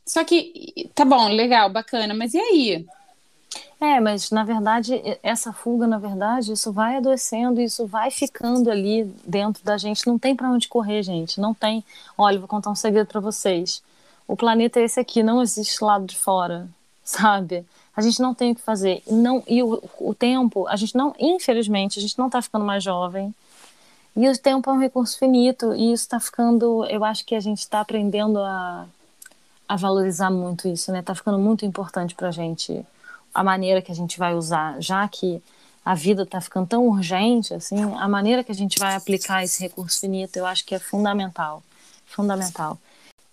Só 0.07 0.25
que, 0.25 0.91
tá 0.95 1.05
bom, 1.05 1.29
legal, 1.29 1.71
bacana, 1.71 2.15
mas 2.15 2.35
e 2.35 2.39
aí? 2.39 2.87
É, 3.81 4.01
mas 4.01 4.31
na 4.31 4.45
verdade, 4.45 5.01
essa 5.23 5.53
fuga, 5.53 5.87
na 5.87 5.99
verdade, 5.99 6.53
isso 6.53 6.73
vai 6.73 6.97
adoecendo, 6.97 7.61
isso 7.61 7.87
vai 7.87 8.11
ficando 8.11 8.71
ali 8.71 9.05
dentro 9.27 9.65
da 9.65 9.77
gente. 9.79 10.07
Não 10.07 10.19
tem 10.19 10.37
para 10.37 10.51
onde 10.51 10.69
correr, 10.69 11.03
gente. 11.03 11.41
Não 11.41 11.55
tem. 11.55 11.85
Olha, 12.17 12.39
vou 12.39 12.49
contar 12.49 12.71
um 12.71 12.75
segredo 12.75 13.07
para 13.07 13.21
vocês. 13.21 13.83
O 14.29 14.37
planeta 14.37 14.81
é 14.81 14.85
esse 14.85 15.01
aqui, 15.01 15.23
não 15.23 15.43
existe 15.43 15.83
lado 15.83 16.07
de 16.07 16.17
fora 16.17 16.69
sabe? 17.05 17.65
A 17.97 18.01
gente 18.01 18.21
não 18.21 18.35
tem 18.35 18.53
o 18.53 18.55
que 18.55 18.61
fazer. 18.61 19.03
Não, 19.07 19.43
e 19.47 19.63
o, 19.63 19.83
o 19.99 20.15
tempo, 20.15 20.67
a 20.69 20.77
gente 20.77 20.97
não, 20.97 21.15
infelizmente, 21.19 21.99
a 21.99 22.03
gente 22.03 22.19
não 22.19 22.27
está 22.27 22.41
ficando 22.41 22.65
mais 22.65 22.83
jovem. 22.83 23.35
E 24.17 24.29
o 24.29 24.39
tempo 24.39 24.71
é 24.71 24.73
um 24.73 24.79
recurso 24.79 25.19
finito. 25.19 25.75
E 25.75 25.93
isso 25.93 26.05
está 26.05 26.21
ficando. 26.21 26.85
Eu 26.87 27.05
acho 27.05 27.25
que 27.25 27.35
a 27.35 27.41
gente 27.41 27.59
está 27.59 27.81
aprendendo 27.81 28.39
a, 28.39 28.87
a 29.69 29.77
valorizar 29.77 30.31
muito 30.31 30.69
isso, 30.69 30.91
né? 30.93 31.01
Está 31.01 31.15
ficando 31.15 31.39
muito 31.39 31.65
importante 31.65 32.15
para 32.15 32.29
a 32.29 32.33
gente 32.33 32.85
a 33.35 33.45
maneira 33.45 33.81
que 33.81 33.93
a 33.93 33.95
gente 33.95 34.19
vai 34.19 34.35
usar, 34.35 34.81
já 34.81 35.07
que 35.09 35.43
a 35.85 35.95
vida 35.95 36.25
está 36.25 36.41
ficando 36.41 36.67
tão 36.67 36.87
urgente, 36.87 37.55
assim, 37.55 37.83
a 37.83 38.09
maneira 38.09 38.45
que 38.45 38.53
a 38.53 38.55
gente 38.55 38.79
vai 38.79 38.95
aplicar 38.95 39.43
esse 39.43 39.63
recurso 39.63 40.01
finito, 40.01 40.37
eu 40.37 40.47
acho 40.47 40.65
que 40.65 40.75
é 40.75 40.79
fundamental, 40.79 41.63
fundamental. 42.07 42.79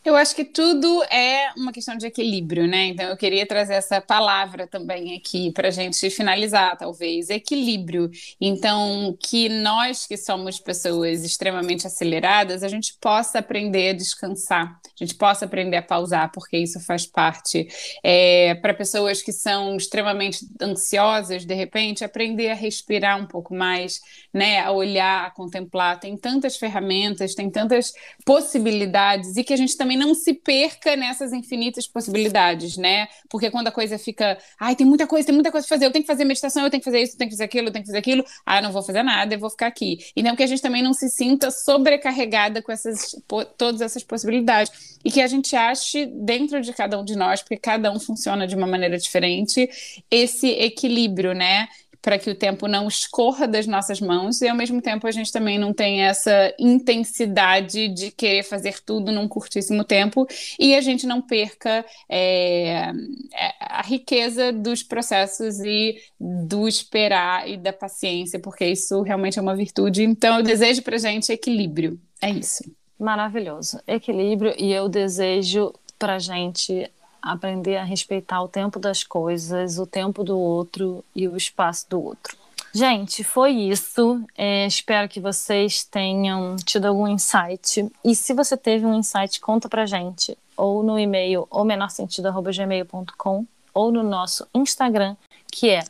Eu 0.06 0.16
acho 0.16 0.34
que 0.34 0.46
tudo 0.46 1.04
é 1.12 1.52
uma 1.58 1.74
questão 1.74 1.98
de 1.98 2.06
equilíbrio, 2.06 2.66
né? 2.66 2.86
Então 2.86 3.08
eu 3.10 3.18
queria 3.18 3.46
trazer 3.46 3.74
essa 3.74 4.00
palavra 4.00 4.66
também 4.66 5.16
aqui 5.16 5.52
para 5.52 5.68
a 5.68 5.72
gente 5.72 6.10
finalizar, 6.10 6.78
talvez, 6.78 7.30
equilíbrio. 7.30 8.10
Então, 8.40 9.18
que 9.20 9.50
nós 9.50 10.08
que 10.08 10.16
somos 10.16 10.60
pessoas 10.60 11.26
extremamente 11.26 11.86
aceleradas, 11.86 12.64
a 12.64 12.70
gente 12.70 12.96
possa 13.02 13.40
aprender 13.40 13.90
a 13.90 13.94
descansar, 13.94 14.80
a 14.86 15.04
gente 15.04 15.16
possa 15.16 15.44
aprender 15.44 15.76
a 15.76 15.82
pausar, 15.82 16.32
porque 16.32 16.58
isso 16.58 16.80
faz 16.80 17.06
parte. 17.06 17.68
É, 18.02 18.56
para 18.56 18.74
pessoas 18.74 19.22
que 19.22 19.34
são 19.34 19.76
extremamente 19.76 20.40
ansiosas, 20.62 21.44
de 21.46 21.54
repente, 21.54 22.06
aprender 22.06 22.50
a 22.50 22.56
respirar 22.56 23.22
um 23.22 23.28
pouco 23.28 23.54
mais, 23.54 24.00
né? 24.34 24.60
A 24.62 24.72
olhar, 24.72 25.26
a 25.26 25.32
contemplar. 25.32 26.00
Tem 26.00 26.16
tantas 26.16 26.56
ferramentas, 26.56 27.36
tem 27.36 27.50
tantas 27.50 27.92
possibilidades 28.26 29.36
e 29.36 29.44
que 29.44 29.54
a 29.54 29.58
gente 29.58 29.76
também 29.76 29.97
não 29.98 30.14
se 30.14 30.34
perca 30.34 30.96
nessas 30.96 31.34
infinitas 31.34 31.88
possibilidades, 31.88 32.78
né? 32.78 33.08
Porque 33.30 33.52
quando 33.52 33.68
a 33.68 33.72
coisa 33.72 33.98
fica, 33.98 34.38
ai, 34.60 34.76
tem 34.76 34.86
muita 34.86 35.08
coisa, 35.08 35.26
tem 35.26 35.36
muita 35.36 35.52
coisa 35.52 35.68
para 35.68 35.76
fazer, 35.76 35.86
eu 35.86 35.92
tenho 35.92 36.04
que 36.04 36.08
fazer 36.08 36.24
meditação, 36.24 36.64
eu 36.64 36.70
tenho 36.70 36.82
que 36.82 36.86
fazer 36.86 37.02
isso, 37.02 37.14
eu 37.14 37.18
tenho 37.18 37.30
que 37.30 37.36
fazer 37.36 37.44
aquilo, 37.44 37.68
eu 37.68 37.72
tenho 37.72 37.84
que 37.84 37.90
fazer 37.90 38.00
aquilo, 38.00 38.24
ah, 38.46 38.62
não 38.62 38.72
vou 38.72 38.84
fazer 38.84 39.04
nada, 39.04 39.34
eu 39.36 39.40
vou 39.40 39.50
ficar 39.50 39.68
aqui. 39.68 39.98
Então 40.16 40.36
que 40.36 40.44
a 40.44 40.48
gente 40.48 40.62
também 40.62 40.82
não 40.82 40.94
se 40.94 41.10
sinta 41.10 41.52
sobrecarregada 41.52 42.62
com 42.62 42.72
essas 42.72 43.16
todas 43.58 43.82
essas 43.82 44.04
possibilidades 44.04 44.98
e 45.04 45.12
que 45.12 45.22
a 45.22 45.28
gente 45.28 45.56
ache 45.56 46.06
dentro 46.06 46.62
de 46.62 46.72
cada 46.74 47.00
um 47.00 47.04
de 47.04 47.16
nós, 47.16 47.42
porque 47.42 47.58
cada 47.58 47.92
um 47.92 48.00
funciona 48.00 48.48
de 48.48 48.56
uma 48.56 48.68
maneira 48.68 48.98
diferente, 48.98 49.70
esse 50.10 50.48
equilíbrio, 50.50 51.34
né? 51.34 51.68
Para 52.02 52.18
que 52.18 52.30
o 52.30 52.36
tempo 52.36 52.68
não 52.68 52.88
escorra 52.88 53.48
das 53.48 53.68
nossas 53.68 54.00
mãos 54.00 54.42
e 54.42 54.48
ao 54.48 54.56
mesmo 54.56 54.82
tempo 54.82 55.08
a 55.08 55.12
gente 55.12 55.32
também 55.32 55.58
não 55.58 55.74
tem 55.74 56.04
essa 56.04 56.54
intensidade 56.60 57.88
de 57.90 58.12
querer 58.12 58.44
fazer 58.44 58.82
tudo 58.84 59.12
num 59.12 59.28
curtíssimo 59.28 59.84
tempo 59.84 60.28
e 60.60 60.76
a 60.76 60.82
gente 60.82 61.06
não 61.06 61.22
perca 61.22 61.86
é, 62.10 62.92
é, 63.34 63.54
a 63.60 63.82
riqueza 63.82 64.52
dos 64.52 64.84
processos 64.84 65.60
e 65.60 65.98
do 66.20 66.68
esperar 66.68 67.48
e 67.50 67.58
da 67.58 67.74
paciência, 67.74 68.40
porque 68.40 68.66
isso 68.66 69.02
realmente 69.02 69.40
é 69.40 69.42
uma 69.42 69.56
virtude. 69.56 70.04
Então 70.04 70.38
eu 70.38 70.44
desejo 70.44 70.82
para 70.82 70.98
gente 70.98 71.32
equilíbrio. 71.32 72.00
É 72.22 72.30
isso. 72.30 72.64
Maravilhoso. 73.00 73.80
Equilíbrio 73.88 74.54
e 74.58 74.72
eu 74.72 74.90
desejo 74.90 75.74
para 76.00 76.20
gente 76.20 76.90
aprender 77.32 77.78
a 77.78 77.84
respeitar 77.84 78.42
o 78.42 78.48
tempo 78.48 78.80
das 78.80 79.04
coisas, 79.04 79.78
o 79.78 79.86
tempo 79.86 80.24
do 80.24 80.38
outro 80.38 81.04
e 81.16 81.28
o 81.28 81.36
espaço 81.36 81.90
do 81.90 82.02
outro. 82.02 82.38
Gente, 82.74 83.24
foi 83.24 83.52
isso. 83.52 84.24
É, 84.38 84.68
espero 84.68 85.10
que 85.10 85.20
vocês 85.20 85.84
tenham 85.84 86.56
tido 86.58 86.86
algum 86.86 87.08
insight. 87.08 87.92
E 88.04 88.16
se 88.16 88.34
você 88.34 88.56
teve 88.56 88.86
um 88.86 88.94
insight, 88.94 89.40
conta 89.40 89.68
pra 89.68 89.86
gente. 89.86 90.38
Ou 90.56 90.84
no 90.84 91.00
e-mail, 91.00 91.48
ou 91.50 91.66
menorsentido.gmail.com, 91.66 93.46
ou 93.74 93.92
no 93.92 94.04
nosso 94.04 94.48
Instagram, 94.54 95.16
que 95.52 95.70
é 95.70 95.84